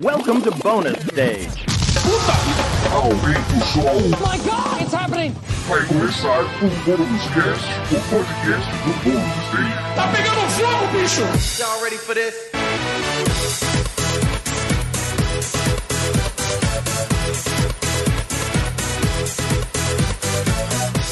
[0.00, 1.66] Welcome to bonus stage.
[2.92, 3.98] Aumenta o som.
[4.20, 5.34] my god, it's happening!
[5.66, 9.74] Vai começar o Bônus Cast, o podcast do Bônus Stage.
[9.96, 11.22] Tá pegando fogo, bicho!
[11.60, 12.32] Y'all ready for this?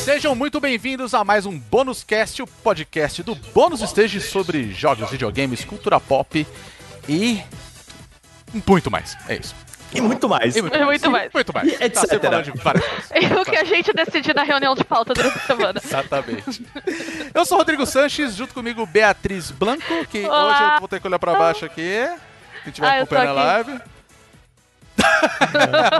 [0.04, 5.10] Sejam muito bem-vindos a mais um Bônus Cast, o podcast do Bônus Stage sobre jogos,
[5.10, 6.46] videogames, cultura pop
[7.08, 7.42] e
[8.66, 9.16] muito mais.
[9.28, 9.54] É isso.
[9.92, 10.56] E muito mais.
[10.56, 11.32] E muito, E muito mais.
[11.32, 11.68] Muito mais.
[11.68, 11.92] E etc.
[11.94, 13.10] Tá sempre falando de várias coisas.
[13.14, 15.80] E o que a gente decidir na reunião de pauta durante a semana.
[15.82, 16.66] Exatamente.
[17.32, 20.44] Eu sou o Rodrigo Sanches, junto comigo Beatriz Blanco, que Olá.
[20.48, 22.08] hoje eu vou ter que olhar pra baixo aqui.
[22.64, 23.80] Quem estiver Ah, acompanhando a live.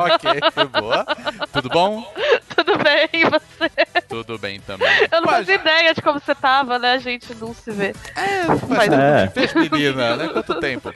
[0.01, 0.41] ok,
[0.80, 1.07] boa.
[1.52, 2.13] Tudo bom?
[2.57, 4.01] Tudo bem, e você?
[4.09, 4.88] Tudo bem também.
[5.13, 6.93] Eu não fazia ideia de como você tava, né?
[6.95, 7.95] A gente não se vê.
[8.75, 9.27] Faz É.
[9.27, 10.29] tempo que fez, menina, né?
[10.29, 10.93] Quanto tempo?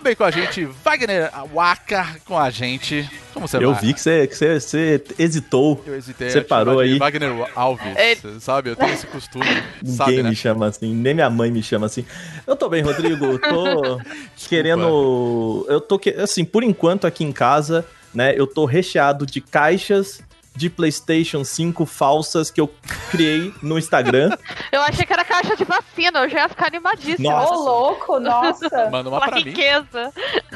[0.00, 3.06] Também com a gente, Wagner Waka com a gente.
[3.34, 3.82] Como você Eu vai?
[3.82, 5.84] vi que você, que você, você hesitou.
[5.86, 6.30] Eu hesitei.
[6.30, 6.98] Você eu parou aí.
[6.98, 8.70] Wagner Alves, Ele- sabe?
[8.70, 9.44] Eu tenho esse costume,
[9.82, 10.30] Ninguém sabe, né?
[10.30, 12.06] me chama assim, nem minha mãe me chama assim.
[12.46, 13.38] Eu tô bem, Rodrigo.
[13.38, 14.00] Tô
[14.48, 15.66] querendo.
[15.68, 17.84] Eu tô assim, por enquanto aqui em casa,
[18.14, 18.32] né?
[18.34, 20.22] Eu tô recheado de caixas
[20.54, 22.68] de PlayStation 5 falsas que eu
[23.10, 24.36] criei no Instagram.
[24.72, 27.30] Eu achei que era caixa de vacina, eu já ia ficar animadíssima.
[27.32, 27.54] Nossa.
[27.54, 28.68] Ô, louco, nossa.
[28.90, 29.42] Manda uma pra mim.
[29.42, 30.12] riqueza.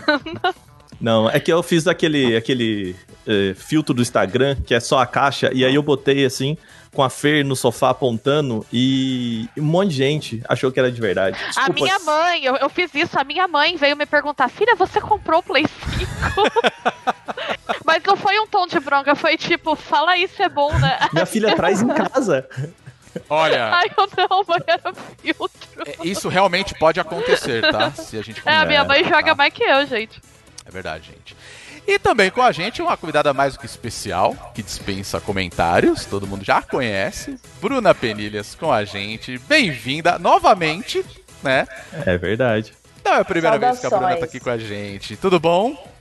[1.01, 5.07] Não, é que eu fiz aquele, aquele eh, filtro do Instagram, que é só a
[5.07, 6.57] caixa, e aí eu botei assim,
[6.95, 11.01] com a Fer no sofá apontando, e um monte de gente achou que era de
[11.01, 11.37] verdade.
[11.37, 11.73] A Desculpa.
[11.75, 15.41] minha mãe, eu, eu fiz isso, a minha mãe veio me perguntar, filha, você comprou
[15.41, 17.24] o Play 5?
[17.95, 20.99] Mas não foi um tom de bronca, foi tipo, fala se é bom, né?
[21.15, 22.45] Minha filha traz em casa.
[23.31, 24.93] Olha, Ai, eu não, mãe, era
[25.23, 25.83] filtro.
[25.87, 27.93] é, isso realmente pode acontecer, tá?
[27.93, 29.35] Se a gente É, a minha mãe joga tá.
[29.37, 30.21] mais que eu, gente.
[30.67, 31.37] É verdade, gente.
[31.87, 36.27] E também com a gente uma convidada mais do que especial, que dispensa comentários, todo
[36.27, 37.39] mundo já conhece.
[37.61, 39.39] Bruna Penilhas com a gente.
[39.39, 41.05] Bem-vinda novamente,
[41.45, 41.69] né?
[42.05, 42.73] É verdade.
[43.05, 44.31] Não é a primeira vez que a Bruna tá Saudações.
[44.35, 45.17] aqui com a gente.
[45.17, 45.94] Tudo bom?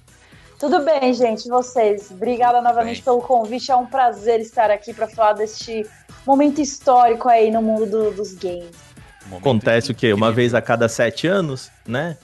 [0.64, 2.10] Tudo bem, gente, vocês?
[2.10, 3.04] Obrigada novamente bem.
[3.04, 3.70] pelo convite.
[3.70, 5.86] É um prazer estar aqui para falar deste
[6.26, 8.72] momento histórico aí no mundo do- dos games.
[9.26, 10.14] Momento Acontece o quê?
[10.14, 12.18] Uma vez a cada sete anos, né?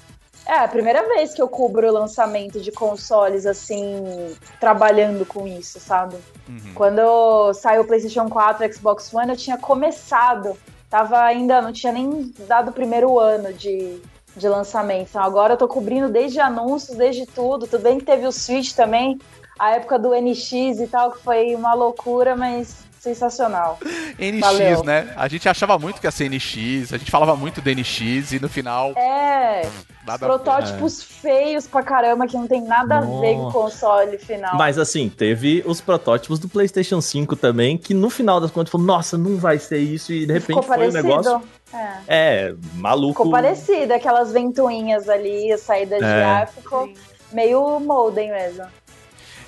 [0.46, 5.78] É a primeira vez que eu cubro o lançamento de consoles assim, trabalhando com isso,
[5.78, 6.16] sabe?
[6.48, 6.74] Uhum.
[6.74, 10.58] Quando saiu o PlayStation 4 e Xbox One, eu tinha começado.
[10.90, 14.02] Tava ainda, não tinha nem dado o primeiro ano de,
[14.40, 15.10] de lançamento.
[15.10, 17.68] Então agora eu tô cobrindo desde anúncios, desde tudo.
[17.68, 19.20] Tudo bem que teve o Switch também,
[19.60, 23.80] a época do NX e tal, que foi uma loucura, mas sensacional.
[24.20, 24.84] NX, Valeu.
[24.84, 25.14] né?
[25.16, 28.40] A gente achava muito que ia ser NX, a gente falava muito do NX e
[28.42, 29.62] no final É,
[30.06, 33.58] nada protótipos feios pra caramba, que não tem nada a ver com o Nossa.
[33.58, 34.58] console final.
[34.58, 38.86] Mas assim, teve os protótipos do PlayStation 5 também, que no final das contas falou,
[38.86, 41.04] nossa, não vai ser isso, e de repente Ficou foi um parecido.
[41.04, 41.42] negócio.
[41.74, 41.98] É.
[42.08, 43.24] É, maluco.
[43.24, 46.24] Ficou parecido, aquelas ventoinhas ali, a saída de É.
[46.24, 46.92] ar, ficou
[47.32, 48.66] meio molden mesmo.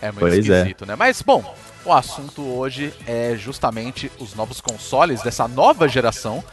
[0.01, 0.39] É muito Pois é.
[0.39, 0.95] esquisito, né?
[0.95, 1.43] Mas, bom,
[1.85, 6.43] o assunto hoje é justamente os novos consoles dessa nova geração.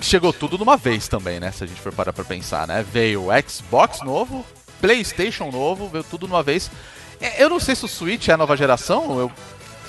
[0.00, 1.50] Chegou tudo de uma vez também, né?
[1.50, 2.84] Se a gente for parar pra pensar, né?
[2.90, 4.44] Veio o Xbox novo,
[4.80, 6.70] PlayStation novo, veio tudo de uma vez.
[7.20, 9.32] É, Eu não sei se o Switch é a nova geração, eu,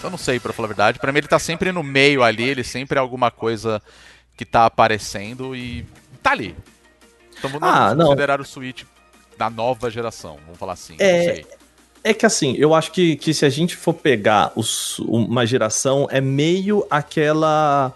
[0.03, 0.99] eu não sei, pra falar a verdade.
[0.99, 3.81] Pra mim, ele tá sempre no meio ali, ele sempre é alguma coisa
[4.39, 5.85] que tá aparecendo e
[6.23, 6.55] tá ali.
[7.37, 8.05] Então vamos Ah, não.
[8.05, 8.83] considerar o Switch
[9.37, 10.95] da nova geração, vamos falar assim.
[10.97, 11.43] É.
[12.01, 16.07] É que assim, eu acho que, que se a gente for pegar os- uma geração,
[16.09, 17.93] é meio aquela.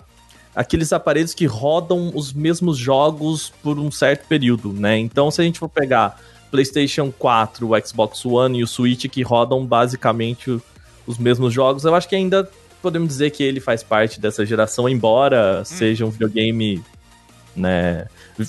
[0.53, 4.97] aqueles aparelhos que rodam os mesmos jogos por um certo período, né?
[4.99, 6.19] Então, se a gente for pegar
[6.51, 10.61] PlayStation 4, o Xbox One e o Switch que rodam basicamente
[11.07, 12.47] os mesmos jogos, eu acho que ainda
[12.83, 16.83] podemos dizer que ele faz parte dessa geração, embora seja um videogame,
[17.55, 18.05] né?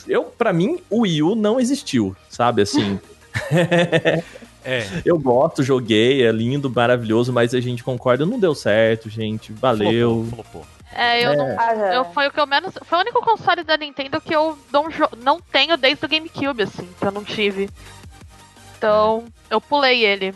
[0.08, 2.62] Eu, para mim, o Wii U não existiu, sabe?
[2.62, 2.98] Assim.
[4.66, 4.82] É.
[5.04, 9.52] Eu gosto, joguei, é lindo, maravilhoso, mas a gente concorda, não deu certo, gente.
[9.52, 10.24] Valeu.
[10.30, 10.66] Flopou, flopou.
[10.94, 11.54] É, eu não.
[11.58, 11.94] Ah, já.
[11.94, 12.72] Eu, foi o que eu menos.
[12.82, 14.86] Foi o único console da Nintendo que eu não,
[15.22, 17.68] não tenho desde o GameCube, assim, que eu não tive.
[18.78, 20.34] Então, eu pulei ele.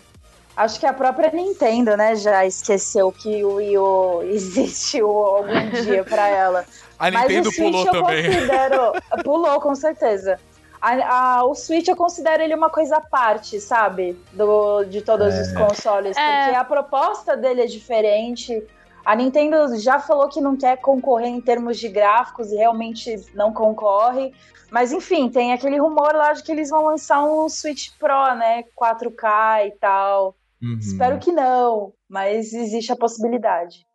[0.58, 6.02] Acho que a própria Nintendo, né, já esqueceu que o Wii U existiu algum dia
[6.02, 6.64] pra ela.
[6.99, 8.25] A Mas Nintendo o Switch pulou eu também.
[8.26, 8.93] considero.
[9.25, 10.40] Pulou, com certeza.
[10.82, 14.20] A- a- o Switch eu considero ele uma coisa à parte, sabe?
[14.32, 16.16] Do, de todos os consoles.
[16.16, 16.43] É.
[16.44, 18.60] Porque a proposta dele é diferente.
[19.05, 23.52] A Nintendo já falou que não quer concorrer em termos de gráficos e realmente não
[23.52, 24.34] concorre.
[24.70, 28.64] Mas enfim, tem aquele rumor lá de que eles vão lançar um Switch Pro, né?
[28.76, 30.34] 4K e tal.
[30.62, 30.78] Uhum.
[30.78, 33.87] Espero que não, mas existe a possibilidade.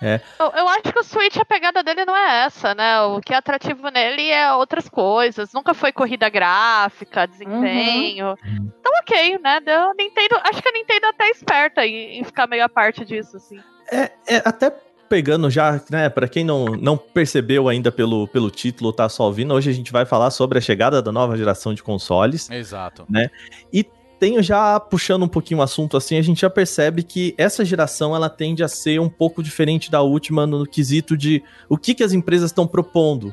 [0.00, 3.00] Eu, eu acho que o Switch, a pegada dele não é essa, né?
[3.02, 5.52] O que é atrativo nele é outras coisas.
[5.52, 8.28] Nunca foi corrida gráfica, desempenho.
[8.28, 8.72] Uhum.
[8.78, 9.60] Então, ok, né?
[9.60, 13.04] Deu, Nintendo, acho que a Nintendo é até esperta em, em ficar meio à parte
[13.04, 13.58] disso, assim.
[13.90, 14.72] É, é até
[15.08, 19.54] pegando já, né, para quem não, não percebeu ainda pelo, pelo título, tá só ouvindo,
[19.54, 22.50] hoje a gente vai falar sobre a chegada da nova geração de consoles.
[22.50, 23.06] Exato.
[24.18, 28.16] Tenho já puxando um pouquinho o assunto assim, a gente já percebe que essa geração
[28.16, 32.02] ela tende a ser um pouco diferente da última no quesito de o que, que
[32.02, 33.32] as empresas estão propondo,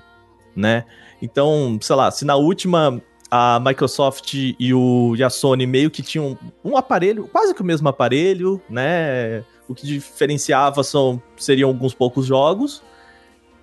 [0.56, 0.86] né?
[1.22, 3.02] Então, sei lá, se na última
[3.32, 7.66] a Microsoft e, o, e a Sony meio que tinham um aparelho, quase que o
[7.66, 9.44] mesmo aparelho, né?
[9.68, 12.84] O que diferenciava são, seriam alguns poucos jogos.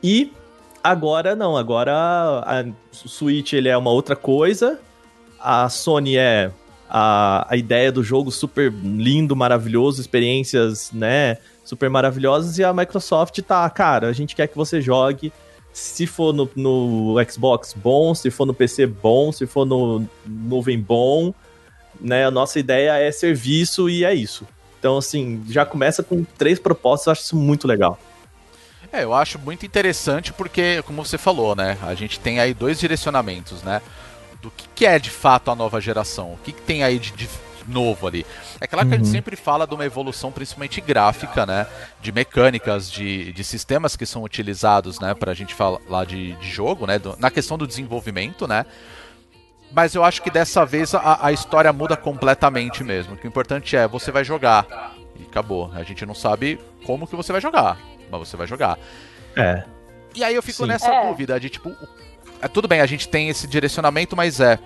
[0.02, 0.32] E
[0.82, 2.64] agora não, agora a,
[3.04, 4.80] o Switch ele é uma outra coisa.
[5.38, 6.50] A Sony é
[6.94, 12.58] a, a ideia do jogo super lindo, maravilhoso, experiências, né, super maravilhosas.
[12.58, 15.32] E a Microsoft tá, cara, a gente quer que você jogue.
[15.72, 18.14] Se for no, no Xbox, bom.
[18.14, 19.32] Se for no PC, bom.
[19.32, 21.32] Se for no nuvem, bom.
[21.98, 24.46] Né, a nossa ideia é serviço e é isso.
[24.78, 27.98] Então, assim, já começa com três propostas, eu acho isso muito legal.
[28.92, 31.78] É, eu acho muito interessante porque, como você falou, né?
[31.80, 33.80] A gente tem aí dois direcionamentos, né?
[34.42, 36.32] Do que, que é de fato a nova geração.
[36.34, 37.28] O que, que tem aí de, de
[37.68, 38.26] novo ali.
[38.60, 39.12] É claro que a gente Uhum.
[39.12, 41.64] sempre fala de uma evolução principalmente gráfica, né?
[42.00, 45.14] De mecânicas, de, de sistemas que são utilizados, né?
[45.14, 46.98] Pra gente falar de, de jogo, né?
[46.98, 48.66] do- na questão do desenvolvimento, né?
[49.70, 53.14] Mas eu acho que dessa vez a, a história muda completamente mesmo.
[53.14, 54.92] O que o importante é, você vai jogar.
[55.18, 55.70] E acabou.
[55.72, 57.78] A gente não sabe como que você vai jogar.
[58.10, 58.76] Mas você vai jogar.
[59.36, 59.62] É.
[60.14, 60.68] E aí eu fico Sim.
[60.68, 61.06] nessa É.
[61.08, 61.74] dúvida de tipo,
[62.42, 64.58] é, tudo bem, a gente tem esse direcionamento, mas é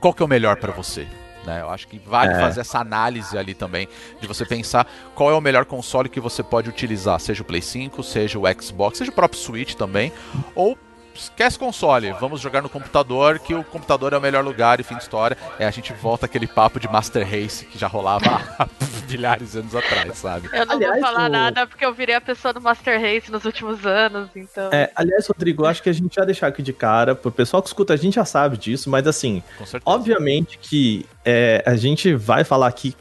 [0.00, 1.06] qual que é o melhor pra você?
[1.44, 1.60] Né?
[1.60, 2.40] Eu acho que vale É.
[2.40, 3.88] fazer essa análise ali também,
[4.20, 7.62] de você pensar qual é o melhor console que você pode utilizar, seja o Play
[7.62, 10.12] 5, seja o Xbox, seja o próprio Switch também,
[10.54, 10.76] ou
[11.16, 14.96] esquece console, vamos jogar no computador, que o computador é o melhor lugar e fim
[14.96, 15.36] de história.
[15.58, 18.68] É, a gente volta aquele papo de Master Race que já rolava há
[19.08, 20.48] milhares de anos atrás, sabe?
[20.52, 23.30] Eu não Aliás, vou falar o- nada porque eu virei a pessoa do Master Race
[23.30, 24.70] nos últimos anos, então.
[24.72, 27.68] É, aliás, Rodrigo, acho que a gente já deixar aqui de cara, pro pessoal que
[27.68, 29.42] escuta, a gente já sabe disso, mas assim,
[29.84, 32.94] obviamente que é, a gente vai falar aqui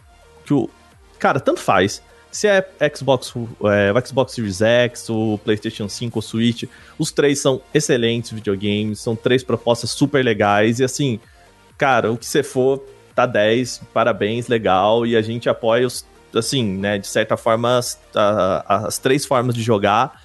[0.46, 0.70] que o.
[1.20, 2.02] Cara, tanto faz.
[2.36, 3.34] Se é Xbox,
[3.64, 6.64] é, o Xbox Series X, o PlayStation 5, o Switch,
[7.00, 11.18] os três são excelentes videogames, são três propostas super legais, e assim,
[11.78, 12.84] cara, o que você for,
[13.16, 16.06] tá 10, parabéns, legal, e a gente apoia os,
[16.36, 20.22] assim, né, de certa forma, as, a- as três formas de jogar.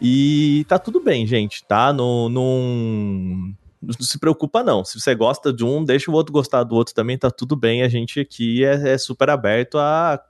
[0.00, 1.92] E tá tudo bem, gente, tá?
[1.92, 3.52] Não, não,
[3.82, 4.84] não se preocupa, não.
[4.84, 7.82] Se você gosta de um, deixa o outro gostar do outro também, tá tudo bem.
[7.82, 10.20] A gente aqui é, é super aberto a.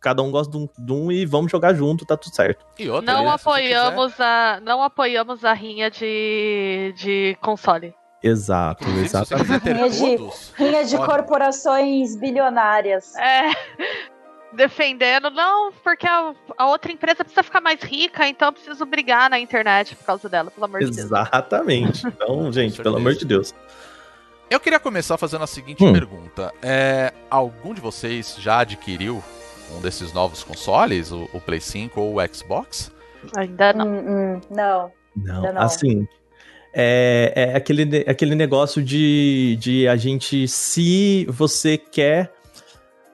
[0.00, 2.64] Cada um gosta de um, de um e vamos jogar junto, tá tudo certo.
[2.78, 4.60] E outra, Não você apoiamos a.
[4.62, 7.94] Não apoiamos a rinha de, de console.
[8.22, 9.34] Exato, exato.
[9.36, 10.16] Rinha de-
[10.56, 13.14] Rinha de corporações bilionárias.
[13.16, 13.50] É.
[14.50, 19.28] Defendendo, não, porque a, a outra empresa precisa ficar mais rica, então eu preciso brigar
[19.28, 20.96] na internet por causa dela, pelo amor de Deus.
[20.98, 22.06] Exatamente.
[22.08, 23.54] Então, gente, pelo amor de Deus.
[24.48, 25.92] Eu queria começar fazendo a seguinte Hum.
[25.92, 26.50] pergunta.
[26.62, 29.22] É, algum de vocês já adquiriu
[29.76, 32.90] um desses novos consoles, o, o Play 5 ou o Xbox?
[33.36, 33.86] Ainda não.
[33.88, 33.98] Hum,
[34.36, 34.92] hum, não.
[35.16, 35.62] Não, Ainda não.
[35.62, 36.06] assim.
[36.72, 42.32] É, é aquele, aquele negócio de, de a gente, se você quer.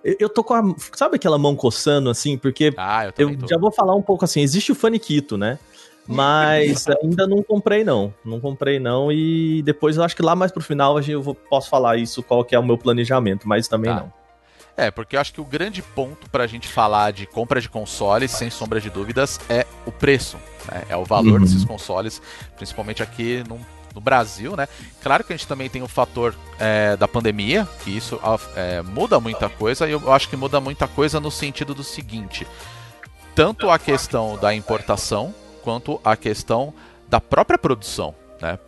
[0.04, 0.62] Eu, eu tô com a.
[0.94, 2.36] Sabe aquela mão coçando, assim?
[2.36, 4.40] Porque Ah, eu eu já vou falar um pouco assim.
[4.42, 5.58] Existe o Faniquito, né?
[6.06, 8.12] Mas ainda não comprei, não.
[8.24, 9.10] Não comprei, não.
[9.10, 11.96] E depois eu acho que lá mais pro final a gente- eu vou- posso falar
[11.96, 14.00] isso, qual que é o meu planejamento, mas também Tá.
[14.00, 14.12] não.
[14.76, 18.32] É, porque eu acho que o grande ponto pra gente falar de compra de consoles,
[18.32, 20.36] sem sombra de dúvidas, é o preço.
[20.70, 20.82] né?
[20.88, 21.46] É o valor Uhum.
[21.46, 22.20] desses consoles,
[22.56, 23.60] principalmente aqui no,
[23.94, 24.66] no Brasil, né?
[25.02, 28.82] Claro que a gente também tem o fator é, da pandemia, que isso ah, é,
[28.82, 32.44] muda muita coisa, e eu acho que muda muita coisa no sentido do seguinte:
[33.34, 36.74] tanto a questão da importação, quanto a questão
[37.08, 38.58] da própria produção, né?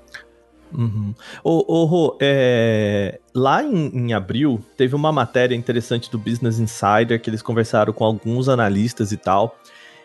[0.73, 1.15] Uhum.
[1.45, 7.21] Ô, ô, Rô, é, lá em, em abril, teve uma matéria interessante do Business Insider
[7.21, 9.57] que eles conversaram com alguns analistas e tal.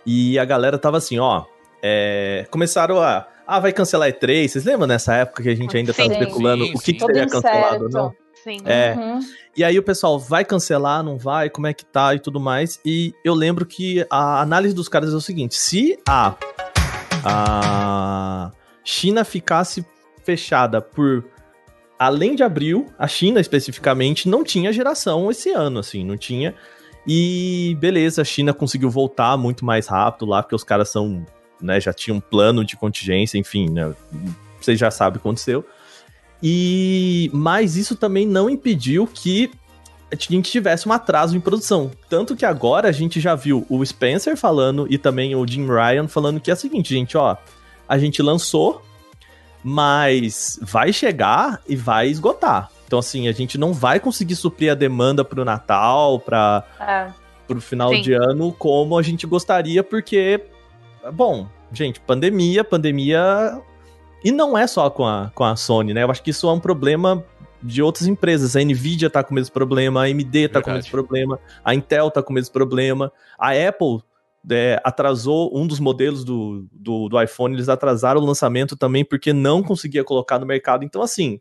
[0.06, 1.44] E a galera tava assim, ó.
[1.82, 3.28] é, começaram a.
[3.46, 4.48] Ah, vai cancelar E3.
[4.48, 6.20] Vocês lembram nessa época que a gente ainda tava Sim.
[6.20, 7.98] especulando Sim, o que, que seria cancelado ou incerto.
[7.98, 8.14] não?
[8.44, 8.58] Sim.
[8.66, 9.20] É, Uhum.
[9.58, 12.80] E aí o pessoal vai cancelar, não vai, como é que tá e tudo mais.
[12.86, 16.36] E eu lembro que a análise dos caras é o seguinte: se a,
[17.24, 18.52] a
[18.84, 19.86] China ficasse
[20.24, 21.26] fechada por
[21.98, 26.56] além de abril, a China especificamente não tinha geração esse ano, assim, não tinha.
[27.08, 31.26] E beleza, a China conseguiu voltar muito mais rápido lá, porque os caras são,
[31.62, 33.94] né, já tinham um plano de contingência, enfim, né,
[34.60, 35.66] vocês já sabem o que aconteceu.
[36.42, 39.52] E mas isso também não impediu que
[40.12, 41.92] a gente tivesse um atraso em produção.
[42.10, 46.08] Tanto que agora a gente já viu o Spencer falando e também o Jim Ryan
[46.08, 47.38] falando que é o seguinte, gente, ó,
[47.88, 48.82] a gente lançou,
[49.64, 52.70] mas vai chegar e vai esgotar.
[52.88, 57.08] Então assim, a gente não vai conseguir suprir a demanda pro Natal, para É.
[57.48, 58.02] pro final Sim.
[58.02, 60.42] de ano como a gente gostaria, porque
[61.14, 63.62] bom, gente, pandemia, pandemia
[64.24, 66.04] e não é só com a, com a Sony, né?
[66.04, 67.24] Eu acho que isso é um problema
[67.64, 68.56] de outras empresas.
[68.56, 70.78] A Nvidia tá com o mesmo problema, a AMD tá com o Verdade.
[70.78, 74.00] mesmo problema, a Intel tá com o mesmo problema, a Apple
[74.50, 79.34] é, atrasou um dos modelos do, do, do iPhone, eles atrasaram o lançamento também porque
[79.34, 80.84] não conseguia colocar no mercado.
[80.84, 81.40] Então, assim,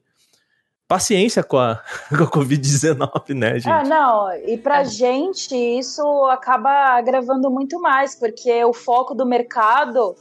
[0.86, 3.68] paciência com a, com a Covid-19, né, gente?
[3.68, 4.84] É, não, e pra É.
[4.84, 10.16] gente isso acaba agravando muito mais, porque o foco do mercado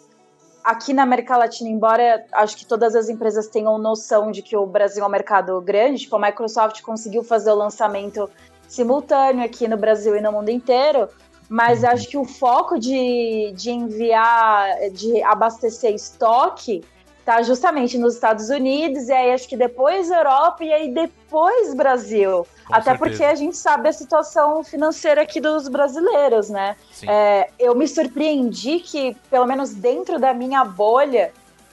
[0.63, 4.65] aqui na América Latina, embora acho que todas as empresas tenham noção de que o
[4.67, 8.29] Brasil é um mercado grande, tipo, a Microsoft conseguiu fazer o lançamento
[8.67, 11.09] simultâneo aqui no Brasil e no mundo inteiro,
[11.49, 16.83] mas acho que o foco de, de enviar, de abastecer estoque,
[17.25, 22.45] tá justamente nos Estados Unidos, e aí acho que depois Europa e aí depois Brasil.
[22.65, 22.97] Com Até certeza.
[22.97, 26.75] porque a gente sabe a situação financeira aqui dos brasileiros, né?
[27.07, 31.31] É, eu me surpreendi que, pelo menos dentro da minha bolha,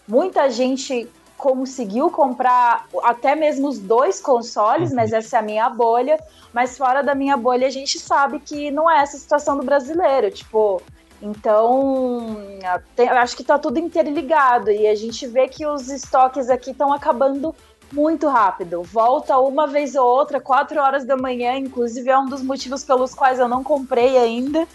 [0.09, 1.09] muita gente
[1.47, 6.19] conseguiu comprar até mesmo os dois consoles, mas essa é a minha bolha.
[6.53, 9.65] Mas fora da minha bolha, a gente sabe que não é essa a situação do
[9.65, 10.29] brasileiro.
[10.31, 10.83] Tipo,
[11.23, 12.37] então,
[12.97, 16.93] eu acho que tá tudo interligado e a gente vê que os estoques aqui estão
[16.93, 17.55] acabando
[17.93, 18.83] muito rápido.
[18.83, 23.15] Volta uma vez ou outra, quatro horas da manhã, inclusive é um dos motivos pelos
[23.15, 24.67] quais eu não comprei ainda.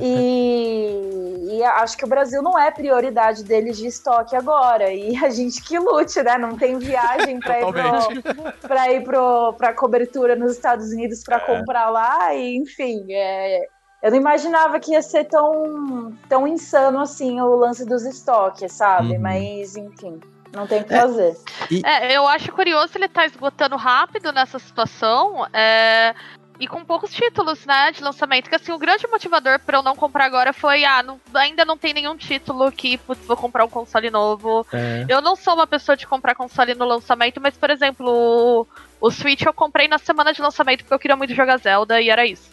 [0.00, 4.92] E, e acho que o Brasil não é prioridade deles de estoque agora.
[4.92, 6.38] E a gente que lute, né?
[6.38, 8.22] Não tem viagem para ir,
[8.62, 12.34] pra ir pro, pra cobertura nos Estados Unidos para comprar lá.
[12.34, 13.68] E, enfim, é,
[14.02, 19.14] eu não imaginava que ia ser tão, tão insano assim o lance dos estoques, sabe?
[19.16, 19.20] Uhum.
[19.22, 20.18] Mas, enfim,
[20.54, 21.00] não tem o que É.
[21.00, 21.36] fazer.
[21.84, 25.46] É, eu acho curioso ele tá esgotando rápido nessa situação.
[25.52, 26.14] é,
[26.60, 28.50] E com poucos títulos, né, de lançamento.
[28.50, 31.76] Que assim, o grande motivador pra eu não comprar agora foi, ah, não- ainda não
[31.76, 34.66] tem nenhum título que, putz, vou comprar um console novo.
[34.70, 35.06] É.
[35.08, 38.66] Eu não sou uma pessoa de comprar console no lançamento, mas, por exemplo, o,
[39.00, 42.10] o Switch eu comprei na semana de lançamento porque eu queria muito jogar Zelda e
[42.10, 42.50] era isso.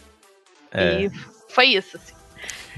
[0.72, 1.02] É.
[1.02, 1.10] E
[1.50, 2.14] foi isso, assim.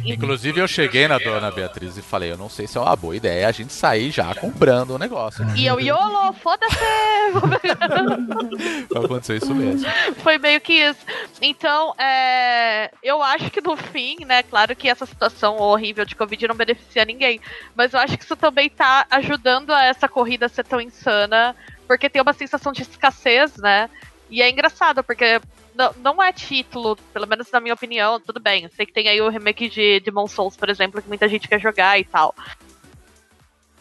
[0.05, 3.17] Inclusive, eu cheguei na dona Beatriz e falei: eu não sei se é uma boa
[3.17, 5.45] ideia a gente sair já comprando o negócio.
[5.57, 6.77] E eu, YOLO, foda-se!
[8.91, 9.87] Vai acontecer isso mesmo.
[10.23, 11.01] Foi meio que isso.
[11.41, 16.49] Então, é, eu acho que no fim, né, claro que essa situação horrível de Covid
[16.49, 17.41] não beneficia ninguém,
[17.75, 21.55] mas eu acho que isso também tá ajudando a essa corrida a ser tão insana,
[21.87, 23.89] porque tem uma sensação de escassez, né?
[24.31, 25.41] E é engraçado, porque
[25.75, 28.65] não, não é título, pelo menos na minha opinião, tudo bem.
[28.65, 31.49] Eu sei que tem aí o remake de Demon Souls, por exemplo, que muita gente
[31.49, 32.35] quer jogar e tal.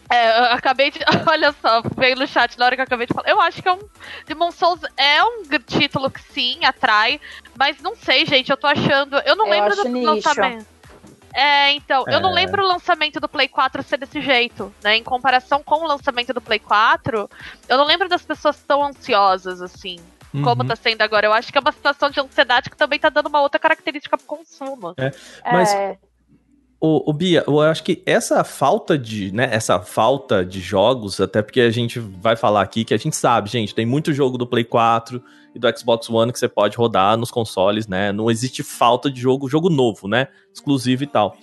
[0.10, 1.00] É, eu acabei de.
[1.30, 3.30] Olha só, veio no chat na hora que eu acabei de falar.
[3.30, 3.80] Eu acho que é um.
[4.26, 7.22] Demon Souls é um título que sim, atrai.
[7.56, 9.18] Mas não sei, gente, eu tô achando.
[9.20, 10.66] Eu não Eu lembro do lançamento.
[11.32, 12.34] É, então, eu não É.
[12.34, 14.96] lembro o lançamento do Play 4 ser desse jeito, né?
[14.96, 17.30] Em comparação com o lançamento do Play 4,
[17.68, 20.00] eu não lembro das pessoas tão ansiosas assim,
[20.32, 20.68] como Uhum.
[20.68, 21.28] tá sendo agora.
[21.28, 24.18] Eu acho que é uma situação de ansiedade que também tá dando uma outra característica
[24.18, 24.94] pro consumo.
[25.52, 25.98] Mas- É,
[26.82, 31.60] O, Bia, eu acho que essa falta de, né, essa falta de jogos, até porque
[31.60, 34.64] a gente vai falar aqui que a gente sabe, gente, tem muito jogo do Play
[34.64, 35.22] 4
[35.54, 38.14] e do Xbox One que você pode rodar nos consoles, né?
[38.14, 40.30] Não existe falta de jogo, jogo novo, né?
[40.54, 41.36] Exclusivo e tal.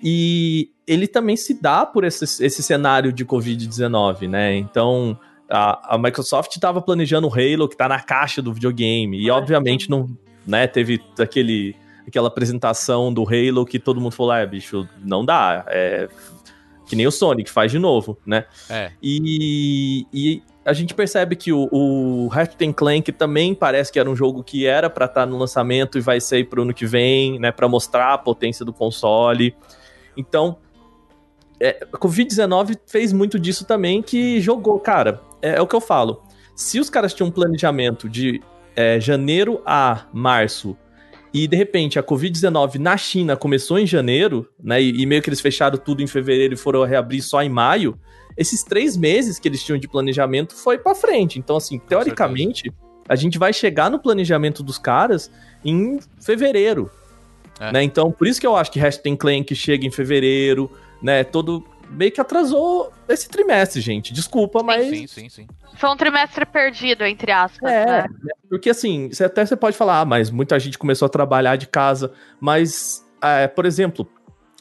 [0.00, 4.54] E ele também se dá por esse, esse cenário de Covid-19, né?
[4.54, 9.30] Então, a, a Microsoft estava planejando o Halo, que tá na caixa do videogame, e
[9.30, 10.08] Ah, obviamente não,
[10.46, 11.74] né, teve aquele
[12.06, 16.08] aquela apresentação do Halo que todo mundo falou, é, bicho, não dá, é
[16.88, 18.46] que nem o Sonic, faz de novo, né?
[18.68, 18.90] É.
[19.02, 24.16] E, e a gente percebe que o, o Ratchet Clank também parece que era um
[24.16, 27.52] jogo que era pra estar no lançamento e vai sair pro ano que vem, né,
[27.52, 29.54] Pra mostrar a potência do console.
[30.16, 30.56] Então,
[31.60, 35.80] é, a Covid-19 fez muito disso também, que jogou, cara, é, é o que eu
[35.80, 36.22] falo.
[36.54, 38.42] Se os caras tinham um planejamento de
[38.74, 40.76] é, janeiro a março
[41.32, 44.80] e de repente a Covid-19 na China começou em janeiro, né?
[44.80, 47.98] E, e, meio que eles fecharam tudo em fevereiro e foram reabrir só em maio.
[48.36, 51.38] Esses três meses que eles tinham de planejamento foi para frente.
[51.38, 52.72] Então, assim, teoricamente,
[53.08, 55.30] a gente vai chegar no planejamento dos caras
[55.64, 56.90] em fevereiro.
[57.60, 57.72] É.
[57.72, 57.82] Né?
[57.82, 60.70] Então, por isso que eu acho que Ratchet Clank chega em fevereiro,
[61.02, 61.24] né?
[61.24, 64.12] Todo meio que atrasou esse trimestre, gente.
[64.12, 64.88] Desculpa, mas.
[64.88, 65.46] Sim, sim, sim.
[65.74, 67.70] Foi um trimestre perdido, entre aspas.
[67.70, 68.06] É, né?
[68.48, 71.66] porque assim, você até você pode falar, ah, mas muita gente começou a trabalhar de
[71.66, 72.12] casa.
[72.40, 74.08] Mas, é, por exemplo,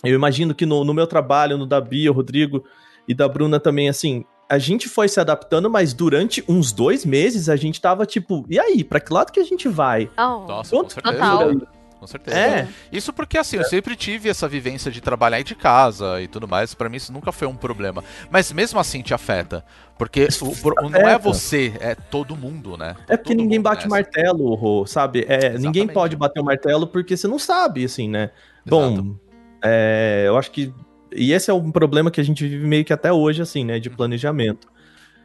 [0.04, 2.64] eu imagino que no, no meu trabalho, no da Bia, o Rodrigo
[3.08, 7.50] e da Bruna também, assim, a gente foi se adaptando, mas durante uns dois meses
[7.50, 10.10] a gente tava tipo, e aí, pra que lado que a gente vai?
[10.18, 11.68] Oh, Nossa, com certeza.
[12.00, 12.38] Com certeza.
[12.38, 12.68] É.
[12.92, 16.74] Isso porque, assim, eu sempre tive essa vivência de trabalhar de casa e tudo mais.
[16.74, 18.04] para mim, isso nunca foi um problema.
[18.30, 19.66] Mas mesmo assim te afeta.
[19.98, 22.96] Porque o, o, não é você, é todo mundo, né?
[23.10, 25.26] É porque todo ninguém bate o martelo, Rô, sabe?
[25.28, 28.30] É, ninguém pode bater o martelo porque você não sabe, assim, né?
[28.66, 29.02] Exato.
[29.02, 29.16] Bom,
[29.64, 30.72] é, eu acho que.
[31.12, 33.80] E esse é um problema que a gente vive meio que até hoje, assim, né?
[33.80, 33.96] De uhum.
[33.96, 34.68] planejamento.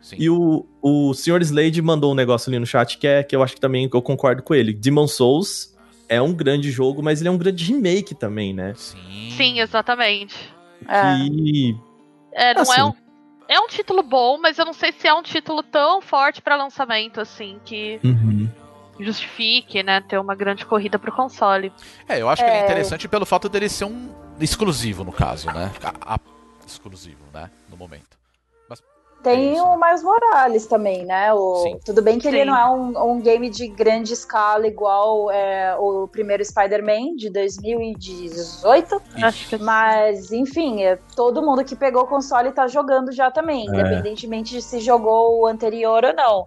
[0.01, 0.17] Sim.
[0.19, 1.43] E o, o Sr.
[1.43, 4.03] Slade mandou um negócio ali no chat que é que eu acho que também eu
[4.03, 4.73] concordo com ele.
[4.73, 5.72] Demon Souls
[6.09, 8.75] é um grande jogo, mas ele é um grande remake também, né?
[8.77, 9.31] Sim.
[9.37, 10.37] Sim, exatamente.
[12.33, 12.93] É, não é assim, é um.
[13.49, 16.57] É um título bom, mas eu não sei se é um título tão forte para
[16.57, 18.49] lançamento, assim, que uhum.
[18.99, 21.71] justifique, né, ter uma grande corrida pro console.
[22.09, 22.47] É, eu acho é...
[22.47, 24.09] que ele é interessante pelo fato dele ser um
[24.41, 25.71] exclusivo, no caso, né?
[26.01, 26.19] A, a,
[26.67, 27.51] exclusivo, né?
[27.69, 28.22] No momento.
[29.23, 31.33] Tem é o Miles Morales também, né?
[31.33, 32.37] O, tudo bem que Sim.
[32.37, 37.31] ele não é um, um, game de grande escala igual é, o primeiro Spider-Man de
[37.31, 39.01] 2018.
[39.61, 43.71] Mas, enfim, é, todo mundo que pegou o console tá jogando já também, é.
[43.71, 46.47] independentemente de se jogou o anterior ou não.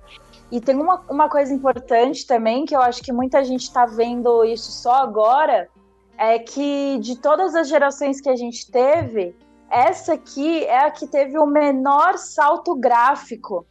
[0.51, 4.43] E tem uma, uma coisa importante também, que eu acho que muita gente tá vendo
[4.43, 5.69] isso só agora,
[6.17, 9.35] é que de todas as gerações que a gente teve,
[9.69, 13.65] essa aqui é a que teve o menor salto gráfico.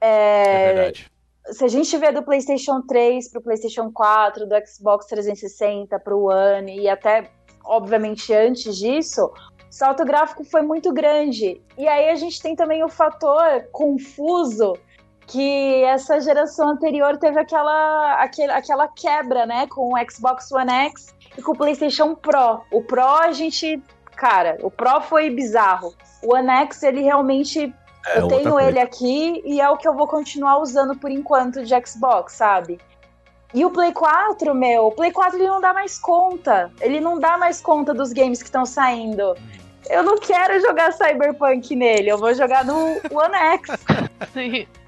[0.00, 1.10] É, é verdade.
[1.46, 6.14] Se a gente vê do PlayStation 3 para o PlayStation 4, do Xbox 360 para
[6.14, 7.30] o One e até,
[7.64, 11.60] obviamente, antes disso, o salto gráfico foi muito grande.
[11.76, 14.74] E aí a gente tem também o fator confuso
[15.26, 21.14] que essa geração anterior teve aquela, aquele, aquela quebra, né, com o Xbox One X
[21.38, 22.62] e com o PlayStation Pro.
[22.70, 23.80] O Pro a gente
[24.20, 25.94] cara, o Pro foi bizarro.
[26.22, 27.74] O One X, ele realmente.
[28.06, 31.64] É, eu tenho ele aqui e é o que eu vou continuar usando por enquanto
[31.64, 32.78] de Xbox, sabe?
[33.52, 36.70] E o Play 4, meu, o Play 4 ele não dá mais conta.
[36.80, 39.36] Ele não dá mais conta dos games que estão saindo.
[39.88, 42.76] Eu não quero jogar Cyberpunk nele, eu vou jogar no
[43.10, 43.70] One X.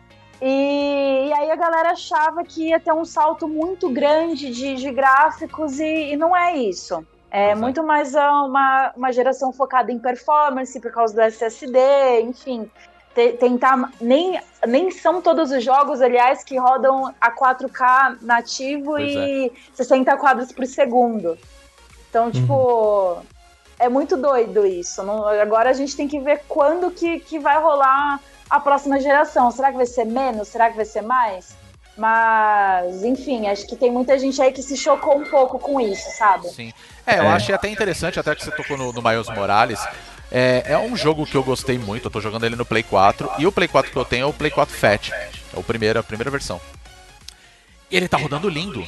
[0.45, 4.91] E, e, aí a galera achava que ia ter um salto muito grande de, de
[4.91, 7.07] gráficos e, e não é isso.
[7.35, 7.61] É Exato.
[7.63, 11.79] muito mais uma, uma geração focada em performance por causa do SSD,
[12.21, 12.71] enfim.
[13.41, 13.91] tentar.
[13.99, 19.51] Nem, nem são todos os jogos, aliás, que rodam a 4K nativo pois e é.
[19.73, 21.39] 60 quadros por segundo.
[22.11, 22.53] Então, tipo.
[23.15, 23.23] Uhum.
[23.79, 25.03] É muito doido isso.
[25.03, 29.51] Não, agora a gente tem que ver quando que, que vai rolar a próxima geração.
[29.51, 30.49] Será que vai ser menos?
[30.49, 31.57] Será que vai ser mais?
[31.97, 36.11] Mas, enfim, acho que tem muita gente aí que se chocou um pouco com isso,
[36.17, 36.49] sabe?
[36.49, 36.73] Sim.
[37.07, 37.29] É, eu é.
[37.29, 39.79] achei até interessante, até que você tocou no, no Miles Morales.
[40.31, 43.31] É, é um jogo que eu gostei muito, eu tô jogando ele no Play 4,
[43.39, 45.11] e o Play 4 que eu tenho é o Play 4 Fat.
[45.13, 46.59] É o primeiro, a primeira versão.
[47.91, 48.83] E ele tá rodando lindo.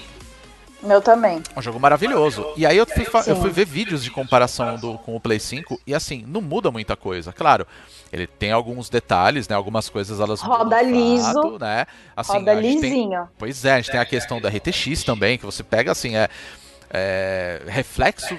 [0.85, 1.43] Meu também.
[1.57, 2.47] Um jogo maravilhoso.
[2.57, 5.81] E aí eu fui, eu fui ver vídeos de comparação do, com o Play 5
[5.87, 7.33] e assim, não muda muita coisa.
[7.33, 7.67] Claro,
[8.13, 9.57] ele tem alguns detalhes, né?
[9.57, 11.59] Algumas coisas elas Roda liso.
[11.59, 11.87] né?
[12.15, 13.21] Assim, Roda lisinho.
[13.21, 16.17] Tem, pois é, a gente tem a questão da RTX também, que você pega assim,
[16.17, 16.29] é,
[16.91, 18.37] é reflexo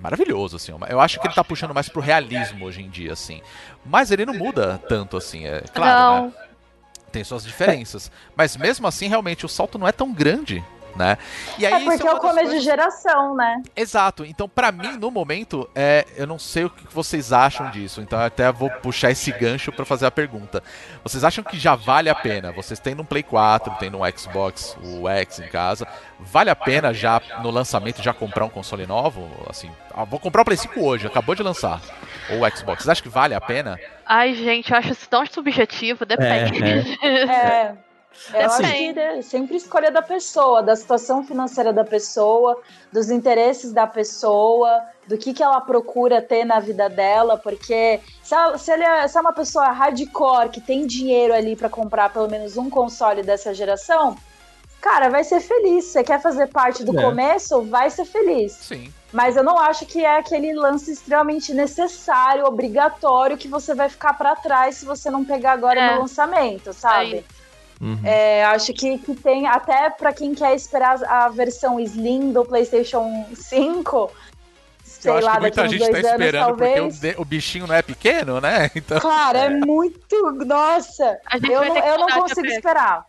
[0.00, 0.72] maravilhoso, assim.
[0.88, 3.42] Eu acho que ele tá puxando mais pro realismo hoje em dia, assim.
[3.84, 6.32] Mas ele não muda tanto, assim, é claro, né?
[7.12, 8.10] Tem suas diferenças.
[8.34, 10.64] Mas mesmo assim, realmente, o salto não é tão grande
[10.98, 11.16] né?
[11.58, 12.58] E aí, é porque é o começo coisas...
[12.58, 13.62] de geração, né?
[13.76, 14.24] Exato.
[14.24, 18.00] Então, para mim, no momento, é, eu não sei o que vocês acham disso.
[18.00, 20.62] Então, até vou puxar esse gancho para fazer a pergunta.
[21.02, 22.50] Vocês acham que já vale a pena?
[22.52, 25.86] Vocês têm no Play 4, tem no Xbox, o X em casa.
[26.18, 29.28] Vale a pena já no lançamento já comprar um console novo?
[29.48, 31.80] Assim, ah, vou comprar o Play 5 hoje, acabou de lançar.
[32.30, 32.82] Ou o Xbox.
[32.82, 33.78] Vocês acham que vale a pena?
[34.04, 36.98] Ai, gente, eu acho isso tão subjetivo, depende.
[37.02, 37.74] É, é.
[38.32, 38.42] é.
[38.42, 38.94] Eu acho Depende.
[38.94, 42.60] que é sempre escolha da pessoa, da situação financeira da pessoa,
[42.92, 48.34] dos interesses da pessoa, do que, que ela procura ter na vida dela, porque se,
[48.34, 52.12] ela- se ele é, se é uma pessoa hardcore que tem dinheiro ali pra comprar
[52.12, 54.16] pelo menos um console dessa geração,
[54.80, 55.86] cara, vai ser feliz.
[55.86, 57.02] Você quer fazer parte do É.
[57.02, 58.52] começo, vai ser feliz.
[58.52, 58.92] Sim.
[59.10, 64.12] Mas eu não acho que é aquele lance extremamente necessário, obrigatório, que você vai ficar
[64.12, 65.94] pra trás se você não pegar agora É.
[65.94, 67.14] no lançamento, sabe?
[67.14, 67.24] Aí.
[67.80, 68.00] Uhum.
[68.04, 73.26] É, acho que, que tem, até pra quem quer esperar a versão Slim do PlayStation
[73.34, 74.10] 5,
[74.84, 77.18] sei Eu acho lá, que daqui muita gente tá anos esperando porque o, talvez.
[77.18, 78.70] o bichinho não é pequeno, né?
[78.74, 79.00] Então.
[79.00, 80.32] Cara, é muito.
[80.44, 81.18] Nossa!
[81.48, 83.04] Eu não, eu não consigo esperar.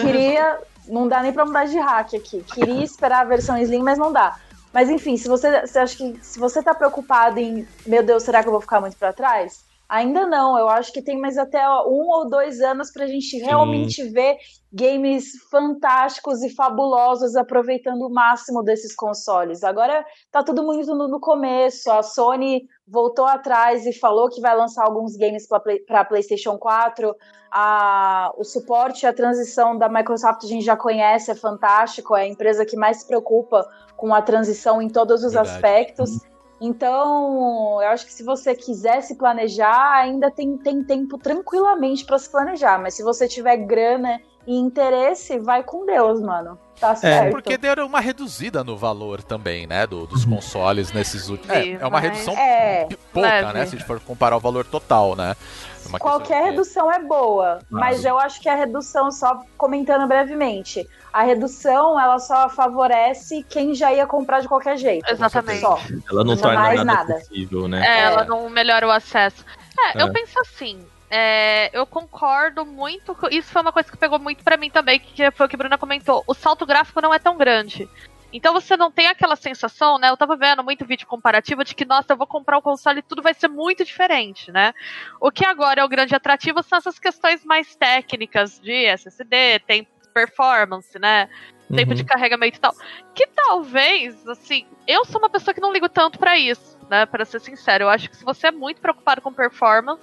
[0.00, 0.60] Queria.
[0.86, 2.42] Não dá nem pra mudar de hack aqui.
[2.42, 4.36] Queria esperar a versão Slim, mas não dá.
[4.72, 8.42] Mas enfim, se você, você acha que se você tá preocupado em, meu Deus, será
[8.42, 9.64] que eu vou ficar muito pra trás?
[9.90, 10.56] Ainda não.
[10.56, 14.36] Eu acho que tem mais até um ou dois anos pra gente realmente ver
[14.72, 19.64] games fantásticos e fabulosos aproveitando o máximo desses consoles.
[19.64, 21.90] Agora tá tudo muito no, no começo.
[21.90, 27.12] A Sony voltou atrás e falou que vai lançar alguns games para PlayStation 4.
[27.50, 32.14] A, o suporte e a transição da Microsoft a gente já conhece, é fantástico.
[32.14, 35.56] É a empresa que mais se preocupa com a transição em todos os Verdade.
[35.56, 36.29] aspectos.
[36.60, 42.18] Então, eu acho que se você quiser se planejar, ainda tem, tem tempo tranquilamente para
[42.18, 42.78] se planejar.
[42.78, 46.58] Mas se você tiver grana e interesse, vai com Deus, mano.
[46.80, 47.32] Tá certo.
[47.32, 49.86] Porque deram uma reduzida no valor também, né?
[49.86, 51.54] do- dos consoles nesses últimos.
[51.54, 53.52] É, é uma redução É, pouca, leve.
[53.52, 53.66] né?
[53.66, 55.36] Se a gente for comparar o valor total, né?
[55.84, 60.88] É uma qualquer redução é boa, mas eu acho que a redução, só comentando brevemente,
[61.12, 65.10] a redução ela só favorece quem já ia comprar de qualquer jeito.
[65.10, 65.60] Exatamente.
[65.60, 65.78] Só.
[66.10, 67.14] Ela não Não torna mais nada, nada.
[67.16, 67.82] acessível, né?
[67.86, 68.02] É, É.
[68.04, 69.44] ela não melhora o acesso.
[69.78, 70.02] É, É.
[70.02, 70.78] eu penso assim.
[71.10, 73.14] É, eu concordo muito.
[73.14, 75.56] com- Isso foi uma coisa que pegou muito pra mim também, que foi o que
[75.56, 76.22] a Bruna comentou.
[76.26, 77.88] O salto gráfico não é tão grande.
[78.32, 80.08] Então você não tem aquela sensação, né?
[80.08, 83.02] Eu tava vendo muito vídeo comparativo de que, nossa, eu vou comprar o console e
[83.02, 84.72] tudo vai ser muito diferente, né?
[85.20, 89.86] O que agora é o grande atrativo são essas questões mais técnicas de SSD, de
[90.14, 91.28] performance, né?
[91.74, 91.96] tempo Uhum.
[91.96, 92.74] de carregamento e tal.
[93.14, 97.06] Que talvez, assim, eu sou uma pessoa que não ligo tanto pra isso, né?
[97.06, 97.84] Pra ser sincero.
[97.84, 100.02] Eu acho que se você é muito preocupado com performance,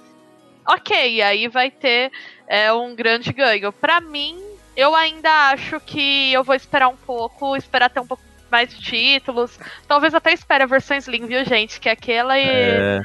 [0.68, 2.10] ok, aí vai ter
[2.46, 3.72] é, um grande ganho.
[3.72, 4.38] Pra mim,
[4.76, 8.80] eu ainda acho que eu vou esperar um pouco, esperar ter um pouco mais de
[8.80, 9.58] títulos.
[9.86, 11.80] Talvez até espere a versão Slim, viu, gente?
[11.80, 12.42] Que é aquela e.
[12.44, 12.98] É,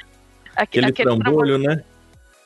[0.56, 1.84] aque- aquele aquele trambolho, né?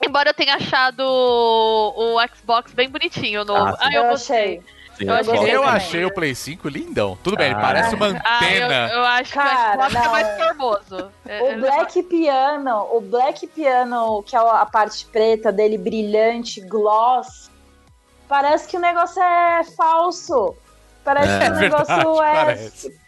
[0.05, 3.75] Embora eu tenha achado o, o Xbox bem bonitinho, o novo.
[3.79, 3.95] Ah, sim.
[3.95, 4.37] eu Eu gostei.
[4.37, 4.57] achei.
[4.59, 4.63] Sim,
[4.99, 5.55] Eu Eu também.
[5.65, 7.17] achei o Play 5 lindão.
[7.23, 7.59] Tudo bem, ele Ah.
[7.61, 8.89] parece uma Ah, eu, antena.
[8.93, 11.11] eu acho que Cara, o Xbox é mais formoso.
[11.25, 16.61] É, O ele- Black Piano, o Black Piano, que é a parte preta dele brilhante,
[16.61, 17.51] gloss,
[18.27, 20.55] parece que o negócio é falso.
[21.03, 21.39] Parece É.
[21.39, 22.45] que o negócio Verdade, é.
[22.45, 22.99] parece.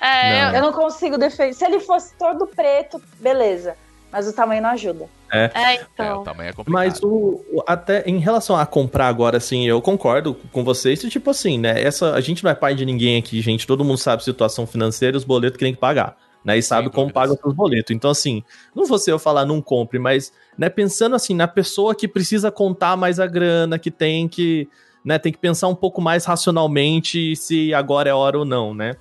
[0.00, 0.48] É, Não.
[0.48, 1.54] eu- Eu não consigo defender.
[1.54, 3.76] Se ele fosse todo preto, beleza.
[4.12, 5.06] Mas o tamanho não ajuda.
[5.32, 6.20] é, É, então.
[6.20, 6.72] o tamanho é complicado.
[6.84, 11.08] Mas o, o- até em relação a comprar agora, assim, eu concordo com vocês, que,
[11.08, 11.82] tipo assim, né?
[11.82, 13.66] Essa, a gente não é pai de ninguém aqui, gente.
[13.66, 16.16] Todo mundo sabe a situação financeira, os boletos que tem que pagar.
[16.44, 17.94] Né, e sabe Sem como paga os seus boletos.
[17.94, 18.42] Então, assim,
[18.74, 22.50] não vou ser eu falar não compre, mas né, pensando assim, na pessoa que precisa
[22.50, 24.68] contar mais a grana, que tem que,
[25.04, 28.94] né, tem que pensar um pouco mais racionalmente se agora é hora ou não, né?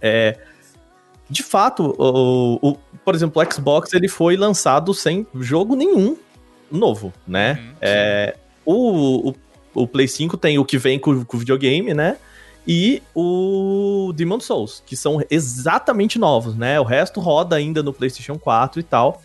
[0.00, 0.38] É,
[1.28, 6.16] de fato, o, o- por exemplo, o Xbox ele foi lançado sem jogo nenhum
[6.70, 7.52] novo, né?
[7.60, 9.34] Uhum, É, o, o,
[9.74, 12.16] o Play 5 tem o que vem com, com o videogame, né?
[12.66, 16.80] E o Demon Souls, que são exatamente novos, né?
[16.80, 19.22] O resto roda ainda no PlayStation 4 e tal.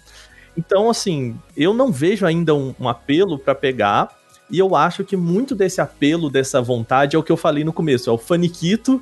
[0.58, 4.10] Então, assim, eu não vejo ainda um, um apelo pra pegar.
[4.52, 7.72] E eu acho que muito desse apelo, dessa vontade, é o que eu falei no
[7.72, 9.02] começo: é o faniquito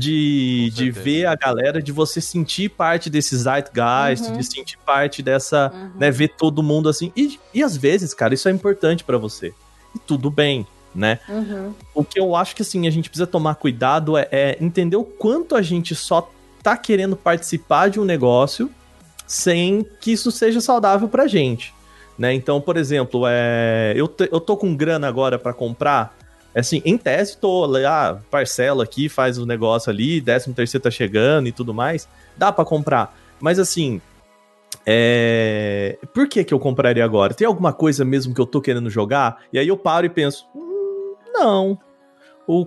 [0.00, 4.36] de, de ver a galera, de você sentir parte desse zeitgeist, Uhum.
[4.38, 5.90] de sentir parte dessa, Uhum.
[5.98, 7.12] né, ver todo mundo assim.
[7.16, 9.52] E, e às vezes, cara, isso é importante pra você.
[9.94, 11.18] E tudo bem, né?
[11.28, 11.74] Uhum.
[11.94, 15.04] O que eu acho que assim, a gente precisa tomar cuidado é, é entender o
[15.04, 16.30] quanto a gente só
[16.62, 18.70] tá querendo participar de um negócio
[19.26, 21.72] sem que isso seja saudável pra gente.
[22.18, 22.34] Né?
[22.34, 26.18] Então, por exemplo, é, eu, te- eu tô com grana agora pra comprar.
[26.54, 31.46] Assim, em tese, tô lá, parcela aqui, faz o negócio ali, 13 terceiro tá chegando
[31.48, 32.08] e tudo mais.
[32.36, 33.16] Dá pra comprar.
[33.40, 34.00] Mas assim,
[34.86, 35.98] é...
[36.12, 37.34] Por que que eu compraria agora?
[37.34, 39.38] Tem alguma coisa mesmo que eu tô querendo jogar?
[39.52, 41.78] E aí eu paro e penso, "Hum, não.
[42.46, 42.66] O-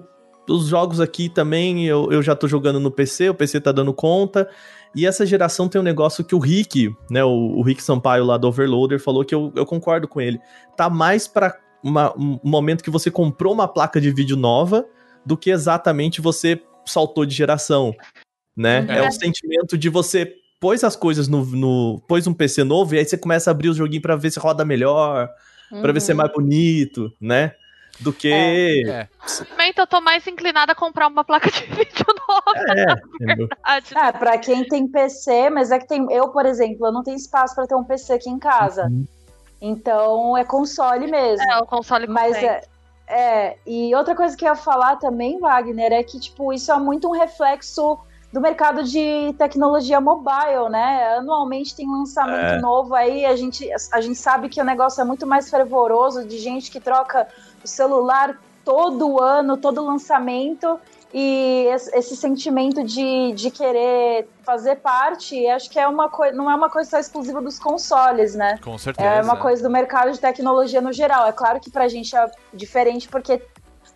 [0.50, 3.94] os jogos aqui também eu, eu já tô jogando no PC, o PC tá dando
[3.94, 4.50] conta.
[4.96, 8.38] E essa geração tem um negócio que o Rick, né, o, o Rick Sampaio lá
[8.38, 10.40] do Overloader falou que eu, eu concordo com ele.
[10.78, 14.86] Tá mais pra uma- um momento que você comprou uma placa de vídeo nova
[15.26, 17.94] do que exatamente você saltou de geração,
[18.56, 18.86] né?
[18.90, 19.08] É, É.
[19.08, 23.06] o sentimento de você pôs as coisas no, no pôs um PC novo e aí
[23.06, 25.30] você começa a abrir o joguinho pra ver se roda melhor,
[25.82, 26.18] pra ver se é Uhum.
[26.20, 27.54] mais bonito, né?
[28.00, 29.08] Do que É.
[29.52, 32.74] Momento, eu tô mais inclinada a comprar uma placa de vídeo nova.
[32.76, 33.48] é, entendeu?
[33.48, 33.94] verdade.
[33.96, 36.06] É, pra quem tem PC, mas é que tem.
[36.12, 38.86] Eu, por exemplo, eu não tenho espaço pra ter um PC aqui em casa.
[38.88, 39.06] Uhum.
[39.66, 41.50] Então é console mesmo.
[41.50, 42.62] É, o console Mas é,
[43.08, 46.78] é, e outra coisa que eu ia falar também, Wagner, é que, tipo, isso é
[46.78, 47.98] muito um reflexo
[48.34, 51.16] do mercado de tecnologia mobile, né?
[51.18, 52.60] Anualmente tem um lançamento É.
[52.60, 56.40] novo aí, a gente, a gente sabe que o negócio é muito mais fervoroso, de
[56.40, 57.28] gente que troca
[57.64, 60.80] o celular todo ano, todo lançamento,
[61.14, 66.56] e esse, sentimento de, de querer fazer parte, acho que é uma coisa, não é
[66.56, 68.58] uma coisa só exclusiva dos consoles, né?
[68.64, 69.08] Com certeza.
[69.08, 71.28] É uma coisa do mercado de tecnologia no geral.
[71.28, 73.40] É claro que pra gente é diferente, porque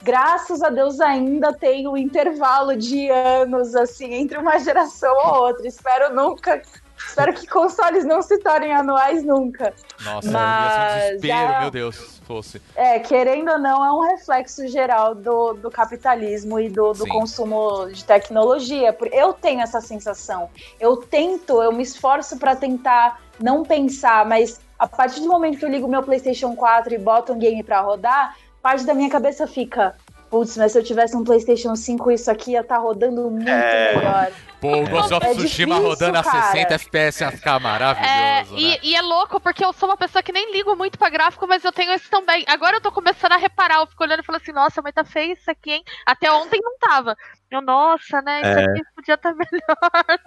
[0.03, 5.67] graças a Deus ainda tem um intervalo de anos, assim, entre uma geração ou outra.
[5.67, 6.61] Espero nunca.
[6.97, 9.73] Espero que consoles não se tornem anuais nunca.
[10.03, 12.61] Nossa, ia ser um Mas desespero, meu Deus, se fosse.
[12.75, 17.09] É, querendo ou não, é um reflexo geral do, do capitalismo e do, do Sim.
[17.09, 18.95] consumo de tecnologia.
[19.11, 20.49] Eu tenho essa sensação.
[20.79, 25.65] Eu tento, eu me esforço pra tentar não pensar, mas a partir do momento que
[25.65, 29.47] eu ligo meu PlayStation 4 e boto um game pra rodar, parte da minha cabeça
[29.47, 29.95] fica.
[30.29, 34.31] Putz, mas se eu tivesse um PlayStation 5, isso aqui ia estar rodando muito melhor.
[34.59, 36.41] Pô, o Ghost of É Tsushima difícil, rodando a cara.
[36.51, 38.77] 60 FPS ia ficar É, maravilhoso, né?
[38.83, 41.47] e, e é louco, porque eu sou uma pessoa que nem ligo muito pra gráfico,
[41.47, 42.43] mas eu tenho esse também.
[42.47, 45.05] Agora eu tô começando a reparar, eu fico olhando e falo assim, nossa, mas tá
[45.05, 45.83] feio isso aqui, hein?
[46.05, 47.15] Até ontem não tava.
[47.49, 48.41] Eu, nossa, né?
[48.41, 48.65] Isso É.
[48.65, 50.19] aqui podia estar melhor.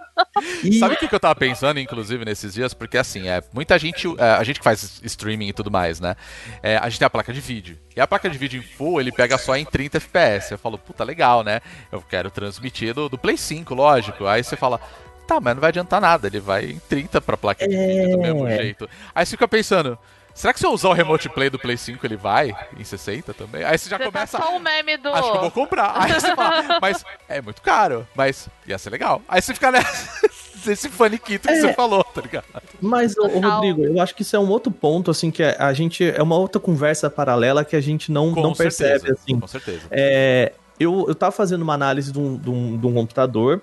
[0.63, 2.73] E Sabe o que, que eu tava pensando, inclusive, nesses dias?
[2.73, 4.07] Porque assim, é, muita gente.
[4.17, 6.15] é, a gente que faz streaming e tudo mais, né?
[6.63, 7.77] É, a gente tem a placa de vídeo.
[7.95, 10.51] E a placa de vídeo em full, ele pega só em 30 FPS.
[10.51, 11.61] Eu falo, puta, legal, né?
[11.91, 14.25] Eu quero transmitir do, do Play 5, lógico.
[14.25, 14.79] Aí você fala.
[15.27, 18.17] Tá, mas não vai adiantar nada, ele vai em 30 pra placa de vídeo do
[18.17, 18.57] mesmo É.
[18.57, 18.89] jeito.
[19.15, 19.97] Aí você fica pensando,
[20.41, 23.33] será que se eu usar o Remote Play do Play 5 ele vai em 60
[23.33, 23.63] também?
[23.63, 24.37] Aí você já Você tá começa.
[24.37, 25.09] só o meme do.
[25.09, 25.93] Acho que eu vou comprar.
[25.95, 29.21] Aí você fala, mas é muito caro, mas ia ser legal.
[29.27, 30.29] Aí você fica nessa,
[30.71, 31.61] esse faniquito que É.
[31.61, 32.45] você falou, tá ligado?
[32.81, 33.27] Mas, ô.
[33.27, 36.03] Rodrigo, eu acho que isso é um outro ponto, assim, que a gente.
[36.03, 39.39] É uma outra conversa paralela que a gente não, não percebe, certeza, assim.
[39.39, 39.81] Com certeza.
[39.91, 43.61] É, eu, eu tava fazendo uma análise de um, de um, de um computador.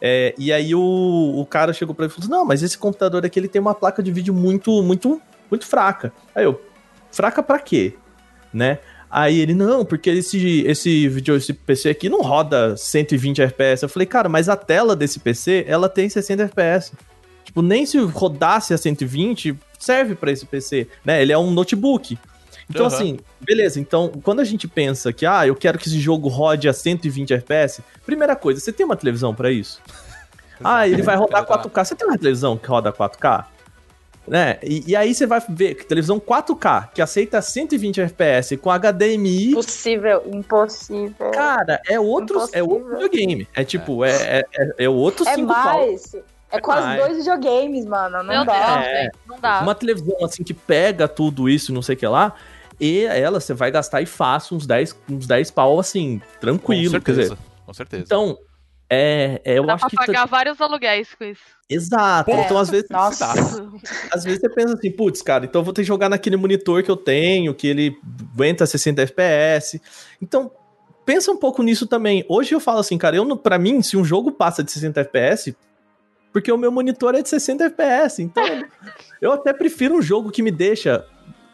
[0.00, 0.80] é, e aí o,
[1.36, 3.60] o cara chegou pra mim e falou: assim, Não, mas esse computador aqui ele tem
[3.60, 6.12] uma placa de vídeo muito, muito, muito fraca.
[6.34, 6.60] Aí eu,
[7.10, 7.94] fraca pra quê?
[8.52, 8.78] Né?
[9.10, 13.82] Aí ele, não, porque esse, esse vídeo, esse PC aqui não roda 120 FPS.
[13.82, 16.92] Eu falei, cara, mas a tela desse PC, ela tem 60 FPS.
[17.44, 21.22] Tipo, nem se rodasse a 120, serve pra esse PC, né?
[21.22, 22.18] Ele é um notebook.
[22.68, 22.94] Então, Aham.
[22.94, 23.78] assim, beleza.
[23.78, 27.32] Então, quando a gente pensa que, ah, eu quero que esse jogo rode a 120
[27.32, 29.80] FPS, primeira coisa, você tem uma televisão pra isso?
[30.62, 31.84] ah, ele vai rodar 4K.
[31.84, 33.44] Você tem uma televisão que roda 4K?
[34.26, 34.58] Né?
[34.62, 39.50] E, e aí você vai ver que televisão 4K, que aceita 120 FPS com HDMI,
[39.50, 41.30] Impossível, impossível.
[41.30, 42.98] cara, é outro, é outro Impossível.
[43.08, 43.48] videogame.
[43.54, 45.64] É tipo, é, é, é, é outro é 5 pau.
[45.64, 46.14] mais.
[46.14, 46.22] É
[46.56, 47.00] É quase mais.
[47.04, 48.18] dois videogames, mano.
[48.22, 48.76] Não Meu dá.
[48.78, 49.10] Deus, É.
[49.28, 49.60] não dá.
[49.60, 52.34] Uma televisão assim que pega tudo isso, não sei o que lá,
[52.80, 56.92] e ela você vai gastar e fácil uns 10, uns 10 pau assim, tranquilo.
[56.94, 57.34] com Quer certeza.
[57.36, 58.02] dizer, Com certeza.
[58.06, 58.38] então,
[58.88, 59.96] é, é, eu Dá acho pra que.
[59.96, 61.42] pagar vários aluguéis com isso.
[61.68, 62.30] Exato.
[62.30, 63.26] Pô, então, às vezes, Nossa.
[64.12, 66.82] às vezes você pensa assim, putz, cara, então eu vou ter que jogar naquele monitor
[66.82, 67.98] que eu tenho, que ele
[68.34, 69.80] aguenta 60 FPS.
[70.22, 70.50] Então,
[71.04, 72.24] pensa um pouco nisso também.
[72.28, 75.00] Hoje eu falo assim, cara, eu, não- pra mim, se um jogo passa de 60
[75.00, 75.56] FPS,
[76.32, 78.42] porque o meu monitor é de 60 FPS, então
[79.20, 81.04] eu até prefiro um jogo que me deixa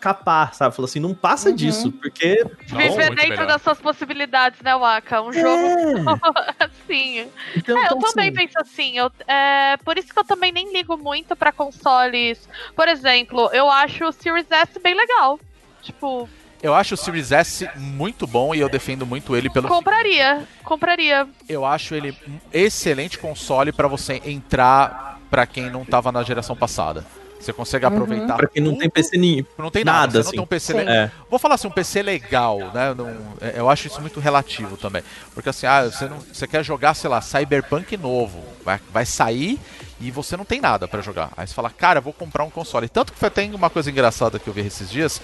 [0.03, 0.75] capar, sabe?
[0.75, 1.55] Fala assim, não passa Uhum.
[1.55, 3.47] disso, porque Viver dentro melhor.
[3.47, 5.23] das suas possibilidades, né, Waka?
[5.23, 6.65] Um jogo É.
[6.65, 7.31] assim.
[7.57, 8.99] Então, É, eu então, também assim, penso assim.
[8.99, 12.49] Eu, é, por isso que eu também nem ligo muito pra consoles.
[12.75, 15.39] Por exemplo, eu acho o Series S bem legal.
[15.81, 16.29] Tipo,
[16.61, 19.69] Eu acho o Series S muito bom e eu defendo muito ele pelo.
[19.69, 20.43] compraria.
[20.65, 21.29] Compraria.
[21.49, 26.55] Eu acho ele um excelente console pra você entrar pra quem não tava na geração
[26.57, 27.05] passada.
[27.43, 28.37] Você consegue aproveitar.
[28.37, 28.89] pra quem não tem.
[28.89, 30.27] PC nem Não tem nada, nada, assim.
[30.29, 30.79] não tem um PC Sim.
[30.79, 30.95] legal.
[30.95, 31.11] É.
[31.29, 32.95] Vou falar assim, um PC legal, né?
[32.95, 35.03] Não- é, eu acho isso muito relativo também.
[35.35, 38.39] Porque assim, ah, você, não, você quer jogar, sei lá, Cyberpunk novo.
[38.65, 39.59] Vai, vai sair
[40.01, 41.31] e você não tem nada pra jogar.
[41.37, 42.89] Aí você fala, cara, eu vou comprar um console.
[42.89, 45.21] Tanto que foi- tem uma coisa engraçada que eu vi esses dias.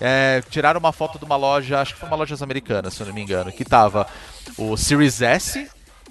[0.00, 3.06] é, tiraram uma foto de uma loja, acho que foi uma loja americana, se eu
[3.08, 4.06] não me engano, que tava
[4.56, 5.68] o Series S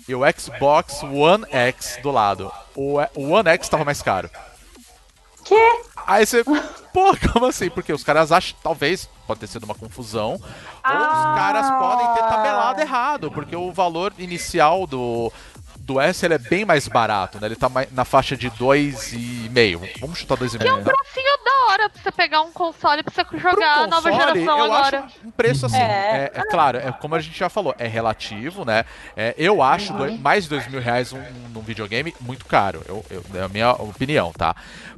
[0.10, 2.52] e o Xbox One X do lado.
[2.76, 4.30] O, o One X tava mais caro.
[5.48, 5.82] Que?
[6.06, 7.70] Aí você, pô, como assim?
[7.70, 10.42] Porque os caras acham, talvez, pode ter sido uma confusão, ou
[10.84, 11.34] Ah.
[11.34, 15.32] os caras podem ter tabelado errado, porque o valor inicial do,
[15.78, 17.48] do S ele é bem mais barato, né?
[17.48, 20.00] Ele tá na faixa de 2,5.
[20.00, 20.60] Vamos chutar 2,5.
[20.60, 23.88] Que é um precinho da hora pra você pegar um console pra você jogar a
[23.88, 25.08] nova console, geração agora.
[25.26, 25.78] um preço assim.
[25.78, 26.32] É.
[26.36, 28.86] É, é claro, é como a gente já falou, é relativo, né?
[29.16, 31.22] É, eu acho dois- mais de dois mil reais um,
[31.54, 32.82] num videogame muito caro.
[32.88, 34.56] Eu, eu- é a minha opinião, tá?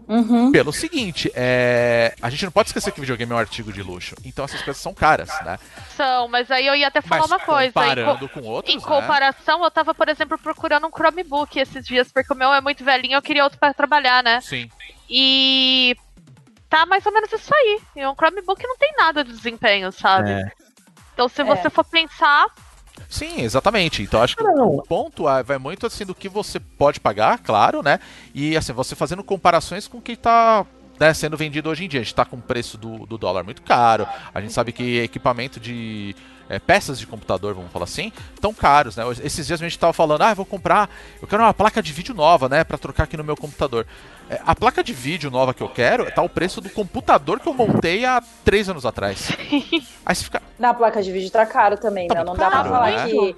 [0.10, 0.52] Uhum.
[0.52, 4.16] Pelo seguinte, é, a gente não pode esquecer que videogame é um artigo de luxo.
[4.26, 5.60] Então essas coisas são caras, né?
[5.96, 7.68] São, mas aí eu ia até falar Mas uma coisa.
[7.68, 8.84] Em, co- comparando com outros, em né?
[8.84, 12.84] comparação, eu tava, por exemplo, procurando um Chromebook esses dias, porque o meu é muito
[12.84, 14.42] velhinho, eu queria outro pra trabalhar, né?
[14.42, 14.68] Sim.
[15.08, 15.96] E
[16.68, 17.80] tá mais ou menos isso aí.
[17.98, 20.32] E um Chromebook não tem nada de desempenho, sabe?
[20.32, 20.52] É.
[21.14, 22.48] Então, se você for pensar,
[23.10, 24.04] Sim, exatamente.
[24.04, 24.76] Então acho que Não.
[24.76, 28.00] o ponto é, vai muito assim do que você pode pagar, claro, né?
[28.36, 30.64] E assim, você fazendo comparações com o que tá
[31.00, 32.02] né, sendo vendido hoje em dia.
[32.02, 34.06] A gente tá com o preço do, do dólar muito caro.
[34.34, 36.16] A gente sabe que equipamento de.
[36.50, 39.04] É, peças de computador, vamos falar assim, tão caros, né?
[39.24, 40.90] Esses dias a gente tava falando, ah, eu vou comprar,
[41.22, 43.86] eu quero uma placa de vídeo nova, né, Pra trocar aqui no meu computador.
[44.30, 47.48] É, a placa de vídeo nova que eu quero tá o preço do computador que
[47.48, 49.30] eu montei há três anos atrás.
[50.06, 52.24] Aí você fica, Na placa de vídeo tá caro também, Tá né?
[52.24, 53.10] Não dá pra caro, falar né?
[53.10, 53.36] que.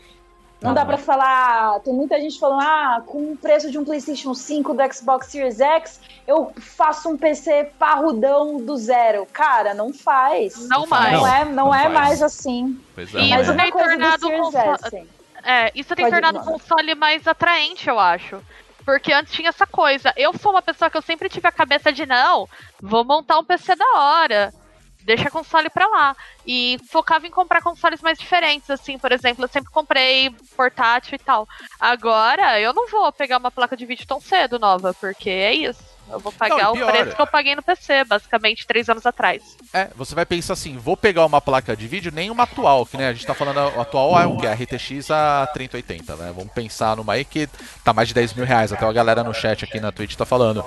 [0.61, 1.79] Não dá pra falar.
[1.79, 5.59] Tem muita gente falando, ah, com o preço de um PlayStation 5 do Xbox Series
[5.59, 9.25] X, eu faço um PC parrudão do zero.
[9.33, 10.67] Cara, não faz.
[10.67, 11.11] não Não mais.
[11.13, 11.93] Não, é, não, não é faz.
[11.93, 12.79] mais assim.
[12.93, 15.07] pois é, E Mas uma tem coisa do tornado Series S.
[15.43, 18.39] É, isso tem Pode- tornado o console mais atraente, eu acho.
[18.85, 20.13] Porque antes tinha essa coisa.
[20.15, 22.47] Eu sou uma pessoa que eu sempre tive a cabeça de não,
[22.81, 24.53] vou montar um PC da hora.
[25.03, 26.15] Deixa console pra lá.
[26.45, 31.19] E focava em comprar consoles mais diferentes, assim, por exemplo, eu sempre comprei portátil e
[31.19, 31.47] tal.
[31.79, 35.91] Agora, eu não vou pegar uma placa de vídeo tão cedo nova, porque é isso.
[36.11, 39.55] Eu vou pagar Não, o preço que eu paguei no PC, basicamente, três anos atrás.
[39.73, 42.97] É, você vai pensar assim, vou pegar uma placa de vídeo, nem uma atual, que
[42.97, 44.45] né, a gente tá falando, a atual é o que?
[44.45, 46.33] A RTX a 3080, né?
[46.35, 47.47] Vamos pensar numa aí que
[47.83, 50.25] tá mais de 10 mil reais, até a galera no chat aqui na Twitch tá
[50.25, 50.65] falando.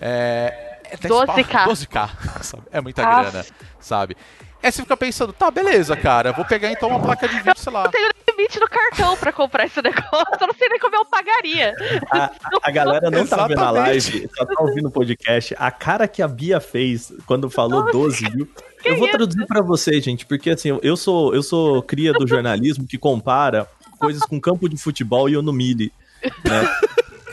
[0.00, 0.71] É...
[0.92, 1.64] é 10 pau- 12K.
[1.66, 2.62] 12k, sabe?
[2.70, 3.22] É muita Ah.
[3.22, 3.44] grana,
[3.80, 4.16] sabe?
[4.62, 7.72] Aí você fica pensando, tá, beleza, cara, vou pegar então uma placa de vídeo, sei
[7.72, 7.84] lá.
[7.86, 11.04] Eu tenho limite no cartão pra comprar esse negócio, eu não sei nem como eu
[11.04, 11.74] pagaria.
[12.12, 12.30] A,
[12.62, 14.10] a galera não tá vendo a Exatamente.
[14.12, 15.56] live, só tá ouvindo o podcast.
[15.58, 18.48] A cara que a Bia fez quando falou 12 mil.
[18.84, 22.86] Eu vou traduzir pra você, gente, porque assim, eu sou, eu sou cria do jornalismo
[22.86, 23.66] que compara
[23.98, 25.90] coisas com campo de futebol e eu no milho.
[26.22, 26.76] Né?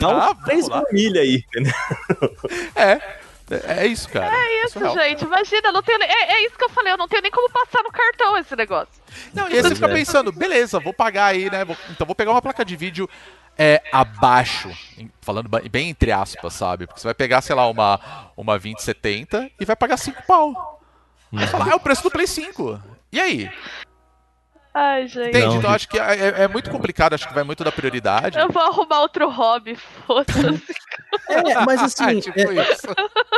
[0.00, 0.92] Dá Ah, uns três vamos lá.
[0.92, 1.72] milha aí, entendeu?
[2.74, 3.00] É,
[3.50, 4.34] é isso, cara.
[4.34, 4.94] É isso, surreal.
[4.94, 5.24] gente.
[5.24, 7.30] Imagina, eu não tenho nem- é, é isso que eu falei, eu não tenho nem
[7.30, 8.94] como passar no cartão esse negócio.
[9.34, 9.94] Não, e aí você fica É.
[9.94, 11.64] pensando, beleza, vou pagar aí, né?
[11.64, 13.08] vou- então vou pegar uma placa de vídeo
[13.58, 14.70] é, abaixo,
[15.20, 16.86] falando bem entre aspas, sabe?
[16.86, 18.00] Porque você vai pegar, sei lá, uma,
[18.36, 20.80] uma 2070 e vai pagar 5 pau.
[21.32, 22.80] Aí você fala, ah, é o preço do Play 5.
[23.12, 23.50] E aí?
[24.72, 25.28] Ai, gente.
[25.30, 25.46] Entende?
[25.46, 28.38] Não, então acho que é, é- é muito complicado, acho que vai muito da prioridade.
[28.38, 30.62] Eu vou arrumar outro hobby, foda-se.
[31.28, 32.86] É, mas assim, Ah, tipo é, isso.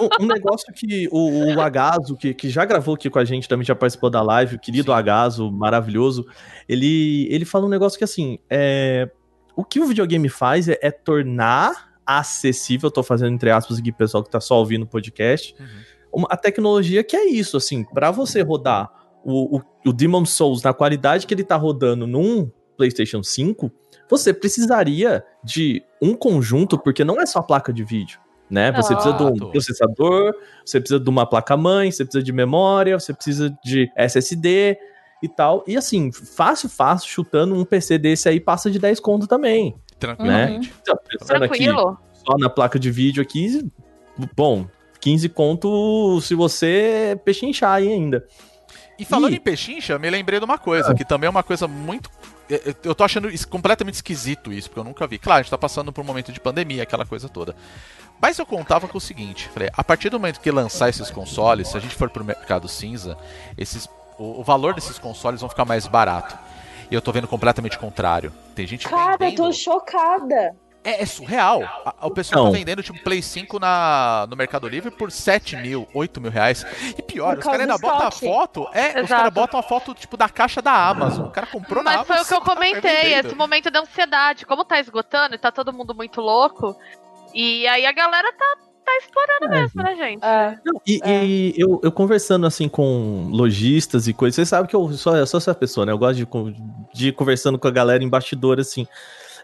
[0.03, 3.49] Um, um negócio que o, o Agaso, que, que já gravou aqui com a gente,
[3.49, 6.27] também já participou da live, o querido Agaso, maravilhoso,
[6.69, 9.11] ele, ele fala um negócio que assim, é,
[9.57, 14.23] o que o videogame faz é, é tornar acessível, tô fazendo entre aspas aqui, pessoal
[14.25, 15.67] que tá só ouvindo o podcast, Uhum.
[16.21, 18.91] uma- a tecnologia que é isso, assim, para você rodar
[19.25, 23.71] o, o, o Demon Souls na qualidade que ele tá rodando num PlayStation 5,
[24.11, 28.19] você precisaria de um conjunto, porque não é só a placa de vídeo,
[28.53, 28.71] né?
[28.73, 29.51] Você precisa de um Exato.
[29.51, 34.77] processador, você precisa de uma placa-mãe, você precisa de memória, você precisa de SSD
[35.23, 35.65] e tal.
[35.67, 40.71] E assim, fácil, fácil, chutando um PC desse aí passa de 10 conto também, Tranquilamente.
[40.83, 41.99] Então, pensando aqui Tranquilo.
[42.13, 43.67] só na placa de vídeo aqui,
[44.37, 44.67] bom,
[45.01, 48.27] 15 conto se você pechinchar aí ainda.
[48.99, 49.37] E falando Ih.
[49.37, 52.11] em pechincha, me lembrei de uma coisa, que também é uma coisa muito.
[52.49, 55.19] Eu- eu- Eu tô achando completamente esquisito isso, porque eu nunca vi.
[55.19, 57.55] Claro, a gente tá passando por um momento de pandemia, aquela coisa toda.
[58.21, 61.69] Mas eu contava com o seguinte: falei, a partir do momento que lançar esses consoles,
[61.69, 63.17] se a gente for pro mercado cinza,
[63.59, 66.39] esses, o, o valor desses consoles vão ficar mais barato.
[66.91, 68.33] E eu tô vendo completamente o contrário.
[68.55, 69.37] Tem gente Cara, eu vendendo.
[69.47, 70.55] tô chocada.
[70.85, 71.63] É, é surreal.
[71.85, 72.53] A- o pessoal Não.
[72.53, 76.67] tá vendendo tipo Play 5 na, no Mercado Livre por 7 mil, 8 mil reais.
[76.99, 78.69] E pior, os caras ainda botam a foto.
[78.73, 79.09] É, os Exato.
[79.09, 81.27] caras botam a foto tipo da caixa da Amazon.
[81.27, 83.81] O cara comprou na Mas foi o que eu Amazon, tá comentei, esse momento da
[83.81, 84.45] ansiedade.
[84.45, 86.77] Como tá esgotando e tá todo mundo muito louco,
[87.33, 90.25] e aí a galera tá, tá explorando mesmo, né, gente?
[90.25, 90.59] É.
[90.87, 91.25] E, É.
[91.25, 95.27] e eu, eu conversando assim com lojistas e coisas, vocês sabem que eu sou, eu
[95.29, 95.93] sou essa pessoa, né?
[95.93, 96.27] Eu gosto de,
[96.93, 98.85] de ir conversando com a galera em bastidor, assim.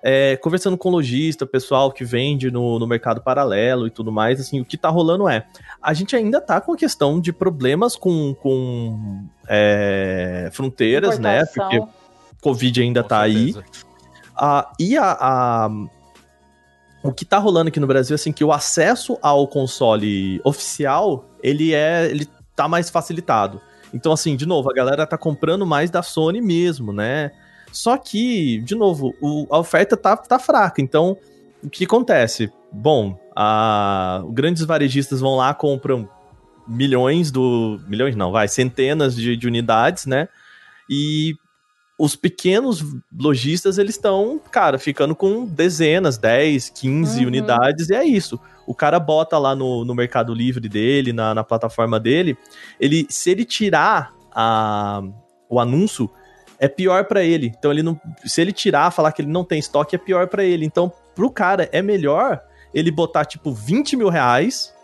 [0.02, 4.60] É, conversando com lojista, pessoal que vende no, no mercado paralelo e tudo mais, assim,
[4.60, 5.46] o que tá rolando é,
[5.82, 11.44] a gente ainda tá com a questão de problemas com, com é, fronteiras, né?
[11.46, 11.80] Porque
[12.40, 13.60] Covid ainda com tá certeza.
[13.60, 13.88] aí.
[14.36, 15.70] Ah, e a, a,
[17.02, 21.74] o que tá rolando aqui no Brasil, assim, que o acesso ao console oficial, ele
[21.74, 23.60] é, ele tá mais facilitado.
[23.92, 27.32] Então, assim, de novo, a galera tá comprando mais da Sony mesmo, né?
[27.72, 30.80] Só que, de novo, o, a oferta tá, tá fraca.
[30.80, 31.16] Então,
[31.62, 32.50] o que acontece?
[32.72, 36.08] Bom, a, grandes varejistas vão lá, compram
[36.66, 37.80] milhões do.
[37.88, 40.28] Milhões não, vai, centenas de, de unidades, né?
[40.88, 41.36] E
[41.98, 47.26] os pequenos lojistas, eles estão, cara, ficando com dezenas, 10, 15 uhum.
[47.26, 48.38] unidades, e é isso.
[48.64, 52.38] O cara bota lá no, no Mercado Livre dele, na, na plataforma dele,
[52.78, 55.02] ele, se ele tirar a,
[55.48, 56.08] o anúncio,
[56.58, 57.52] é pior para ele.
[57.58, 60.44] Então ele não, se ele tirar, falar que ele não tem estoque, é pior para
[60.44, 60.64] ele.
[60.64, 62.40] Então, pro cara, é melhor
[62.74, 64.74] ele botar, tipo, 20 mil reais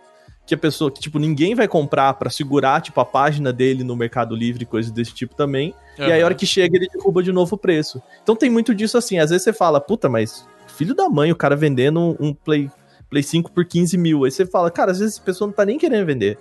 [0.46, 3.96] que a pessoa, que, tipo, ninguém vai comprar para segurar, tipo, a página dele no
[3.96, 5.74] Mercado Livre, coisas desse tipo também.
[5.98, 6.06] Uhum.
[6.06, 8.02] E aí, a hora que chega, ele derruba de novo o preço.
[8.22, 9.18] Então tem muito disso assim.
[9.18, 12.70] Às vezes você fala, puta, mas filho da mãe, o cara vendendo um Play,
[13.08, 14.24] Play 5 por 15 mil.
[14.24, 16.38] Aí você fala, cara, às vezes a pessoa não tá nem querendo vender.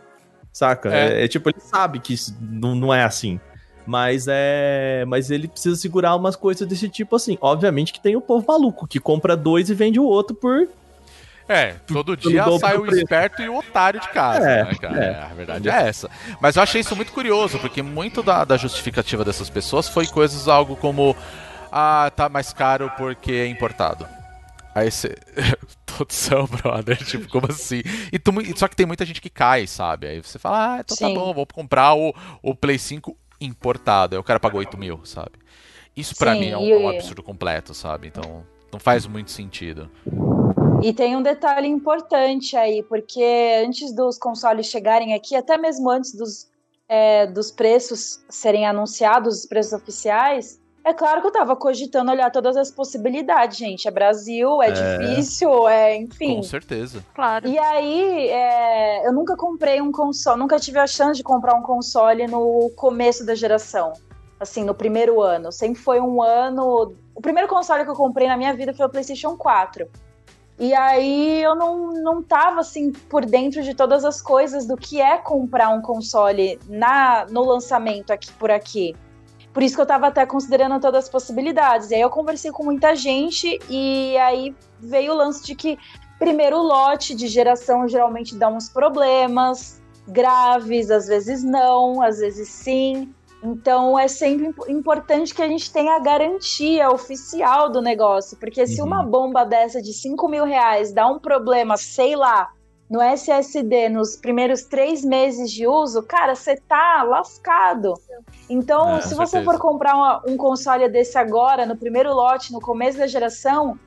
[0.51, 0.93] Saca?
[0.93, 3.39] É, é, é tipo, ele sabe que não, não é assim.
[3.85, 5.03] Mas é.
[5.07, 7.37] Mas ele precisa segurar umas coisas desse tipo assim.
[7.41, 10.67] Obviamente que tem o povo maluco que compra dois e vende o outro por
[11.47, 15.03] é, todo dia sai o esperto e o otário de casa, é, né, cara?
[15.03, 15.21] É.
[15.23, 16.09] a verdade é essa.
[16.39, 20.47] Mas eu achei isso muito curioso, porque muito da, da justificativa dessas pessoas foi coisas
[20.47, 21.15] algo como
[21.71, 24.07] ah, tá mais caro porque é importado.
[24.73, 25.15] Aí você.
[25.85, 26.97] Produção, brother.
[27.05, 27.83] Tipo, como assim?
[28.11, 30.07] E tu, só que tem muita gente que cai, sabe?
[30.07, 31.13] Aí você fala, ah, então tá Sim.
[31.13, 33.15] tá bom, vou comprar o, o Play 5
[33.45, 34.15] importado.
[34.15, 35.31] Aí o cara pagou 8 mil, sabe?
[35.95, 38.07] Isso pra Sim, mim é um, um absurdo completo, sabe?
[38.07, 39.89] Então não faz muito sentido.
[40.81, 43.23] E tem um detalhe importante aí, porque
[43.65, 46.49] antes dos consoles chegarem aqui, até mesmo antes dos,
[46.89, 52.29] é, dos preços serem anunciados, os preços oficiais, é claro que eu tava cogitando olhar
[52.29, 53.87] todas as possibilidades, gente.
[53.87, 54.71] É Brasil, é, é...
[54.71, 56.35] difícil, é, enfim.
[56.37, 57.03] Com certeza.
[57.15, 57.47] Claro.
[57.47, 61.61] E aí, é, eu nunca comprei um console, nunca tive a chance de comprar um
[61.61, 63.93] console no começo da geração.
[64.39, 65.53] Assim, no primeiro ano.
[65.53, 66.93] Sempre foi um ano.
[67.15, 69.87] O primeiro console que eu comprei na minha vida foi o PlayStation 4.
[70.59, 75.01] E aí eu não, não tava assim por dentro de todas as coisas do que
[75.01, 78.93] é comprar um console na no lançamento aqui por aqui.
[79.53, 81.91] Por isso que eu tava até considerando todas as possibilidades.
[81.91, 85.77] E aí eu conversei com muita gente e aí veio o lance de que
[86.17, 93.13] primeiro lote de geração geralmente dá uns problemas graves, às vezes não, às vezes sim.
[93.43, 98.67] Então é sempre importante que a gente tenha a garantia oficial do negócio, porque uhum.
[98.67, 102.49] se uma bomba dessa de 5 mil reais dá um problema, sei lá,
[102.89, 107.93] no SSD nos primeiros três meses de uso, cara, você tá lascado.
[108.49, 109.43] Então, é, se você certeza.
[109.43, 113.79] for comprar uma, um console desse agora, no primeiro lote, no começo da geração,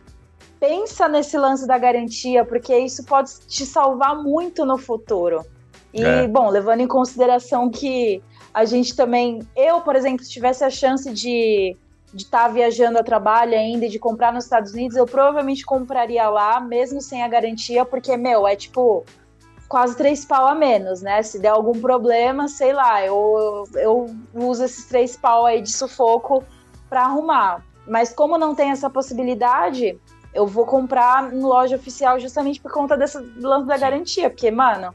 [0.59, 5.45] pensa nesse lance da garantia, porque isso pode te salvar muito no futuro.
[5.93, 6.27] E, é.
[6.27, 8.23] bom, levando em consideração que
[8.53, 11.77] a gente também, eu, por exemplo, se tivesse a chance de
[12.13, 15.65] de estar tá viajando a trabalho ainda e de comprar nos Estados Unidos, eu provavelmente
[15.65, 19.05] compraria lá, mesmo sem a garantia, porque, meu, é tipo
[19.69, 21.23] quase três pau a menos, né?
[21.23, 26.45] Se der algum problema, sei lá, eu, eu uso esses três pau aí de sufoco
[26.89, 27.65] para arrumar.
[27.87, 29.99] Mas como não tem essa possibilidade,
[30.35, 34.95] eu vou comprar no loja oficial justamente por conta desse lance da garantia, porque, mano,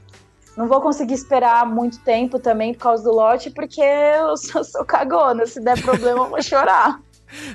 [0.56, 4.84] não vou conseguir esperar muito tempo também por causa do lote, porque eu sou, sou
[4.84, 5.46] cagona.
[5.46, 7.00] Se der problema, eu vou chorar.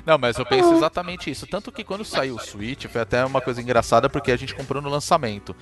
[0.04, 1.46] Não, mas eu penso exatamente isso.
[1.46, 4.82] Tanto que quando saiu o Switch, foi até uma coisa engraçada, porque a gente comprou
[4.82, 5.54] no lançamento.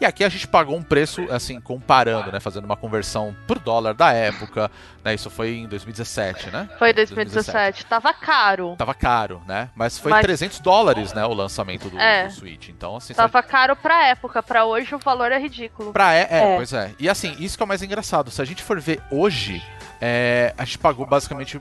[0.00, 2.38] E aqui a gente pagou um preço, assim, comparando, né?
[2.38, 4.70] Fazendo uma conversão por dólar da época,
[5.02, 5.14] né?
[5.14, 6.68] Isso foi em 2017, né?
[6.78, 7.52] Foi em 2017.
[7.52, 7.86] 2017.
[7.86, 8.74] Tava caro.
[8.76, 9.70] Tava caro, né?
[9.74, 10.22] Mas foi Mas...
[10.22, 11.24] 300 dólares, né?
[11.24, 12.26] O lançamento do, é.
[12.26, 12.68] do Switch.
[12.68, 13.14] Então, assim...
[13.14, 13.50] Tava gente...
[13.50, 14.42] caro pra época.
[14.42, 15.92] Pra hoje o valor é ridículo.
[15.92, 16.92] Pra é, é, é, pois é.
[16.98, 18.30] E assim, isso que é o mais engraçado.
[18.30, 19.62] Se a gente for ver hoje...
[19.98, 21.58] É, a gente pagou basicamente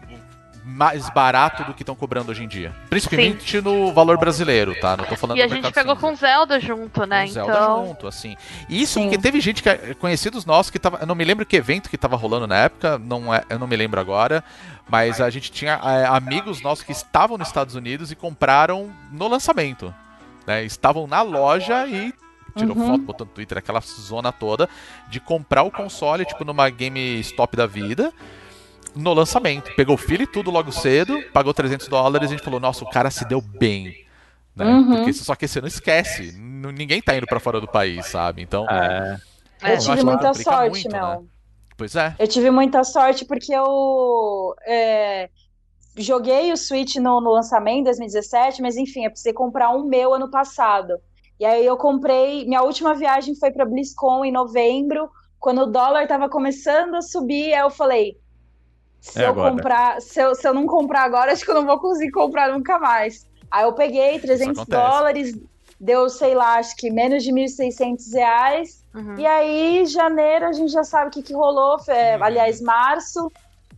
[0.66, 2.74] mais barato do que estão cobrando hoje em dia.
[2.90, 3.62] Principalmente Sim.
[3.62, 4.98] no valor brasileiro, tá?
[4.98, 7.26] Não tô falando E a gente pegou com Zelda junto, né?
[7.26, 7.46] Com então...
[7.46, 8.36] Zelda junto, assim.
[8.68, 9.04] E isso Sim.
[9.04, 11.98] porque teve gente que conhecidos nossos que tava, eu não me lembro que evento que
[11.98, 14.44] tava rolando na época, não é, eu não me lembro agora,
[14.90, 19.28] mas a gente tinha é, amigos nossos que estavam nos Estados Unidos e compraram no
[19.28, 19.94] lançamento,
[20.48, 20.66] né?
[20.66, 22.12] Estavam na loja e
[22.56, 22.88] tirou uhum.
[22.88, 24.68] foto, botou no Twitter, aquela zona toda
[25.10, 28.12] de comprar o console, tipo, numa GameStop da vida
[28.96, 29.74] no lançamento.
[29.76, 32.84] Pegou o filho e tudo logo cedo, pagou 300 dólares e a gente falou: nossa,
[32.84, 34.06] o cara se deu bem.
[34.56, 34.66] Né?
[34.66, 34.96] Uhum.
[34.98, 36.32] Porque só que você não esquece.
[36.32, 38.42] Ninguém tá indo pra fora do país, sabe?
[38.42, 38.66] Então.
[38.70, 39.18] É.
[39.62, 41.08] É, Eu tive muita sorte, muito, meu.
[41.08, 41.20] né?
[41.78, 42.16] Pois é.
[42.20, 45.30] Eu tive muita sorte porque eu é,
[45.98, 50.14] joguei o Switch no, no lançamento em 2017, mas enfim, eu precisei comprar um meu
[50.14, 51.00] ano passado.
[51.40, 52.46] E aí eu comprei.
[52.46, 57.54] Minha última viagem foi para BlizzCon em novembro, quando o dólar tava começando a subir.
[57.54, 58.18] Aí eu falei:
[59.12, 59.52] se É eu agora.
[59.52, 62.52] comprar, se eu, se eu não comprar agora, acho que eu não vou conseguir comprar
[62.52, 63.26] nunca mais.
[63.52, 64.70] Aí eu peguei 300 acontece.
[64.70, 65.40] dólares,
[65.80, 68.84] deu, sei lá, acho que menos de 1.600 reais.
[68.94, 69.16] Uhum.
[69.18, 71.78] E aí, janeiro, a gente já sabe o que, que rolou.
[71.88, 73.32] é, aliás, março.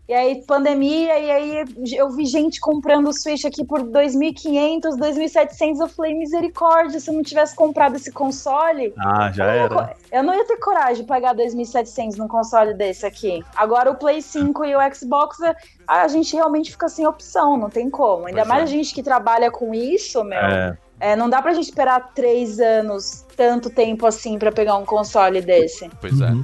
[0.09, 1.19] E aí, pandemia.
[1.19, 5.79] E aí, eu vi gente comprando o Switch aqui por 2.500, 2.700.
[5.81, 9.83] Eu falei, misericórdia, se eu não tivesse comprado esse console, Ah, já eu, não ia
[9.83, 9.95] era.
[10.11, 13.43] eu não ia ter coragem de pagar 2.700 num console desse aqui.
[13.55, 15.37] Agora, o Play 5 e o Xbox,
[15.85, 18.27] a, gente realmente fica sem opção, não tem como.
[18.27, 18.63] Ainda Pois mais é.
[18.63, 20.39] a gente que trabalha com isso, meu.
[20.39, 20.77] É.
[20.99, 25.41] É, não dá pra gente esperar três anos, tanto tempo assim, pra pegar um console
[25.41, 25.89] desse.
[26.01, 26.25] Pois é.
[26.31, 26.43] Uhum.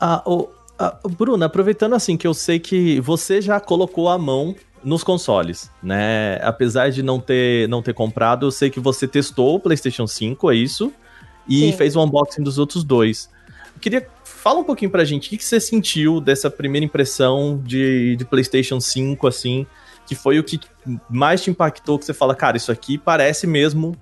[0.00, 0.48] Ah, o,
[0.78, 5.70] ah, Bruna, aproveitando assim que eu sei que você já colocou a mão nos consoles,
[5.82, 6.38] né?
[6.42, 10.50] Apesar de não ter, não ter comprado, eu sei que você testou o PlayStation 5,
[10.50, 10.92] é isso?
[11.48, 11.72] E Sim.
[11.72, 13.28] fez o unboxing dos outros dois.
[13.74, 14.06] Eu queria
[14.38, 18.24] fala um pouquinho pra gente, o que, que você sentiu dessa primeira impressão de, de
[18.24, 19.66] PlayStation 5, assim,
[20.06, 20.60] que foi o que
[21.10, 23.96] mais te impactou, que você fala, cara, isso aqui parece mesmo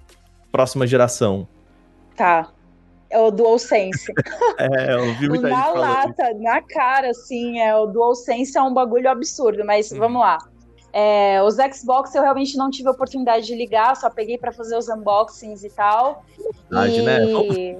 [0.52, 1.48] próxima geração.
[2.14, 2.48] Tá.
[3.10, 4.12] É o DualSense.
[4.58, 5.80] É, eu vi muita gente na falando.
[5.80, 9.98] lata, na cara, assim, é, o DualSense é um bagulho absurdo, mas Uhum.
[9.98, 10.38] vamos lá.
[10.92, 14.78] É, os Xbox eu realmente não tive a oportunidade de ligar, só peguei pra fazer
[14.78, 16.24] os unboxings e tal.
[16.70, 17.02] Verdade, e...
[17.02, 17.76] né?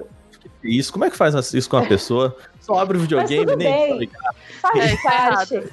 [0.63, 2.37] Isso, como é que faz isso com a pessoa?
[2.61, 3.89] Só abre o videogame tudo nem bem.
[3.89, 4.35] tá ligado?
[4.61, 5.63] Faz É, tá parte.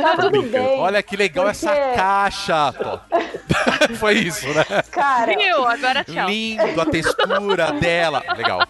[0.00, 0.80] Tá tudo bem.
[0.80, 3.16] Olha que legal essa Porque- caixa, pô.
[3.96, 4.64] Foi isso, né?
[4.90, 5.66] Cara, Viu?
[5.66, 6.28] Agora tchau.
[6.28, 8.22] Lindo a textura dela.
[8.36, 8.60] Legal.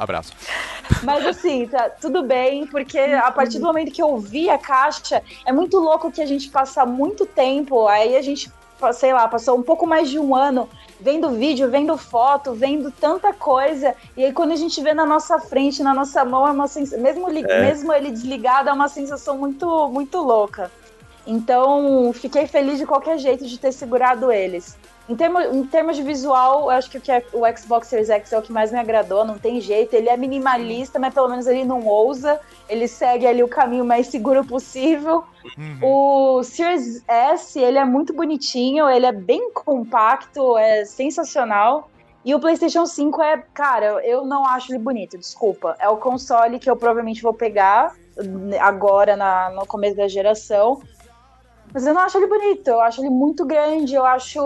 [0.00, 0.32] Abraço.
[1.02, 5.22] Mas assim, tá tudo bem, porque a partir do momento que eu vi a caixa,
[5.44, 8.50] é muito louco que a gente passa muito tempo, aí a gente,
[8.94, 13.32] sei lá, passou um pouco mais de um ano vendo vídeo, vendo foto, vendo tanta
[13.32, 16.66] coisa, e aí quando a gente vê na nossa frente, na nossa mão, é uma
[16.66, 16.92] sens...
[16.92, 17.60] mesmo, li- É.
[17.62, 20.70] mesmo ele desligado, é uma sensação muito, muito louca.
[21.26, 24.76] Então, fiquei feliz de qualquer jeito de ter segurado eles.
[25.10, 28.08] Em termos, em termos de visual, eu acho que o, que é- o Xbox Series
[28.10, 29.92] X é o que mais me agradou, não tem jeito.
[29.94, 32.40] Ele é minimalista, mas pelo menos ele não ousa.
[32.68, 35.24] Ele segue ali o caminho mais seguro possível.
[35.58, 35.78] Uhum.
[36.38, 41.90] O Series S, ele é muito bonitinho, ele é bem compacto, é sensacional.
[42.24, 45.74] E o PlayStation 5 é, cara, eu não acho ele bonito, desculpa.
[45.80, 47.94] É o console que eu provavelmente vou pegar
[48.60, 50.80] agora na- no começo da geração.
[51.72, 54.40] Mas eu não acho ele bonito, eu acho ele muito grande, eu acho.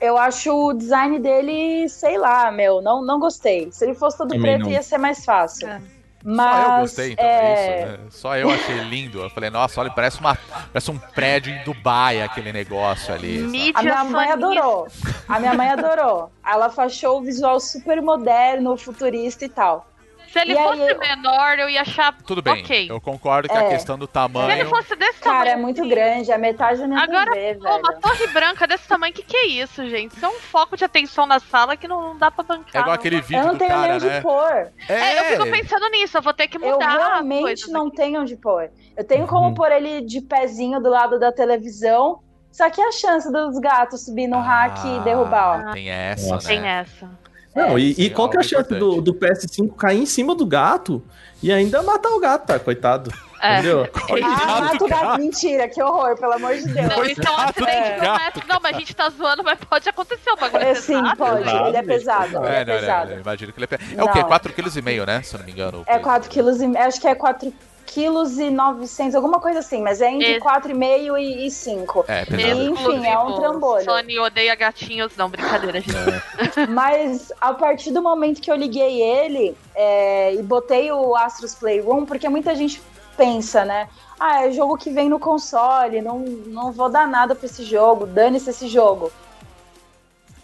[0.00, 3.70] Eu acho o design dele, sei lá, meu, não, não gostei.
[3.70, 4.70] Se ele fosse todo Também preto, não.
[4.70, 5.68] ia ser mais fácil.
[5.68, 5.80] É.
[6.24, 6.54] Mas.
[6.54, 7.30] Só eu gostei, então, é...
[7.30, 7.86] é, isso.
[7.86, 7.98] né?
[8.10, 9.20] Só eu achei lindo.
[9.20, 10.36] Eu falei, nossa, olha, parece, uma,
[10.72, 13.38] parece um prédio em Dubai, aquele negócio ali.
[13.38, 14.86] Mídia A minha mãe adorou.
[15.28, 16.32] A minha mãe adorou.
[16.44, 19.86] Ela achou o visual super moderno, futurista e tal.
[20.32, 22.86] Se ele E aí, fosse eu- menor, eu ia achar Tudo bem, ok.
[22.90, 23.68] eu concordo que a É.
[23.68, 24.50] questão do Se tamanho...
[24.50, 25.52] ele fosse desse Cara, tamanho.
[25.52, 29.22] é muito grande, a metade minha Agora, TV, Pô, uma torre branca desse tamanho, que
[29.22, 30.16] que é isso, gente?
[30.16, 32.66] Isso é um foco de atenção na sala que não, não dá pra bancar.
[32.68, 32.92] É igual não.
[32.94, 34.20] aquele Eu vídeo não do tenho cara, nem onde né?
[34.22, 34.72] pôr.
[34.88, 36.96] É, eu fico pensando nisso, eu vou ter que Eu mudar.
[36.96, 37.96] realmente coisas não aqui.
[37.96, 38.70] tenho onde pôr.
[38.96, 39.54] Eu tenho como Uhum.
[39.54, 42.20] pôr ele de pezinho do lado da televisão.
[42.50, 45.72] Só que a chance dos gatos subir no rack e derrubar, ó.
[45.72, 46.48] Tem essa, Nossa.
[46.48, 46.54] né?
[46.54, 47.21] Tem essa.
[47.54, 50.34] Não, e, sim, e qual que é a chance do, do PS5 cair em cima
[50.34, 51.02] do gato
[51.42, 52.58] e ainda matar o gato, tá?
[52.58, 53.12] Coitado.
[53.40, 53.54] É.
[53.58, 53.88] Entendeu?
[54.24, 55.20] Ah, mata o gato.
[55.20, 56.88] Mentira, que horror, pelo amor de Deus.
[56.88, 58.46] Não, isso é um acidente doméstico.
[58.48, 60.62] Não, mas a gente tá zoando, mas pode acontecer o bagulho.
[60.62, 61.50] É, sim, pesado, pode.
[61.68, 62.36] Ele é pesado.
[62.36, 63.10] Ele é É, não, pesado.
[63.10, 63.66] não, imagino que ele é...
[63.66, 64.20] pe- É o quê?
[64.22, 64.28] Não.
[64.28, 65.22] 4,5 kg, né?
[65.22, 65.82] Se eu não me engano.
[65.86, 66.76] É 4 quilos e...
[66.76, 67.52] Acho que é 4
[67.92, 69.82] quilos e 900, alguma coisa assim.
[69.82, 72.04] Mas é entre Esse- 4,5 e, e 5.
[72.08, 72.36] É, pesado.
[72.36, 72.62] Mesmo.
[72.74, 73.84] Enfim, é um Inclusive, trambolho.
[73.84, 75.16] Sony odeia gatinhos.
[75.16, 75.92] Não, brincadeira, gente.
[76.70, 82.04] Mas a partir do momento que eu liguei ele é, e botei o Astros Playroom,
[82.06, 82.82] porque muita gente
[83.16, 83.88] pensa, né?
[84.18, 88.06] Ah, é jogo que vem no console, não, não vou dar nada pra esse jogo,
[88.06, 89.12] dane-se esse jogo.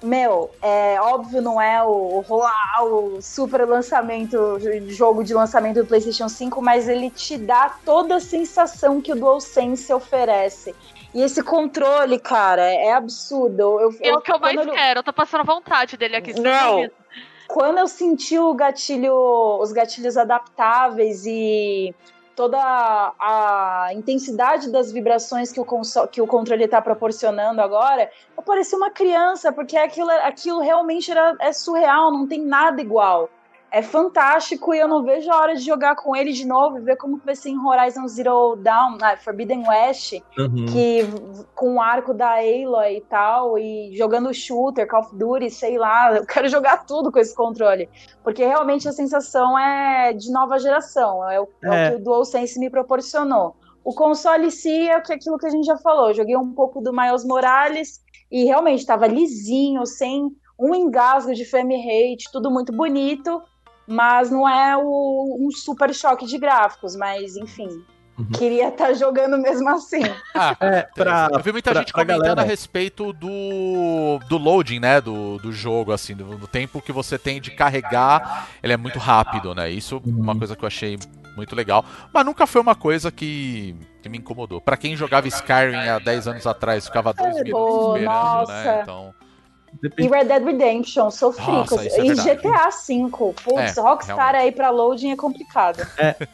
[0.02, 6.28] Meu, é óbvio, não é o, o, o super lançamento, jogo de lançamento do PlayStation
[6.28, 10.74] 5, mas ele te dá toda a sensação que o DualSense oferece.
[11.12, 13.80] E esse controle, cara, é absurdo.
[13.80, 15.00] Eu, É o que eu mais quando eu- quero.
[15.00, 16.38] Eu tô passando vontade dele aqui.
[16.38, 16.88] Não.
[17.48, 19.14] quando eu senti o gatilho,
[19.60, 21.94] os gatilhos adaptáveis e
[22.36, 25.66] toda a, intensidade das vibrações que o,
[26.12, 28.08] que o controle está proporcionando agora,
[28.48, 33.28] parecia uma criança, porque aquilo, aquilo realmente era, é surreal, não tem nada igual.
[33.70, 36.80] É fantástico e eu não vejo a hora de jogar com ele de novo e
[36.80, 40.64] ver como vai ser em Horizon Zero Dawn, ah, Forbidden West, Uhum.
[40.72, 41.04] que
[41.54, 46.14] com o arco da Aloy e tal, e jogando shooter, Call of Duty, sei lá,
[46.16, 47.90] eu quero jogar tudo com esse controle.
[48.24, 51.88] Porque realmente a sensação é de nova geração, é o, é É.
[51.88, 53.54] o que o DualSense me proporcionou.
[53.84, 56.12] O console em si é o que- aquilo que a gente já falou.
[56.14, 58.00] Joguei um pouco do Miles Morales
[58.30, 63.40] e realmente estava lisinho, sem um engasgo de frame rate, tudo muito bonito,
[63.86, 67.68] mas não é o- um super choque de gráficos, mas enfim.
[68.18, 68.26] Uhum.
[68.36, 70.02] Queria estar jogando mesmo assim.
[70.34, 72.42] Ah, É, pra, eu vi muita pra- gente pra comentando galera.
[72.42, 75.00] a respeito do, do loading, né?
[75.00, 78.98] Do, do jogo, assim, do, do tempo que você tem de carregar, ele é muito
[78.98, 79.70] rápido, né?
[79.70, 80.38] Isso é uma Uhum.
[80.38, 80.98] coisa que eu achei
[81.38, 81.84] muito legal.
[82.12, 84.60] Mas nunca foi uma coisa que, que me incomodou.
[84.60, 88.04] Pra quem jogava Skyrim há 10 anos atrás, ficava dois É, minutos esperando, né?
[88.04, 88.80] nossa.
[88.82, 89.14] Então.
[89.98, 91.44] E Red Dead Redemption, sofri.
[91.52, 92.14] Nossa, com- isso é e.
[92.14, 93.10] GTA V.
[93.44, 94.36] Putz, É, Rockstar realmente.
[94.44, 95.86] aí pra loading é complicado.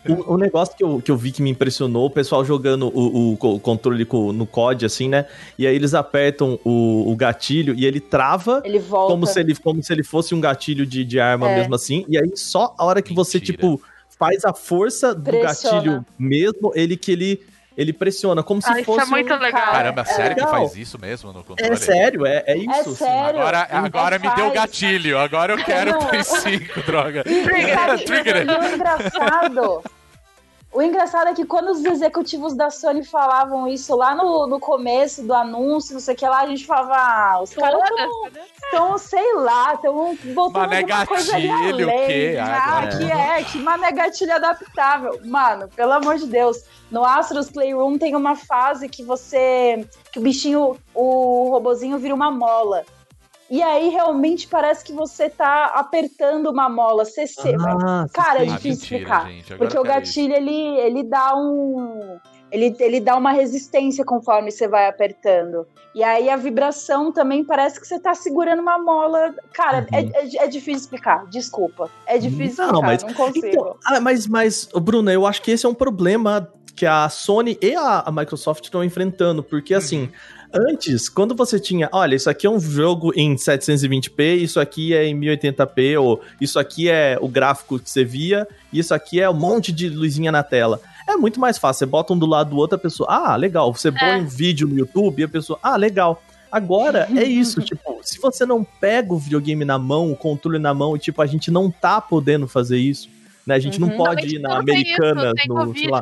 [0.08, 3.32] O, o negócio que eu, que eu vi que me impressionou, o pessoal jogando o,
[3.32, 5.26] o co- controle com- no COD, assim, né?
[5.58, 9.12] E aí eles apertam o, o gatilho e ele trava Ele volta.
[9.12, 11.56] como se ele, como se ele fosse um gatilho de, de arma É.
[11.56, 12.04] mesmo assim.
[12.08, 13.56] E aí só a hora que você, Mentira.
[13.58, 13.82] tipo,
[14.18, 15.76] faz a força do Pressiona.
[15.76, 17.42] gatilho mesmo, ele que ele,
[17.76, 19.38] ele pressiona, como se Ah, isso fosse é muito um...
[19.38, 19.72] legal.
[19.72, 20.60] Caramba, é sério que legal.
[20.60, 21.72] faz isso mesmo no controle?
[21.72, 22.90] É sério, é, é isso.
[22.90, 23.40] É sério.
[23.40, 24.52] Agora, É agora me deu faz.
[24.54, 25.18] gatilho.
[25.18, 25.98] Agora eu quero.
[26.08, 27.24] Play 5, droga.
[27.26, 28.46] E, sabe, Trigger.
[28.46, 29.82] e o engraçado.
[30.74, 35.22] O engraçado é que quando os executivos da Sony falavam isso lá no, no começo
[35.22, 38.44] do anúncio, não sei o que lá, a gente falava, ah, os caras Foda-se, né?
[38.64, 42.06] estão, sei lá, estão botando Mané alguma coisa ali além.
[42.06, 42.36] quê?
[42.40, 42.98] Ah, Agora.
[42.98, 45.20] que é, que mané gatilho adaptável.
[45.24, 46.64] Mano, pelo amor de Deus.
[46.90, 49.86] No Astros Playroom tem uma fase que você.
[50.10, 52.84] que o bichinho, o robozinho vira uma mola.
[53.50, 57.04] E aí realmente parece que você tá apertando uma mola.
[57.04, 58.50] Você, você- Ah, Cara, é sim.
[58.52, 59.58] Ah, difícil mentira, explicar.
[59.58, 62.18] porque o gatilho, ele, ele dá um.
[62.50, 65.66] Ele, ele dá uma resistência conforme você vai apertando.
[65.92, 69.34] E aí a vibração também parece que você tá segurando uma mola.
[69.52, 70.10] Cara, é, Uhum.
[70.14, 71.90] é, é difícil explicar, desculpa.
[72.06, 73.46] É difícil Não, explicar, mas- não consigo.
[73.48, 77.08] Então, ah, mas, mas, ô, Bruno, eu acho que esse é um problema que a
[77.08, 80.10] Sony e a, a Microsoft estão enfrentando, porque assim,
[80.54, 85.06] antes, quando você tinha, olha, isso aqui é um jogo em 720p, isso aqui é
[85.06, 89.28] em 1080p, ou isso aqui é o gráfico que você via, e isso aqui é
[89.28, 90.80] um monte de luzinha na tela.
[91.08, 93.72] É muito mais fácil, você bota um do lado do outro, a pessoa, ah, legal,
[93.74, 96.22] você põe um vídeo no YouTube e a pessoa, ah, legal.
[96.50, 100.72] Agora é isso, tipo, se você não pega o videogame na mão, o controle na
[100.72, 103.08] mão, e tipo, a gente não tá podendo fazer isso,
[103.44, 103.56] né?
[103.56, 103.96] A gente não Uhum.
[103.96, 106.00] pode ir na Não Americanas, no, sei lá.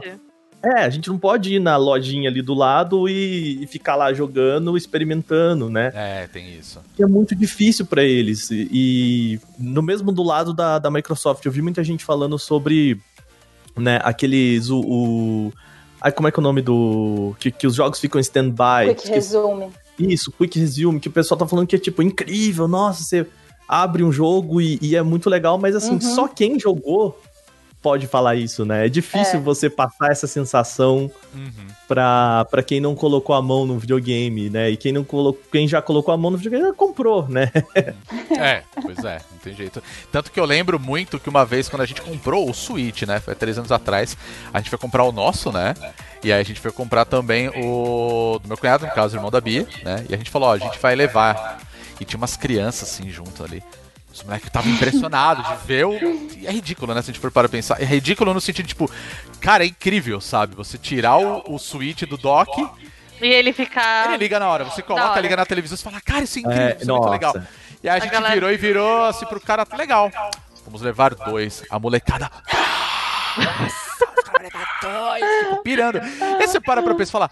[0.65, 4.13] É, a gente não pode ir na lojinha ali do lado e, e ficar lá
[4.13, 5.91] jogando, experimentando, né?
[5.95, 6.81] É, tem isso.
[6.97, 8.51] Que é muito difícil pra eles.
[8.51, 13.01] E, e no mesmo do lado da, da Microsoft, eu vi muita gente falando sobre,
[13.77, 14.81] né, aqueles, o...
[14.81, 15.53] o
[16.01, 17.35] ai, como é que é o nome do...
[17.41, 18.95] Que, que os jogos ficam em stand-by.
[18.95, 19.67] Quick resume.
[19.99, 23.27] isso, Quick Resume, que o pessoal tá falando que é, tipo, incrível, nossa, você
[23.69, 26.01] abre um jogo e, e é muito legal, mas assim, Uhum.
[26.01, 27.21] só quem jogou
[27.83, 28.87] pode falar isso, né?
[28.87, 29.43] É difícil É.
[29.43, 31.51] você passar essa sensação Uhum.
[31.89, 34.71] pra, pra quem não colocou a mão no videogame, né?
[34.71, 37.51] E quem, não colocou, quem já colocou a mão no videogame já comprou, né?
[38.39, 39.83] É, pois é, não tem jeito.
[40.11, 43.19] Tanto que eu lembro muito que uma vez, quando a gente comprou o Switch, né?
[43.21, 44.17] Foi três anos atrás,
[44.53, 45.75] a gente foi comprar o nosso, né?
[46.23, 49.31] E aí a gente foi comprar também o do meu cunhado, no caso, o irmão
[49.31, 50.07] da Bia, né?
[50.09, 51.61] E a gente falou, ó, a gente vai levar.
[52.01, 53.63] E tinha umas crianças assim junto ali.
[54.13, 55.93] Os moleques estavam impressionados de ver o.
[55.95, 57.01] E é ridículo, né?
[57.03, 57.81] Se a gente for para pensar.
[57.81, 58.91] É ridículo no sentido, tipo,
[59.41, 60.55] cara, é incrível, sabe?
[60.55, 62.51] Você tirar o, o Switch do dock,
[63.21, 64.05] E ele fica.
[64.07, 64.65] ele liga na hora.
[64.65, 65.21] Você coloca, hora.
[65.21, 67.11] liga na televisão e fala, cara, isso é incrível, É, isso é muito nossa.
[67.11, 67.35] legal.
[67.83, 70.11] E aí a A gente galera- virou e virou assim pro cara, legal.
[70.65, 71.65] Vamos levar dois.
[71.71, 72.31] A molecada.
[75.49, 75.99] Fico pirando.
[75.99, 77.31] E aí você para pra pensar e fala.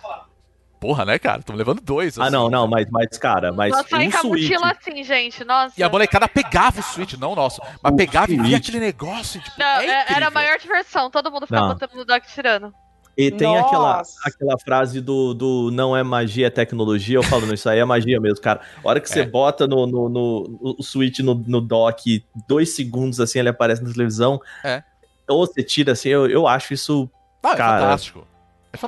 [0.81, 1.41] Porra, né, cara?
[1.41, 2.19] Estamos levando dois.
[2.19, 2.33] Ah, assim.
[2.33, 4.51] não, não, mas, mas cara, mas Nossa, aí um a Switch...
[4.51, 5.45] mochila assim, gente.
[5.45, 5.75] Nossa.
[5.79, 8.69] E a molecada pegava o Switch, não o nosso, mas O pegava e via Switch.
[8.69, 9.41] aquele negócio.
[9.43, 11.11] Tipo, Não, é é- era a maior diversão.
[11.11, 11.75] Todo mundo ficava Não.
[11.75, 12.73] botando no dock tirando.
[13.15, 14.17] E tem aquela, Nossa.
[14.25, 17.17] aquela frase do, do não é magia, é tecnologia.
[17.19, 18.61] Eu falo, não, isso aí é magia mesmo, cara.
[18.83, 19.27] A hora que você É.
[19.27, 23.93] bota no, no, no- o Switch no, no dock, dois segundos assim, ele aparece na
[23.93, 24.41] televisão.
[24.65, 24.83] É.
[25.29, 27.11] Ou você tira assim, eu, eu acho isso.
[27.43, 27.81] Ah, é cara.
[27.83, 28.27] fantástico.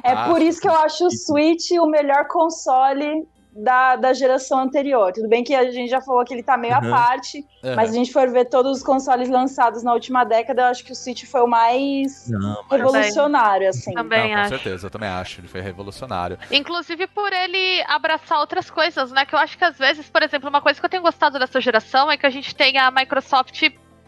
[0.05, 4.61] É É por isso que eu acho o Switch o melhor console da, da geração
[4.61, 5.13] anterior.
[5.13, 6.95] Tudo bem que a gente já falou que ele tá meio Uhum.
[6.95, 7.45] à parte,
[7.77, 10.83] mas se a gente for ver todos os consoles lançados na última década, eu acho
[10.83, 13.93] que o Switch foi o mais Não, revolucionário, assim.
[13.93, 14.49] Também Não, com acho.
[14.51, 15.41] certeza, eu também acho.
[15.41, 16.39] Ele foi revolucionário.
[16.51, 19.27] Inclusive por ele abraçar outras coisas, né?
[19.27, 21.61] Que eu acho que às vezes, por exemplo, uma coisa que eu tenho gostado dessa
[21.61, 23.63] geração é que a gente tem a Microsoft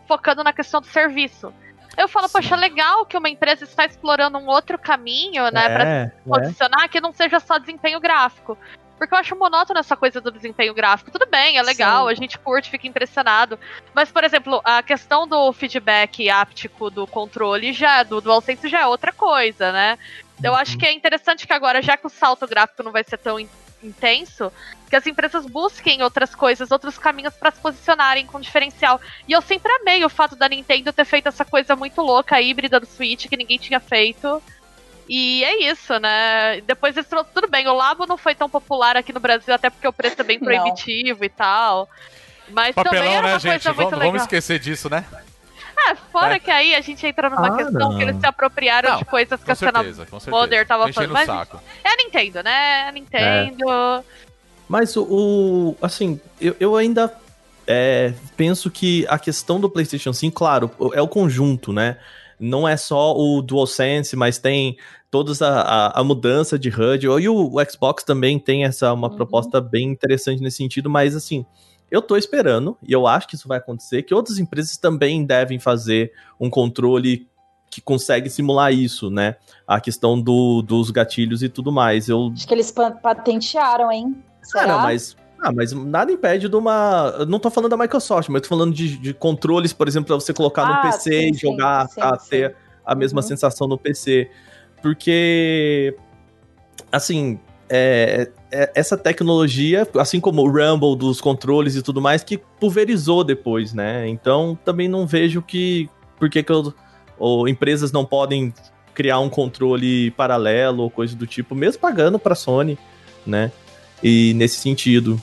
[0.09, 1.53] focando na questão do serviço.
[1.97, 5.69] Eu falo, poxa, legal que uma empresa está explorando um outro caminho, né?
[5.69, 6.13] Pra é, é.
[6.27, 8.59] posicionar que não seja só desempenho gráfico.
[8.97, 11.11] Porque eu acho monótono essa coisa do desempenho gráfico.
[11.11, 12.13] Tudo bem, é legal, Sim.
[12.13, 13.59] a gente curte, fica impressionado.
[13.93, 18.87] Mas, por exemplo, a questão do feedback áptico do controle já, do DualSense já é
[18.87, 19.99] outra coisa, né?
[20.43, 23.19] Eu acho que é interessante que agora, já que o salto gráfico não vai ser
[23.19, 23.39] tão
[23.85, 24.53] intenso,
[24.89, 29.01] que as empresas busquem outras coisas, outros caminhos para se posicionarem com diferencial.
[29.29, 32.81] E eu sempre amei o fato da Nintendo ter feito essa coisa muito louca, híbrida
[32.81, 34.43] do Switch, que ninguém tinha feito.
[35.09, 36.61] E é isso, né?
[36.63, 37.67] Depois eles trouxeram tudo bem.
[37.69, 40.39] O Labo não foi tão popular aqui no Brasil, até porque o preço é bem
[40.39, 40.45] Não.
[40.47, 41.89] proibitivo e tal.
[42.49, 43.53] Mas também Papelão, era né, uma gente?
[43.53, 44.07] coisa muito Vamos, legal.
[44.09, 45.05] vamos esquecer disso, né?
[45.77, 46.39] É, fora É.
[46.39, 47.97] que aí a gente entra numa Ah, questão não.
[47.97, 49.83] que eles se apropriaram Não, de coisas que a cena.
[50.29, 51.11] Modern tava Enchendo falando.
[51.11, 51.61] o Mas saco.
[51.83, 52.81] é a Nintendo, né?
[52.85, 54.05] É a Nintendo.
[54.69, 57.13] Mas o, o- assim, eu, eu ainda
[57.67, 61.99] é, penso que a questão do PlayStation 5, claro, é o conjunto, né?
[62.39, 64.77] Não é só o DualSense, mas tem
[65.11, 67.07] toda a, a, a mudança de HUD.
[67.07, 69.17] E o, o Xbox também tem essa uma Uhum.
[69.17, 71.47] proposta bem interessante nesse sentido, mas assim,
[71.95, 75.59] eu tô esperando, e eu acho que isso vai acontecer, que outras empresas também devem
[75.61, 77.29] fazer um controle
[77.71, 79.37] que consegue simular isso, né?
[79.67, 82.09] A questão do, dos gatilhos e tudo mais.
[82.09, 84.15] Eu Acho que eles pa- patentearam, hein?
[84.43, 84.67] ah, Será?
[84.67, 87.15] não, mas, ah, mas nada impede de uma.
[87.19, 90.17] Eu não tô falando da Microsoft, mas tô falando de, de controles, por exemplo, pra
[90.17, 92.29] você colocar no Ah, PC sim, e jogar sim, a sim.
[92.31, 93.27] ter a mesma Uhum.
[93.29, 94.31] sensação no PC.
[94.83, 95.97] Porque,
[96.93, 97.41] assim,
[97.77, 103.25] é, é- essa tecnologia, assim como o Rumble dos controles e tudo mais, que pulverizou
[103.25, 104.09] depois, né?
[104.09, 105.89] Então também não vejo que.
[106.19, 106.73] Por que, que eu-
[107.19, 108.55] ou empresas não podem
[108.95, 112.79] criar um controle paralelo ou coisa do tipo, mesmo pagando pra Sony,
[113.27, 113.51] né?
[114.03, 115.21] E nesse sentido.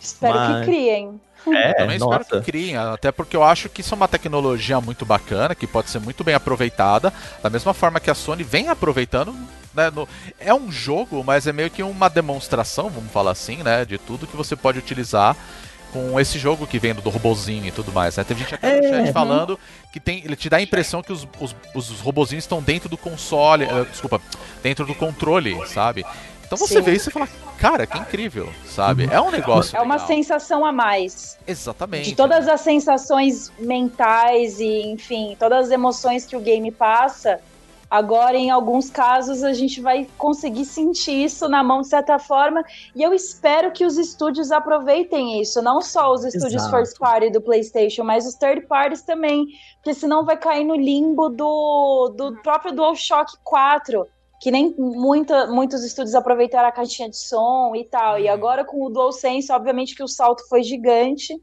[0.00, 1.20] Espero mas- que criem.
[1.48, 2.40] É, Também espero nossa.
[2.40, 5.90] que criem, até porque eu acho que isso é uma tecnologia muito bacana, que pode
[5.90, 7.12] ser muito bem aproveitada,
[7.42, 9.34] da mesma forma que a Sony vem aproveitando.
[9.72, 10.08] Né, no-
[10.40, 14.26] é um jogo, mas é meio que uma demonstração, vamos falar assim, né, de tudo
[14.26, 15.36] que você pode utilizar
[15.92, 18.16] com esse jogo que vem do robozinho e tudo mais.
[18.16, 18.24] Né?
[18.24, 19.58] Teve gente aqui no É, chat falando
[19.92, 22.96] que tem, ele te dá a impressão que os, os, os robozinhos estão dentro do
[22.96, 24.20] console, eh, desculpa,
[24.62, 26.04] dentro do controle, sabe?
[26.50, 26.80] Então você Sim.
[26.80, 27.28] vê isso e fala,
[27.58, 29.08] cara, que incrível, sabe?
[29.08, 29.76] É um negócio.
[29.76, 30.06] É uma legal.
[30.08, 31.38] sensação a mais.
[31.46, 32.10] Exatamente.
[32.10, 37.38] De todas as sensações mentais e, enfim, todas as emoções que o game passa,
[37.88, 42.64] agora em alguns casos a gente vai conseguir sentir isso na mão de certa forma.
[42.96, 46.76] E eu espero que os estúdios aproveitem isso, não só os estúdios Exato.
[46.76, 49.46] first party do PlayStation, mas os third parties também,
[49.76, 54.04] porque senão vai cair no limbo do, do próprio DualShock 4.
[54.40, 58.18] Que nem muita, muitos estúdios aproveitaram a caixinha de som e tal.
[58.18, 61.34] E agora com o DualSense, obviamente que o salto foi gigante.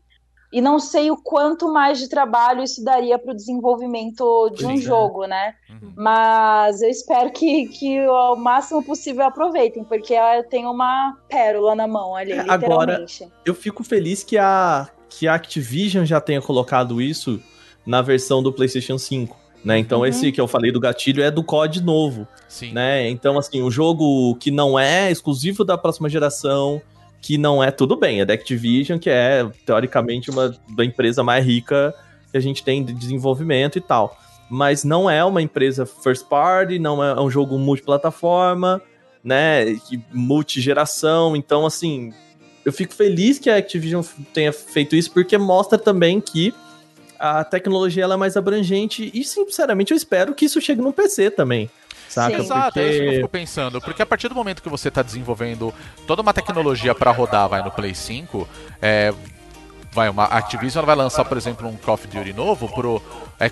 [0.52, 4.70] E não sei o quanto mais de trabalho isso daria para o desenvolvimento de um
[4.70, 4.84] Pois é.
[4.84, 5.54] jogo, né?
[5.70, 5.92] Uhum.
[5.96, 10.16] Mas eu espero que, que o máximo possível aproveitem, porque
[10.50, 13.28] tem uma pérola na mão ali, É, agora- literalmente.
[13.46, 17.44] Eu fico feliz que a, que a Activision já tenha colocado isso
[17.86, 19.36] na versão do PlayStation 5.
[19.64, 19.80] Né?
[19.80, 20.06] Então, Uhum.
[20.06, 22.28] esse que eu falei do gatilho é do COD novo.
[22.48, 22.72] Sim.
[22.72, 23.10] né?
[23.10, 26.82] Então, assim, um jogo que não é exclusivo da próxima geração,
[27.22, 31.46] que não é tudo bem, é da Activision, que é, teoricamente, uma da empresa mais
[31.46, 31.94] rica
[32.32, 34.18] que a gente tem de desenvolvimento e tal.
[34.50, 38.82] Mas não é uma empresa first party, não é um jogo multiplataforma,
[39.22, 39.78] né?
[40.14, 41.36] Multigeração.
[41.36, 42.14] Então, assim,
[42.64, 44.04] eu fico feliz que a Activision
[44.34, 46.54] tenha feito isso, porque mostra também que
[47.20, 51.32] a tecnologia ela é mais abrangente e, sinceramente, eu espero que isso chegue no PC
[51.32, 51.70] também.
[52.10, 52.38] Saca?
[52.38, 52.44] Sim.
[52.44, 53.16] Exato, é isso que eu Porque...
[53.18, 53.82] fico pensando.
[53.82, 55.74] Porque a partir do momento que você está desenvolvendo
[56.06, 58.48] toda uma tecnologia para rodar, vai no Play 5,
[58.82, 59.14] é,
[59.92, 63.02] vai uma a Activision vai lançar, por exemplo, um Call of Duty novo pro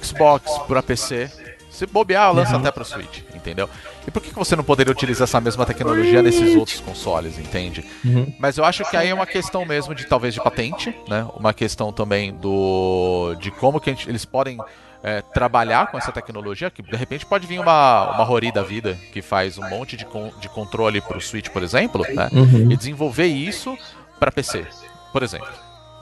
[0.01, 1.29] Xbox, pro PC.
[1.69, 3.69] Se bobear, lança até pro Switch, entendeu?
[4.07, 7.85] E por que que você não poderia utilizar essa mesma tecnologia nesses outros consoles, entende?
[8.03, 8.33] Uhum.
[8.39, 11.27] Mas eu acho que aí é uma questão mesmo de talvez de patente, né?
[11.35, 14.57] Uma questão também do de como que a gente- eles podem
[15.03, 18.97] é, trabalhar com essa tecnologia, que de repente pode vir uma, uma Rory da vida
[19.13, 22.27] que faz um monte de, con- de controle pro Switch, por exemplo, né?
[22.31, 22.71] Uhum.
[22.71, 23.77] E desenvolver isso
[24.19, 24.65] para PC,
[25.13, 25.47] por exemplo.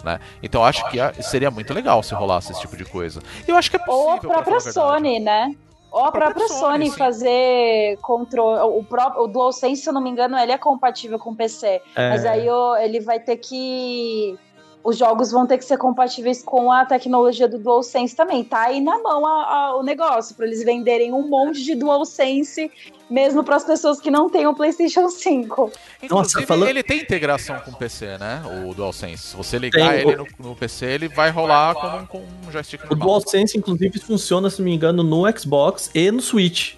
[0.06, 0.20] Né?
[0.42, 3.22] Então eu acho que ah, seria muito legal se rolasse esse tipo de coisa.
[3.46, 4.30] E eu acho que é possível.
[4.32, 4.60] Ou a própria.
[4.72, 5.54] Sony, né?
[5.94, 8.60] Ou a própria Sony, Sony, fazer controle.
[8.62, 11.82] O, próprio, o DualSense, se eu não me engano, ele é compatível com PC.
[11.96, 12.10] É.
[12.10, 14.36] Mas aí o- ele vai ter que.
[14.84, 18.44] Os jogos vão ter que ser compatíveis com a tecnologia do DualSense também.
[18.44, 22.70] Tá aí na mão a- a- o negócio, para eles venderem um monte de DualSense,
[23.10, 25.72] mesmo para as pessoas que não têm o PlayStation 5.
[26.02, 28.42] Inclusive, falando- ele tem integração com o PC, né?
[28.68, 29.28] O DualSense.
[29.28, 32.18] Se você ligar Tem, ele o- no, no PC, ele vai rolar como um, com
[32.48, 33.08] um joystick O normal.
[33.08, 36.74] DualSense, inclusive, funciona, se não me engano, no Xbox e no Switch.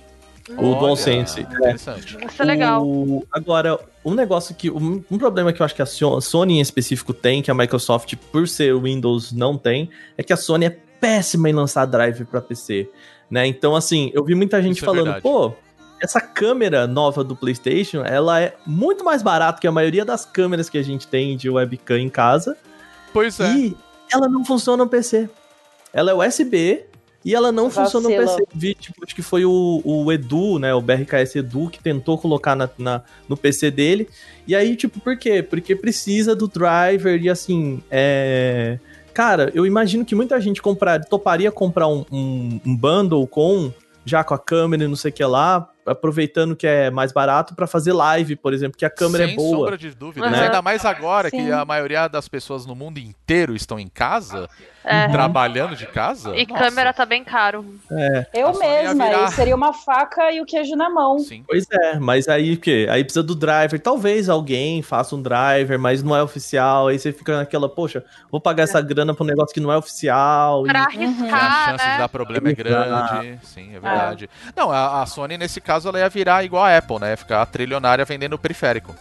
[0.50, 1.40] O Olha, DualSense.
[1.40, 1.44] É.
[1.44, 2.18] Interessante.
[2.24, 2.86] Isso é legal.
[2.86, 4.70] O- Agora, um negócio que.
[4.70, 8.14] Um, um problema que eu acho que a Sony em específico tem, que a Microsoft,
[8.32, 10.70] por ser Windows, não tem, é que a Sony é
[11.02, 12.90] péssima em lançar drive pra PC.
[13.30, 13.48] Né?
[13.48, 15.24] Então, assim, eu vi muita gente Isso é falando, verdade.
[15.24, 15.52] pô.
[16.02, 20.70] Essa câmera nova do PlayStation, ela é muito mais barata que a maioria das câmeras
[20.70, 22.56] que a gente tem de webcam em casa.
[23.14, 23.50] Pois é.
[23.56, 23.78] E
[24.12, 25.28] ela não funciona no PC.
[25.94, 26.86] Ela é USB
[27.26, 28.16] e ela não funciona no.
[28.16, 28.44] PC.
[28.54, 30.74] Vi, tipo, acho que foi o, o Edu, né?
[30.76, 34.08] O BRKS Edu que tentou colocar na, na- no PC dele.
[34.48, 35.42] E aí, tipo, por quê?
[35.42, 37.82] Porque precisa do driver e assim.
[37.90, 38.78] É.
[39.12, 43.72] Cara, eu imagino que muita gente comprar, toparia comprar um, um, um bundle com
[44.06, 47.54] já com a câmera e não sei o que lá, aproveitando que é mais barato
[47.56, 49.58] pra fazer live, por exemplo, que a câmera Sem é boa.
[49.58, 50.26] sombra de dúvida.
[50.28, 50.34] Uhum.
[50.34, 51.46] Ainda mais agora Sim.
[51.46, 54.50] que a maioria das pessoas no mundo inteiro estão em casa,
[54.84, 55.08] É.
[55.10, 56.36] trabalhando de casa.
[56.36, 57.66] E nossa, câmera tá bem caro.
[58.34, 61.20] Eu A Sony ia mesma, virar- aí seria uma faca e o queijo na mão.
[61.20, 61.44] Sim.
[61.48, 62.88] Pois é, mas aí o quê?
[62.90, 63.80] Aí precisa do driver.
[63.80, 66.88] Talvez alguém faça um driver, mas não é oficial.
[66.88, 69.78] Aí você fica naquela, poxa, vou pagar essa grana pra um negócio que não é
[69.78, 70.66] oficial.
[70.66, 71.98] e- Pra a arriscar, chance de né?
[71.98, 73.40] dar problema é grande.
[73.44, 74.30] Sim, é verdade.
[74.56, 77.10] Não, a, a Sony, nesse caso, ela ia virar igual a Apple, né?
[77.10, 78.96] Ia ficar trilionária vendendo periférico.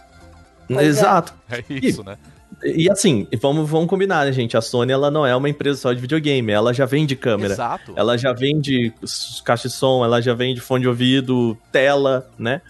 [0.69, 0.83] É.
[0.83, 1.33] Exato.
[1.49, 2.17] É isso, né?
[2.63, 4.57] E assim, vamos, vamos combinar, né, gente?
[4.57, 7.53] A Sony ela não é uma empresa só de videogame, ela já vende câmera.
[7.53, 7.93] Exato.
[7.95, 8.91] Ela já vende
[9.43, 12.61] caixa de som, ela já vende fone de ouvido, tela, né?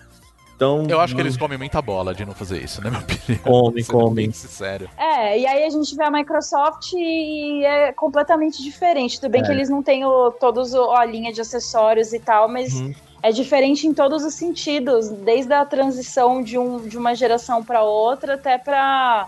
[0.55, 0.87] Então.
[0.89, 3.43] Eu acho que eles comem muita bola de não fazer isso, na minha opinião.
[3.43, 4.31] Comem, comem.
[4.31, 4.89] sincero.
[4.97, 9.19] É, e aí a gente vê a Microsoft e é completamente diferente.
[9.19, 9.45] Tudo bem É.
[9.45, 12.93] que eles não têm o, todos o- a linha de acessórios e tal, mas Uhum.
[13.25, 17.81] É diferente em todos os sentidos, desde a transição de, um, de uma geração para
[17.81, 19.27] outra até para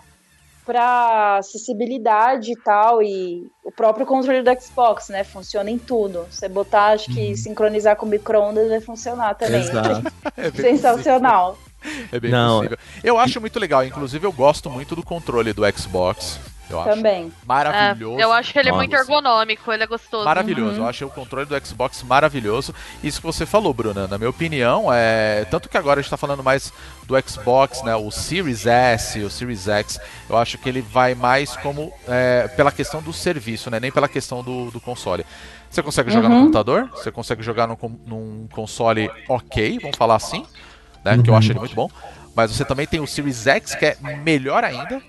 [0.63, 5.23] para acessibilidade e tal e o próprio controle do Xbox, né?
[5.23, 6.27] Funciona em tudo.
[6.29, 9.61] Você botar, acho que sincronizar com micro-ondas vai funcionar também.
[9.61, 9.69] Uhum.
[9.69, 10.13] Exato.
[10.35, 11.57] É Sensacional.
[11.81, 12.07] possível.
[12.11, 12.77] É bem Não, possível.
[13.01, 13.85] Eu acho muito legal.
[13.85, 16.37] Inclusive, eu gosto muito do controle do Xbox.
[16.70, 17.32] Eu acho Também.
[17.45, 18.20] maravilhoso.
[18.20, 18.82] É, eu acho que ele é Nossa.
[18.84, 20.26] muito ergonômico, ele é gostoso.
[20.26, 20.89] Maravilhoso, eu Uhum.
[20.89, 22.76] achei o controle do Xbox maravilhoso.
[23.01, 25.45] Isso que você falou, Bruna, na minha opinião, é.
[25.49, 26.74] Tanto que agora a gente tá falando mais
[27.05, 27.95] do Xbox, né?
[27.95, 29.99] O Series S, o Series X,
[30.30, 31.93] eu acho que ele vai mais como.
[32.07, 33.80] é, pela questão do serviço, né?
[33.80, 35.26] Nem pela questão do, do console.
[35.70, 36.41] Você consegue jogar no Uhum.
[36.43, 40.45] computador, você consegue jogar num, num console ok, vamos falar assim,
[41.03, 41.18] né?
[41.22, 41.89] Que eu acho ele muito bom.
[42.36, 45.01] Mas você também tem o Series X, que é melhor ainda.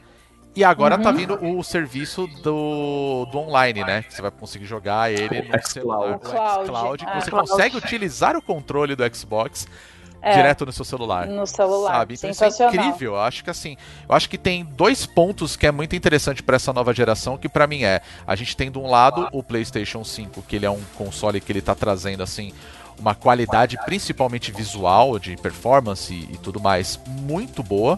[0.58, 1.02] E agora Uhum.
[1.02, 4.02] tá vindo o serviço do, do online, né?
[4.02, 6.64] Que você vai conseguir jogar ele no celular, o Cloud.
[6.66, 7.20] xCloud, que É.
[7.20, 9.68] você consegue utilizar o controle do Xbox
[10.20, 10.34] É.
[10.34, 11.28] direto no seu celular.
[11.28, 11.92] No celular.
[11.98, 12.14] Sabe?
[12.14, 13.12] Então isso é incrível.
[13.14, 13.76] Eu acho que assim,
[14.08, 17.48] eu acho que tem dois pontos que é muito interessante para essa nova geração, que
[17.48, 20.70] pra mim é, a gente tem de um lado o PlayStation 5, que ele é
[20.70, 22.52] um console que ele tá trazendo assim
[22.98, 27.96] uma qualidade principalmente visual, de performance e, e tudo mais, muito boa.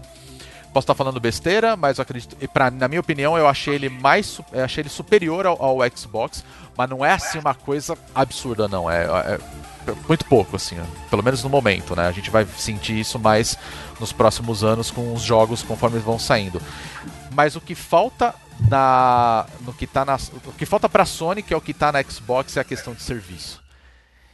[0.72, 2.36] Posso estar falando besteira, mas eu acredito.
[2.40, 4.40] E pra, na minha opinião, eu achei ele mais.
[4.52, 6.44] achei ele superior ao, ao Xbox,
[6.76, 8.88] mas não é assim uma coisa absurda, não.
[8.88, 9.38] É, é
[10.06, 10.76] muito pouco, assim.
[11.08, 12.06] Pelo menos no momento, né?
[12.06, 13.58] A gente vai sentir isso mais
[13.98, 16.60] nos próximos anos com os jogos conforme vão saindo.
[17.32, 18.34] Mas o que falta
[18.68, 19.46] na.
[19.62, 20.16] No que tá na.
[20.46, 22.94] O que falta pra Sony, que é o que tá na Xbox, é a questão
[22.94, 23.59] de serviço.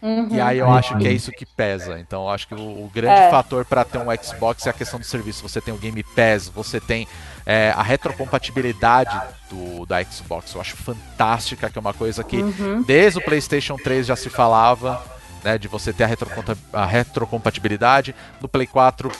[0.06, 0.28] Uhum.
[0.30, 1.98] E aí eu acho que é isso que pesa.
[1.98, 3.30] Então eu acho que o, o grande É.
[3.30, 5.42] fator para ter um Xbox é a questão do serviço.
[5.42, 7.08] Você tem o Game Pass, você tem
[7.44, 10.54] é, a retrocompatibilidade do, da Xbox.
[10.54, 12.82] Eu acho fantástica, que é uma coisa que Uhum.
[12.82, 15.02] desde o PlayStation 3 já se falava,
[15.42, 18.14] né, de você ter a, retroconta- a retrocompatibilidade.
[18.40, 19.10] No Play 4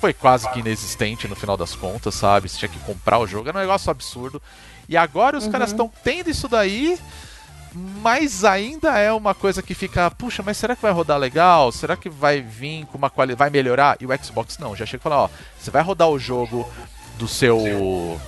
[0.00, 2.48] foi quase que inexistente no final das contas, sabe?
[2.48, 4.40] Você tinha que comprar o jogo, era um negócio absurdo.
[4.88, 6.98] E agora os caras estão tendo isso daí,
[7.74, 11.72] mas ainda é uma coisa que fica, puxa, mas será que vai rodar legal?
[11.72, 13.96] Será que vai vir com uma qualidade, vai melhorar?
[14.00, 16.68] E o Xbox não, já chega e fala, ó, você vai rodar o jogo
[17.18, 18.20] do seu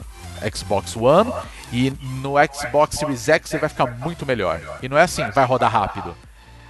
[0.55, 1.33] Xbox One
[1.73, 1.91] e
[2.23, 4.61] no Xbox Series X ele vai ficar muito melhor.
[4.83, 6.15] E não é assim, vai rodar rápido.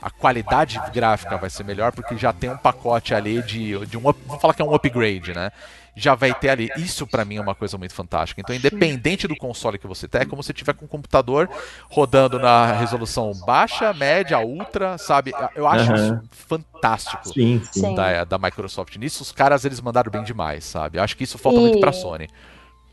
[0.01, 4.03] a qualidade gráfica vai ser melhor porque já tem um pacote ali de, de um,
[4.03, 5.51] vamos falar que é um upgrade, né?
[5.97, 6.71] Já vai ter ali.
[6.77, 8.41] Isso para mim é uma coisa muito fantástica.
[8.41, 11.49] Então, independente do console que você tem, é como se tiver com um computador
[11.91, 15.33] rodando na resolução baixa, média, ultra, sabe?
[15.55, 15.95] Eu acho Aham.
[15.95, 17.95] isso fantástico Sim, sim.
[17.95, 19.23] Da, da Microsoft nisso.
[19.23, 20.99] Os caras eles mandaram bem demais, sabe?
[20.99, 22.29] Eu acho que isso falta muito pra E- Sony.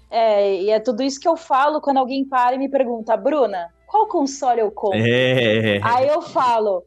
[0.10, 3.70] É, e é tudo isso que eu falo quando alguém para e me pergunta, Bruna,
[3.88, 5.00] qual console eu compro?
[5.00, 5.82] É.
[5.84, 6.86] Aí eu falo,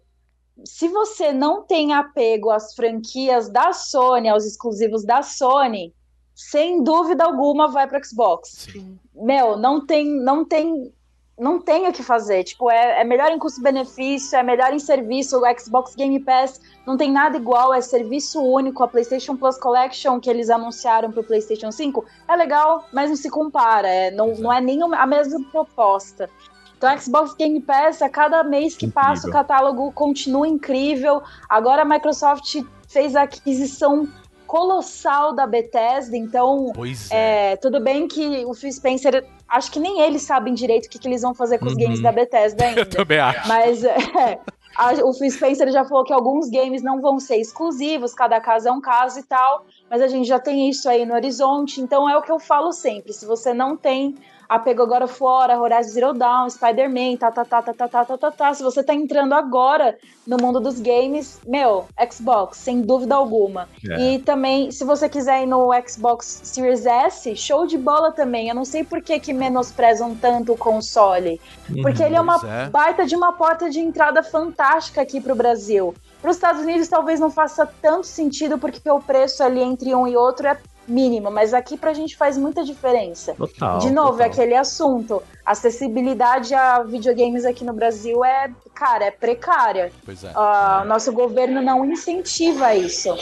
[0.65, 5.93] se você não tem apego às franquias da Sony, aos exclusivos da Sony,
[6.37, 8.69] sem dúvida alguma vai para Xbox.
[8.71, 8.99] Sim.
[9.15, 10.93] Meu, não tem, não tem,
[11.39, 12.45] não tem o que fazer.
[12.45, 15.41] Tipo, é, é melhor em custo-benefício, é melhor em serviço.
[15.41, 18.85] O Xbox Game Pass não tem nada igual, é serviço único.
[18.85, 23.31] A PlayStation Plus Collection que eles anunciaram pro PlayStation 5 é legal, mas não se
[23.31, 23.89] compara.
[23.89, 26.29] É, não, não é nem a mesma proposta.
[26.77, 29.33] Então, o Xbox Game Pass, a cada mês que passa, o Incrível.
[29.33, 31.23] catálogo continua incrível.
[31.49, 32.57] Agora a Microsoft
[32.87, 34.07] fez a aquisição
[34.47, 37.53] colossal da Bethesda, então Pois é.
[37.53, 40.99] é, tudo bem que o Phil Spencer, acho que nem eles sabem direito o que,
[40.99, 41.79] que eles vão fazer com os Uhum.
[41.81, 42.81] games da Bethesda ainda.
[42.81, 43.47] Eu também acho.
[43.49, 43.95] Mas é,
[44.77, 48.69] a- o Phil Spencer já falou que alguns games não vão ser exclusivos, cada caso
[48.69, 52.09] é um caso e tal, mas a gente já tem isso aí no horizonte, então
[52.09, 54.15] é o que eu falo sempre, se você não tem
[54.49, 58.31] apego agora fora, Horizon Zero Dawn, Spider-Man, tá, tá, tá, tá, tá, tá, tá, tá,
[58.31, 63.69] tá, se você tá entrando agora no mundo dos games, meu, Xbox, sem dúvida alguma.
[63.89, 64.01] É.
[64.15, 68.49] E também, se você quiser ir no Xbox Series S, show de bola também.
[68.49, 71.41] Eu não sei por que, que menosprezam tanto o console.
[71.83, 72.69] Porque ele é uma é.
[72.69, 75.95] baita de uma porta de entrada fantástica aqui pro Brasil.
[76.21, 80.07] Para os Estados Unidos talvez não faça tanto sentido, porque o preço ali entre um
[80.07, 83.35] e outro é mínimo, mas aqui pra gente faz muita diferença.
[83.35, 83.79] Total.
[83.79, 84.27] De novo, é total.
[84.27, 85.23] aquele assunto.
[85.45, 89.93] Acessibilidade a videogames aqui no Brasil é, cara, é precária.
[90.05, 90.33] Pois é.
[90.37, 93.15] O nosso governo não incentiva isso.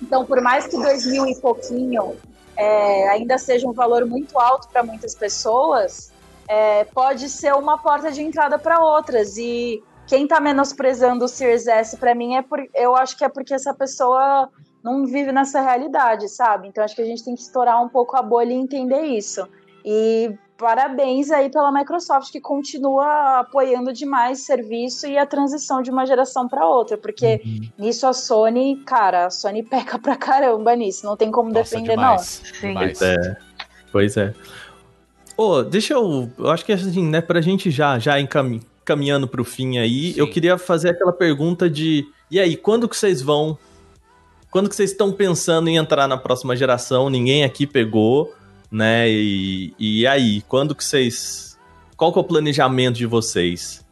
[0.00, 2.16] Então, por mais que dois mil e pouquinho
[2.56, 6.12] é, ainda seja um valor muito alto para muitas pessoas,
[6.48, 9.36] é, pode ser uma porta de entrada para outras.
[9.36, 13.28] E quem está menosprezando o Series S para mim é por, eu acho que é
[13.28, 14.48] porque essa pessoa
[14.82, 16.68] não vive nessa realidade, sabe?
[16.68, 19.46] Então acho que a gente tem que estourar um pouco a bolha e entender isso.
[19.84, 26.04] E parabéns aí pela Microsoft que continua apoiando demais serviço e a transição de uma
[26.04, 27.40] geração para outra, porque
[27.78, 31.92] nisso a Sony, cara, a Sony peca pra caramba nisso, não tem como Nossa, defender
[31.92, 32.42] demais.
[32.60, 32.68] Sim.
[32.68, 32.98] demais.
[32.98, 33.36] Pois é.
[33.92, 34.34] Pois é.
[35.36, 36.28] Ô, deixa eu.
[36.36, 40.20] Eu acho que assim, né, pra gente já, já encami- caminhando pro fim aí, Sim.
[40.20, 42.04] eu queria fazer aquela pergunta de.
[42.30, 43.56] E aí, quando que vocês vão.
[44.50, 47.10] Quando que vocês estão pensando em entrar na próxima geração?
[47.10, 48.34] Ninguém aqui pegou,
[48.70, 49.08] né?
[49.08, 51.58] E, e aí, quando que vocês.
[51.96, 53.84] Qual que é o planejamento de vocês?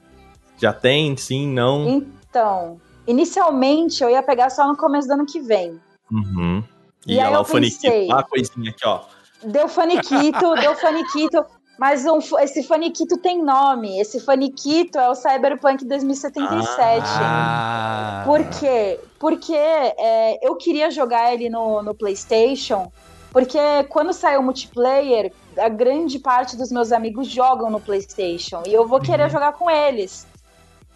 [0.59, 1.17] Já tem?
[1.17, 1.49] Sim?
[1.49, 1.89] Não?
[1.89, 5.79] Então, inicialmente eu ia pegar só no começo do ano que vem.
[6.11, 6.63] Uhum.
[7.07, 7.83] E E, aí lá eu o faniquito.
[7.83, 9.01] pensei- Olha a coisinha aqui, ó.
[9.45, 11.45] Deu faniquito, deu faniquito,
[11.79, 13.99] mas um- esse faniquito tem nome.
[14.01, 17.05] Esse faniquito é o Cyberpunk 2077.
[17.07, 18.23] Ah.
[18.25, 18.99] Por quê?
[19.19, 22.91] Porque é, eu queria jogar ele no, no PlayStation,
[23.33, 23.59] porque
[23.91, 28.87] quando saiu o multiplayer, a grande parte dos meus amigos jogam no PlayStation e eu
[28.87, 29.31] vou querer Uhum.
[29.31, 30.27] jogar com eles.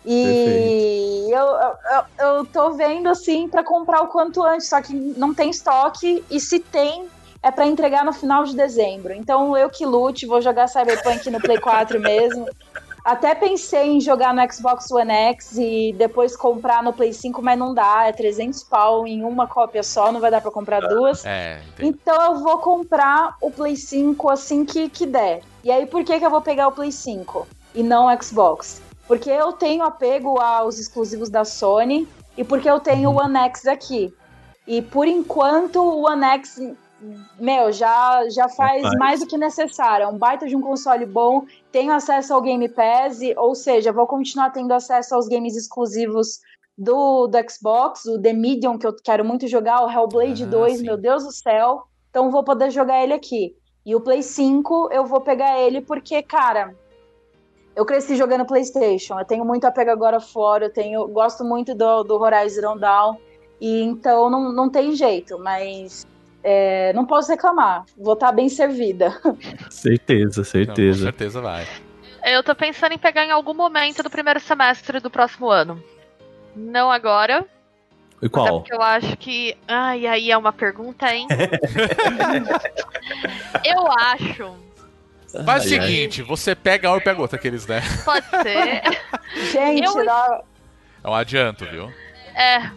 [0.06, 5.34] E eu, eu, eu tô vendo assim pra comprar o quanto antes, só que não
[5.34, 7.06] tem estoque e se tem
[7.42, 9.12] é pra entregar no final de dezembro.
[9.12, 12.46] Então eu que lute, vou jogar Cyberpunk no Play 4 mesmo.
[13.02, 17.58] Até pensei em jogar no Xbox One X e depois comprar no Play 5, mas
[17.58, 21.24] não dá, é 300 pau em uma cópia só, não vai dar pra comprar duas.
[21.24, 21.62] É.
[21.78, 25.40] Então eu vou comprar o Play 5 assim que, que der.
[25.64, 28.82] E aí por que, que eu vou pegar o Play 5 e não o Xbox?
[29.08, 33.66] Porque eu tenho apego aos exclusivos da Sony e porque eu tenho o One X
[33.66, 34.14] aqui.
[34.66, 36.60] E por enquanto o One X,
[37.38, 38.98] meu, já, já faz Rapaz.
[38.98, 40.04] mais do que necessário.
[40.04, 44.06] É um baita de um console bom, tenho acesso ao Game Pass, ou seja, vou
[44.06, 46.40] continuar tendo acesso aos games exclusivos
[46.76, 50.78] do, do Xbox, o The Medium, que eu quero muito jogar, o Hellblade Ah, 2,
[50.78, 50.84] sim.
[50.84, 51.84] meu Deus do céu.
[52.10, 53.54] Então vou poder jogar ele aqui.
[53.84, 56.74] E o Play 5 eu vou pegar ele porque, cara,
[57.74, 59.18] eu cresci jogando PlayStation.
[59.18, 60.66] Eu tenho muito apego agora fora.
[60.66, 63.16] Eu tenho, gosto muito do, do Horizon Dawn.
[63.60, 66.06] E então não, não tem jeito, mas
[66.42, 67.84] é, não posso reclamar.
[67.96, 69.16] Vou estar bem servida.
[69.70, 71.04] Certeza, Não, com certeza.
[71.04, 71.66] certeza vai.
[72.24, 75.82] Eu tô pensando em pegar em algum momento do primeiro semestre do próximo ano.
[76.54, 77.46] Não agora,
[78.20, 78.60] E até qual?
[78.60, 79.56] porque eu acho que.
[79.66, 81.26] Ai, aí é uma pergunta, hein?
[83.64, 84.54] eu acho.
[85.44, 85.86] Faz o Ai, ai.
[85.86, 87.80] seguinte, você pega um e pega outro, aqueles, né?
[88.04, 88.82] Pode ser.
[89.52, 90.42] Gente, Eu- dá-
[91.04, 91.88] É um adianto, viu?
[92.34, 92.70] É,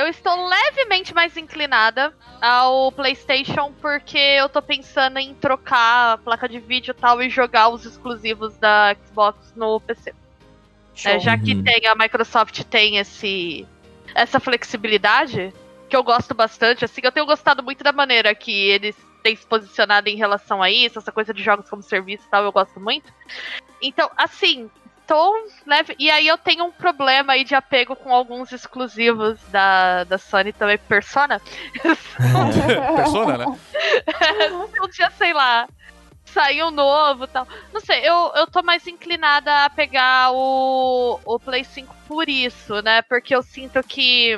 [0.00, 6.48] eu estou levemente mais inclinada ao PlayStation porque eu tô pensando em trocar a placa
[6.48, 10.14] de vídeo e tal e jogar os exclusivos da Xbox no PC.
[11.04, 11.62] É, já que Uhum.
[11.62, 13.66] tem a Microsoft tem esse
[14.14, 15.52] essa flexibilidade
[15.88, 19.46] que eu gosto bastante, assim, eu tenho gostado muito da maneira que eles têm se
[19.46, 22.78] posicionado em relação a isso, essa coisa de jogos como serviço e tal, eu gosto
[22.80, 23.12] muito.
[23.80, 24.70] Então, assim,
[25.08, 25.96] tô leve.
[25.98, 30.52] E aí eu tenho um problema aí de apego com alguns exclusivos da, da Sony
[30.52, 31.40] também, Persona.
[32.94, 33.46] Persona, né?
[34.80, 35.66] Um dia, sei lá,
[36.26, 37.48] sair um novo e tal.
[37.72, 42.80] Não sei, eu, eu tô mais inclinada a pegar o, o Play 5 por isso,
[42.82, 43.02] né?
[43.02, 44.36] Porque eu sinto que.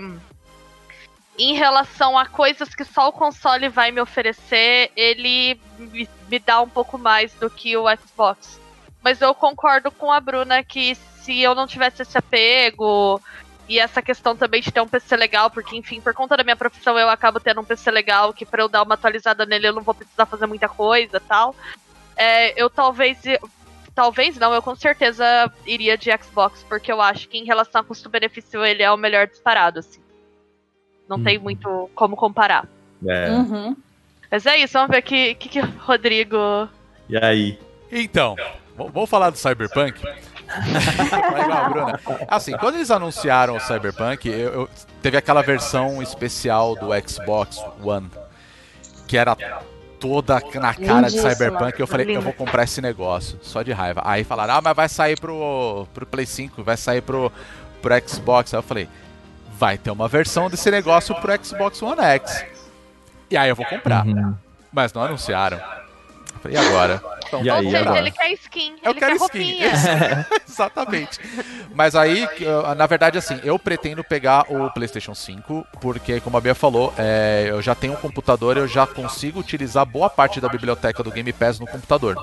[1.38, 6.60] Em relação a coisas que só o console vai me oferecer, ele me, me dá
[6.60, 8.59] um pouco mais do que o Xbox.
[9.02, 13.20] Mas eu concordo com a Bruna que se eu não tivesse esse apego
[13.68, 16.56] e essa questão também de ter um PC legal, porque, enfim, por conta da minha
[16.56, 19.72] profissão eu acabo tendo um PC legal que pra eu dar uma atualizada nele eu
[19.72, 21.54] não vou precisar fazer muita coisa tal.
[22.16, 23.18] É, eu talvez.
[23.94, 27.84] Talvez não, eu com certeza iria de Xbox, porque eu acho que em relação a
[27.84, 30.00] custo-benefício ele é o melhor disparado, assim.
[31.08, 31.42] Não tem Uhum.
[31.42, 32.68] muito como comparar.
[33.06, 33.30] É.
[33.30, 33.76] Uhum.
[34.30, 36.68] Mas é isso, vamos ver o que, que, que o Rodrigo.
[37.08, 37.58] E aí?
[37.90, 38.36] Então,
[38.76, 40.00] vamos falar do Cyberpunk?
[40.50, 42.00] A Bruna.
[42.28, 44.68] Assim, quando eles anunciaram o Cyberpunk, eu, eu-
[45.02, 48.10] teve aquela versão especial do Xbox One,
[49.06, 49.36] que era
[50.00, 51.20] toda na cara de.
[51.20, 51.78] Cyberpunk.
[51.78, 54.02] Eu falei, eu vou comprar esse negócio, só de raiva.
[54.04, 57.30] Aí falaram, ah, mas vai sair pro, pro Play 5, vai sair pro,
[57.80, 58.52] pro Xbox.
[58.52, 58.88] Aí eu falei,
[59.58, 62.44] vai ter uma versão desse negócio pro Xbox One X.
[63.30, 64.04] E aí eu vou comprar.
[64.06, 64.34] Uhum.
[64.72, 65.60] Mas não anunciaram.
[66.48, 67.02] E agora?
[67.26, 67.98] Então, E aí, seja, agora?
[67.98, 69.38] ele quer skin, Eu ele quero quer skin.
[69.38, 70.26] roupinha.
[70.48, 71.18] Exatamente.
[71.74, 76.40] Mas aí, eu- na verdade, assim, eu pretendo pegar o PlayStation 5, porque, como a
[76.40, 80.48] Bia falou, é, eu já tenho um computador, eu já consigo utilizar boa parte da
[80.48, 82.16] biblioteca do Game Pass no computador.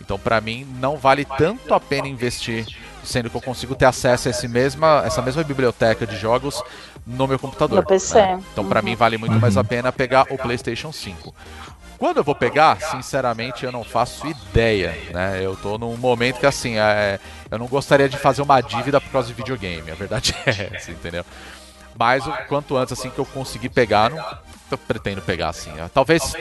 [0.00, 2.64] Então, pra mim, não vale tanto a pena investir,
[3.04, 6.62] sendo que eu consigo ter acesso a esse mesma, essa mesma biblioteca de jogos
[7.06, 7.80] no meu computador.
[7.80, 8.14] No PC.
[8.14, 8.40] né?
[8.52, 11.34] Então, pra mim, vale muito mais a pena pegar o PlayStation 5.
[11.98, 15.44] Quando eu vou pegar, sinceramente, eu não faço ideia, né?
[15.44, 17.18] Eu tô num momento que, assim, é,
[17.50, 20.92] eu não gostaria de fazer uma dívida por causa de videogame, a verdade é essa,
[20.92, 21.24] entendeu?
[21.98, 24.24] Mas o quanto antes, assim, que eu conseguir pegar, não
[24.70, 25.70] eu pretendo pegar, assim.
[25.92, 26.36] Talvez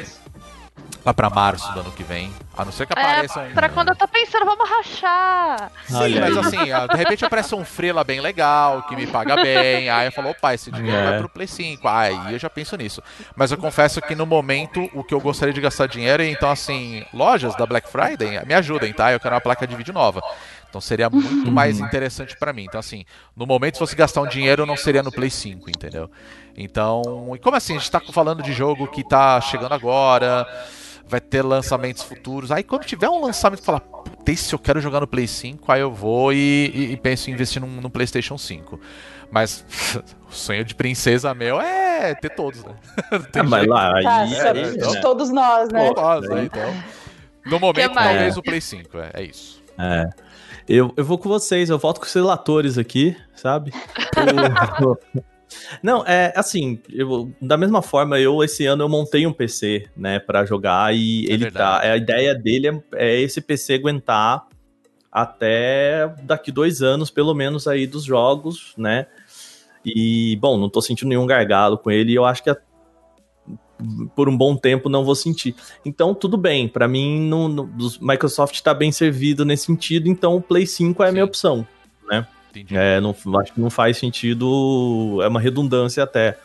[1.08, 3.54] lá pra março do ano que vem, a não ser que apareça É, um...
[3.54, 5.72] pra quando eu tô pensando, vamos rachar.
[5.86, 6.44] Sim, Olha mas aí.
[6.46, 9.90] assim, de repente aparece um freela bem legal, que me paga bem.
[9.90, 11.10] Aí eu falo, opa, esse dinheiro É.
[11.12, 11.88] vai pro Play 5.
[11.88, 13.02] Aí eu já penso nisso.
[13.38, 17.06] Mas eu confesso que no momento o que eu gostaria de gastar dinheiro, então assim,
[17.14, 19.14] lojas da Black Friday me ajudem, tá?
[19.14, 20.22] Eu quero uma placa de vídeo nova.
[20.70, 22.66] Então seria muito mais interessante pra mim.
[22.66, 26.12] Então, assim, no momento, se fosse gastar um dinheiro, não seria no Play 5, entendeu?
[26.58, 27.78] Então, e como assim?
[27.78, 30.46] A gente tá falando de jogo que tá chegando agora,
[31.08, 32.52] vai ter lançamentos futuros.
[32.52, 35.72] Aí quando tiver um lançamento que fala, puta, esse eu quero jogar no Play 5,
[35.72, 38.80] aí eu vou e, e- e penso em investir num, num PlayStation 5.
[39.32, 39.66] Mas
[40.30, 42.74] o sonho de princesa meu é ter todos, né?
[43.32, 44.94] Tem Ah, mas lá, aí, Tá, aí, só- então.
[44.94, 45.02] né?
[45.02, 45.90] todos nós, né?
[45.94, 46.44] Pô, nossa, né?
[46.46, 46.74] Então,
[47.46, 48.08] no momento, mais?
[48.10, 49.62] talvez o Play 5, é, é isso.
[49.78, 50.10] É.
[50.68, 53.72] Eu, eu vou com vocês, eu volto com os relatores aqui, sabe?
[54.84, 54.98] O-
[55.84, 60.20] Não, é assim, eu, da mesma forma, eu esse ano eu montei um PC, né,
[60.20, 61.82] pra jogar e É ele verdade.
[61.84, 64.46] tá, a ideia dele é, é esse PC aguentar
[65.12, 69.08] até daqui dois anos, pelo menos aí dos jogos, né?
[69.86, 72.58] E, bom, não tô sentindo nenhum gargalo com ele e eu acho que a-
[74.16, 75.56] por um bom tempo não vou sentir.
[75.86, 76.68] Então, tudo bem.
[76.68, 81.04] Pra mim, no, no- os- Microsoft tá bem servido nesse sentido, então o Play 5
[81.04, 81.66] é a minha opção.
[82.60, 82.76] Entendi.
[82.76, 86.38] É, não, acho que não faz sentido, é uma redundância até.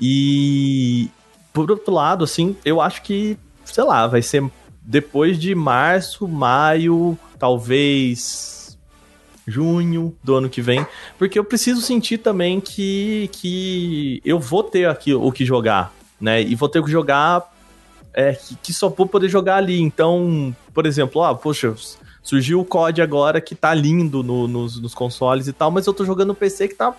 [0.00, 1.08] E,
[1.52, 4.44] por outro lado, assim, eu acho que, sei lá, vai ser
[4.82, 8.78] depois de março, maio, talvez
[9.46, 10.86] junho do ano que vem,
[11.18, 16.40] porque eu preciso sentir também que, que eu vou ter aqui o que jogar, né?
[16.40, 17.50] E vou ter que jogar
[18.14, 19.80] é, que só vou poder jogar ali.
[19.80, 21.74] Então, por exemplo, ah, poxa,
[22.22, 25.92] surgiu o COD agora que tá lindo no- nos, nos consoles e tal, mas eu
[25.92, 26.94] tô jogando no PC que tá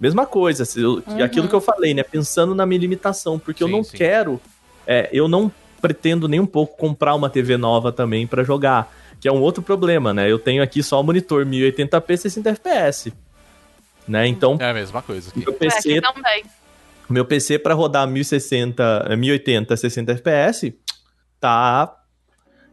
[0.00, 0.64] mesma coisa.
[0.64, 1.22] se eu- Uhum.
[1.22, 2.02] Aquilo que eu falei, né?
[2.02, 3.96] Pensando na minha limitação, porque eu Sim, não sim.
[3.96, 4.40] quero,
[4.86, 5.50] é, eu não
[5.80, 9.62] pretendo nem um pouco comprar uma TV nova também pra jogar, que é um outro
[9.62, 10.30] problema, né?
[10.30, 13.12] Eu tenho aqui só o monitor 1080p 60 FPS.
[14.08, 14.26] Né?
[14.26, 15.30] Então, É a mesma coisa.
[15.30, 15.38] aqui.
[15.40, 16.44] meu É, PC aqui também.
[17.08, 20.74] meu PC para rodar 1060, eh, 1080, 60 FPS,
[21.40, 21.94] tá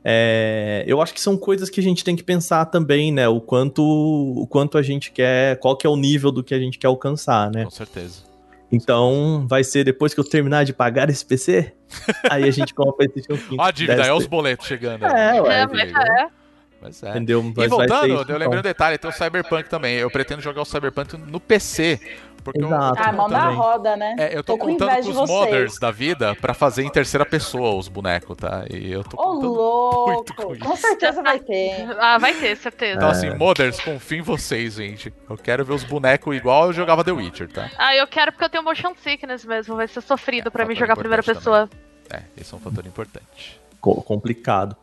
[0.04, 3.28] É, eu acho que são coisas que a gente tem que pensar também, né?
[3.28, 6.60] O quanto, o quanto a gente quer, qual que é o nível do que a
[6.60, 7.66] gente quer alcançar, né?
[7.66, 8.32] Com certeza.
[8.72, 11.74] Então, vai ser depois que eu terminar de pagar esse PC,
[12.30, 13.62] aí a gente compra esse PlayStation 5.
[13.62, 15.06] Ó a dívida, é os boletos chegando.
[15.06, 16.28] É, ué, É, mas é.
[16.82, 17.10] Mas é.
[17.12, 17.42] Entendeu?
[17.42, 18.62] E Mas vai ser voltando, isso, eu lembrei um então.
[18.62, 19.98] detalhe, tem o Cyberpunk também.
[19.98, 22.00] Eu pretendo jogar o Cyberpunk no PC.
[22.44, 23.00] Porque Exato.
[23.00, 23.56] eu, Ah, mão na também.
[23.56, 24.16] roda, né?
[24.18, 25.30] é, eu tô, com contando inveja com de os vocês.
[25.30, 28.66] modders da vida pra fazer em terceira pessoa os bonecos, tá?
[28.70, 30.56] E eu tô Ô, contando muito com louco!
[30.56, 30.66] isso.
[30.66, 31.88] Com certeza vai ter.
[32.00, 32.98] Ah, vai ter, certeza.
[32.98, 33.12] Então, É.
[33.12, 35.14] assim, modders, confio em vocês, gente.
[35.30, 37.70] Eu quero ver os bonecos igual eu jogava The Witcher, tá?
[37.78, 39.76] Ah, eu quero porque eu tenho motion sickness mesmo.
[39.76, 41.70] Vai ser sofrido É, pra mim jogar a primeira pessoa.
[42.10, 43.60] É, esse é um fator importante.
[43.80, 44.76] Co- complicado.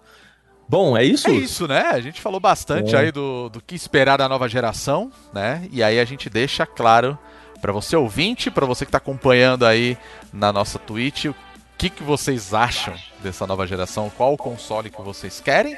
[0.70, 1.28] Bom, é isso?
[1.28, 1.80] É isso, né?
[1.92, 2.98] A gente falou bastante É.
[2.98, 5.66] aí do, do que esperar da nova geração, né?
[5.72, 7.18] E aí a gente deixa claro
[7.60, 9.96] pra você ouvinte, pra você que tá acompanhando aí
[10.32, 11.34] na nossa Twitch, o
[11.76, 15.76] que, que vocês acham dessa nova geração, qual o console que vocês querem.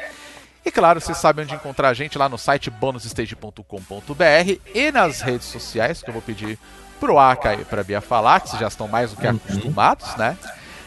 [0.64, 5.46] E claro, vocês sabem onde encontrar a gente lá no site bonusstage.com.br e nas redes
[5.46, 6.58] sociais, que eu vou pedir
[6.98, 10.36] pro Aka e pra Bia falar, que vocês já estão mais do que acostumados, né?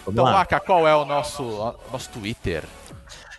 [0.07, 0.27] Então.
[0.27, 2.63] Aka, qual é o nosso, o nosso Twitter?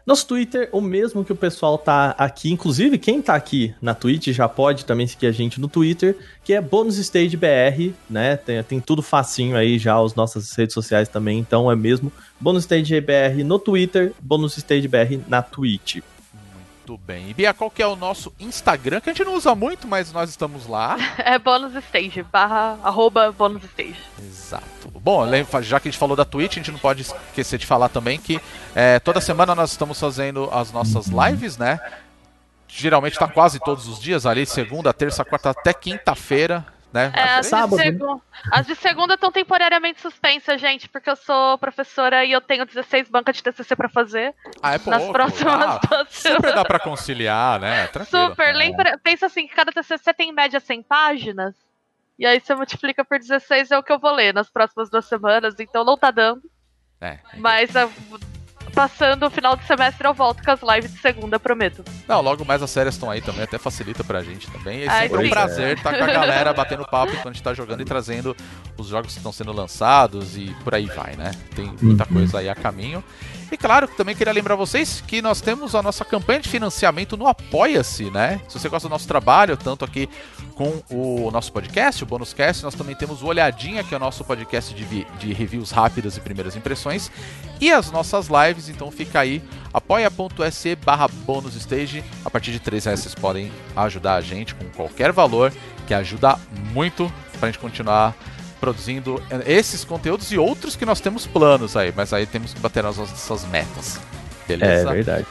[0.07, 2.53] Nosso Twitter, o mesmo que o pessoal tá aqui.
[2.53, 6.15] Inclusive, quem tá aqui na Twitch já pode também seguir a gente no Twitter,
[6.45, 8.37] que é Bonus Stage BR, né?
[8.37, 11.39] Tem, tem tudo facinho aí já, as nossas redes sociais também.
[11.39, 16.01] Então é mesmo Bonus Stage BR no Twitter, Bonus Stage BR na Twitch.
[16.87, 17.31] Muito bem.
[17.31, 19.01] E Bia, qual que é o nosso Instagram?
[19.01, 20.99] Que a gente não usa muito, mas nós estamos lá.
[21.17, 23.97] É bônus stage, barra, arroba bônus stage.
[24.19, 24.91] Exato.
[25.01, 25.25] Bom,
[25.63, 28.19] já que a gente falou da Twitch, a gente não pode esquecer de falar também
[28.19, 28.39] que
[28.75, 31.81] é, toda semana nós estamos fazendo as nossas lives, né?
[32.69, 37.13] Geralmente tá quase todos os dias ali, segunda, terça, quarta, até quinta-feira, né?
[37.13, 38.21] É, as, sábado, de né?
[38.53, 43.11] as de segunda estão temporariamente suspensas, gente, porque eu sou professora e eu tenho 16
[43.11, 44.91] bancas de TCC pra fazer Ah, é pouco.
[44.91, 47.89] nas próximas Ah, duas super dá pra conciliar, né?
[47.89, 48.29] Tranquilo.
[48.31, 51.55] Super, lembra, pensa assim, que cada TCC tem em média 100 páginas,
[52.17, 55.05] e aí você multiplica por 16 é o que eu vou ler nas próximas duas
[55.07, 56.43] semanas, então não tá dando,
[57.01, 57.19] É.
[57.39, 57.71] mas
[58.75, 61.85] passando o final do semestre eu volto com as lives de segunda, prometo.
[62.09, 64.83] Não, logo mais as séries estão aí também, até facilita pra gente também.
[64.83, 67.55] É Ai, sempre um prazer estar com a galera batendo papo enquanto a gente tá
[67.55, 68.37] jogando e trazendo
[68.77, 71.31] os jogos que estão sendo lançados e por aí vai, né?
[71.55, 72.13] Tem muita Uhum.
[72.13, 73.03] coisa aí a caminho.
[73.53, 77.29] E claro, também queria lembrar vocês que nós temos a nossa campanha de financiamento no
[77.29, 78.41] Apoia-se, né?
[78.49, 80.09] Se você gosta do nosso trabalho, tanto aqui
[80.55, 84.01] com o nosso podcast, o Bônus Cast, nós também temos o Olhadinha, que é o
[84.01, 87.11] nosso podcast de, de reviews rápidas e primeiras impressões,
[87.61, 93.01] e as nossas lives, então fica aí, apoia.se barra bonusstage, a partir de 3 reais
[93.01, 95.53] vocês podem ajudar a gente com qualquer valor,
[95.87, 96.39] que ajuda
[96.73, 98.15] muito pra gente continuar
[98.61, 102.83] produzindo esses conteúdos e outros que nós temos planos aí, mas aí temos que bater
[102.83, 104.01] nas nossas metas.
[104.49, 104.93] É Beleza?
[104.93, 105.27] verdade.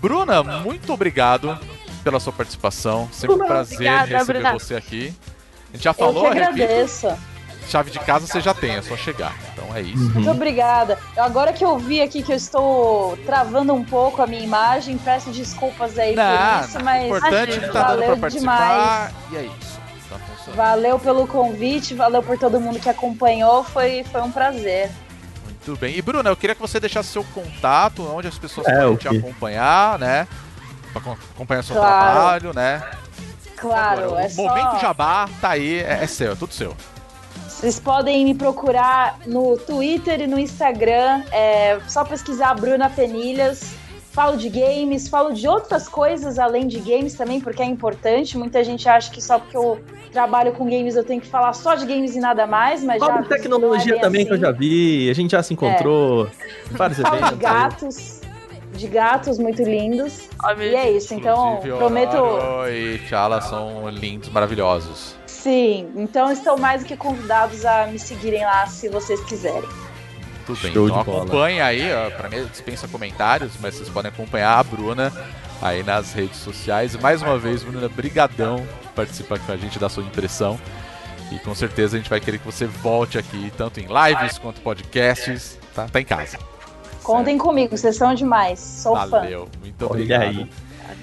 [0.00, 1.58] Bruna, muito obrigado
[2.04, 3.08] pela sua participação.
[3.10, 4.52] Sempre um prazer obrigada, receber Bruna.
[4.52, 5.14] você aqui.
[5.72, 7.08] A gente já Eu que falou, repito, agradeço.
[7.68, 9.34] chave de casa você já tem, é só chegar.
[9.52, 10.10] Então é isso.
[10.10, 10.98] Muito obrigada.
[11.16, 15.30] Agora que eu vi aqui que eu estou travando um pouco a minha imagem, peço
[15.30, 19.12] desculpas aí Não, por isso, não, mas importante é que tá dando pra valeu participar.
[19.32, 19.80] E é isso.
[20.10, 24.90] Tá valeu pelo convite, valeu por todo mundo que acompanhou, foi, foi um prazer.
[25.44, 25.96] Muito bem.
[25.96, 29.08] E Bruna, eu queria que você deixasse seu contato, onde as pessoas É, podem te
[29.08, 30.28] acompanhar, né?
[30.94, 32.12] Pra co- acompanhar seu Claro.
[32.14, 32.82] trabalho, né?
[33.56, 36.74] Claro, Agora, é o momento jabá tá aí, é, é seu, é tudo seu.
[37.48, 43.74] Vocês podem me procurar no Twitter e no Instagram, é só pesquisar Bruna Penilhas.
[44.12, 48.38] Falo de games, falo de outras coisas além de games também, porque é importante.
[48.38, 49.80] Muita gente acha que só porque eu
[50.12, 53.06] trabalho com games eu tenho que falar só de games e nada mais, mas já
[53.08, 54.44] Fala de tecnologia é também que eu assim.
[54.44, 56.28] já vi, a gente já se encontrou
[56.70, 57.32] em vários Falo de eventos.
[57.32, 57.52] aí.
[57.54, 58.20] gatos,
[58.74, 60.28] de gatos muito lindos.
[60.58, 62.16] E é isso, então Inclusive, prometo.
[62.16, 65.16] Oro e Tchala são lindos, maravilhosos.
[65.26, 69.68] Sim, então estão mais do que convidados a me seguirem lá se vocês quiserem.
[70.46, 74.58] Tudo bem, Show então acompanhe aí, ó, pra mim dispensa comentários, mas vocês podem acompanhar
[74.58, 75.12] a Bruna
[75.62, 76.94] aí nas redes sociais.
[76.94, 80.58] E mais uma vez, Bruna, brigadão por participar com a gente da sua impressão.
[81.32, 84.60] E com certeza a gente vai querer que você volte aqui, tanto em lives quanto
[84.60, 85.86] podcasts, tá?
[85.88, 86.38] Tá em casa.
[87.04, 88.58] Contem comigo, vocês são demais.
[88.58, 89.06] Sou fã.
[89.08, 90.22] Valeu, muito Olha obrigado.
[90.22, 90.50] aí.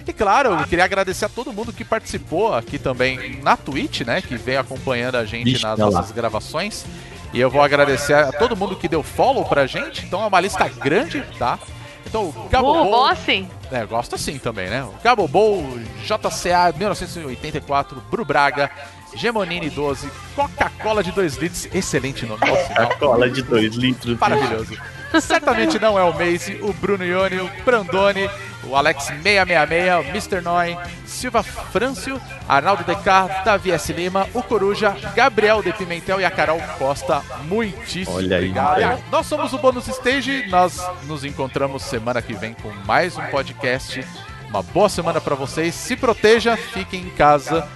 [0.08, 4.22] E claro, eu queria agradecer a todo mundo que participou aqui também na Twitch, né?
[4.22, 5.92] Que vem acompanhando a gente Vixe, nas olha lá.
[6.00, 6.86] nossas gravações.
[7.34, 10.06] E eu vou agradecer a todo mundo que deu follow pra gente.
[10.06, 11.58] Então é uma lista grande, tá?
[12.06, 12.92] Então o Uh, Gabobol.
[12.92, 13.48] bom assim.
[13.72, 14.84] É, gosto assim também, né?
[14.84, 15.64] O Gabobol,
[16.04, 18.70] JCA 1984, Bru Braga,
[19.16, 24.18] Gemonini 12, Coca-Cola de 2 litros, excelente nome, nossa, não, Cola de 2 litros.
[24.20, 24.78] maravilhoso.
[25.20, 28.30] Certamente não é o Maze, o Bruno Ione, o Brandoni,
[28.64, 30.42] o Alex 666, o Mr.
[30.42, 33.92] Noy, Silva Frâncio, Arnaldo Decar, Davi S.
[33.92, 37.22] Lima, o Coruja, Gabriel de Pimentel e a Carol Costa.
[37.46, 38.50] Muitíssimo Olha aí.
[38.50, 39.04] obrigado.
[39.12, 44.06] Nós somos o Bônus Stage, nós nos encontramos semana que vem com mais um podcast.
[44.50, 47.68] Uma boa semana pra vocês, se proteja, fiquem em casa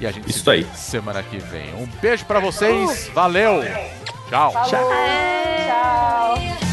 [0.00, 0.66] e a gente Isso se vê aí.
[0.74, 1.74] semana que vem.
[1.74, 3.62] Um beijo pra vocês, valeu,
[4.28, 4.52] tchau.
[4.52, 4.68] Falou.
[4.68, 6.67] Tchau.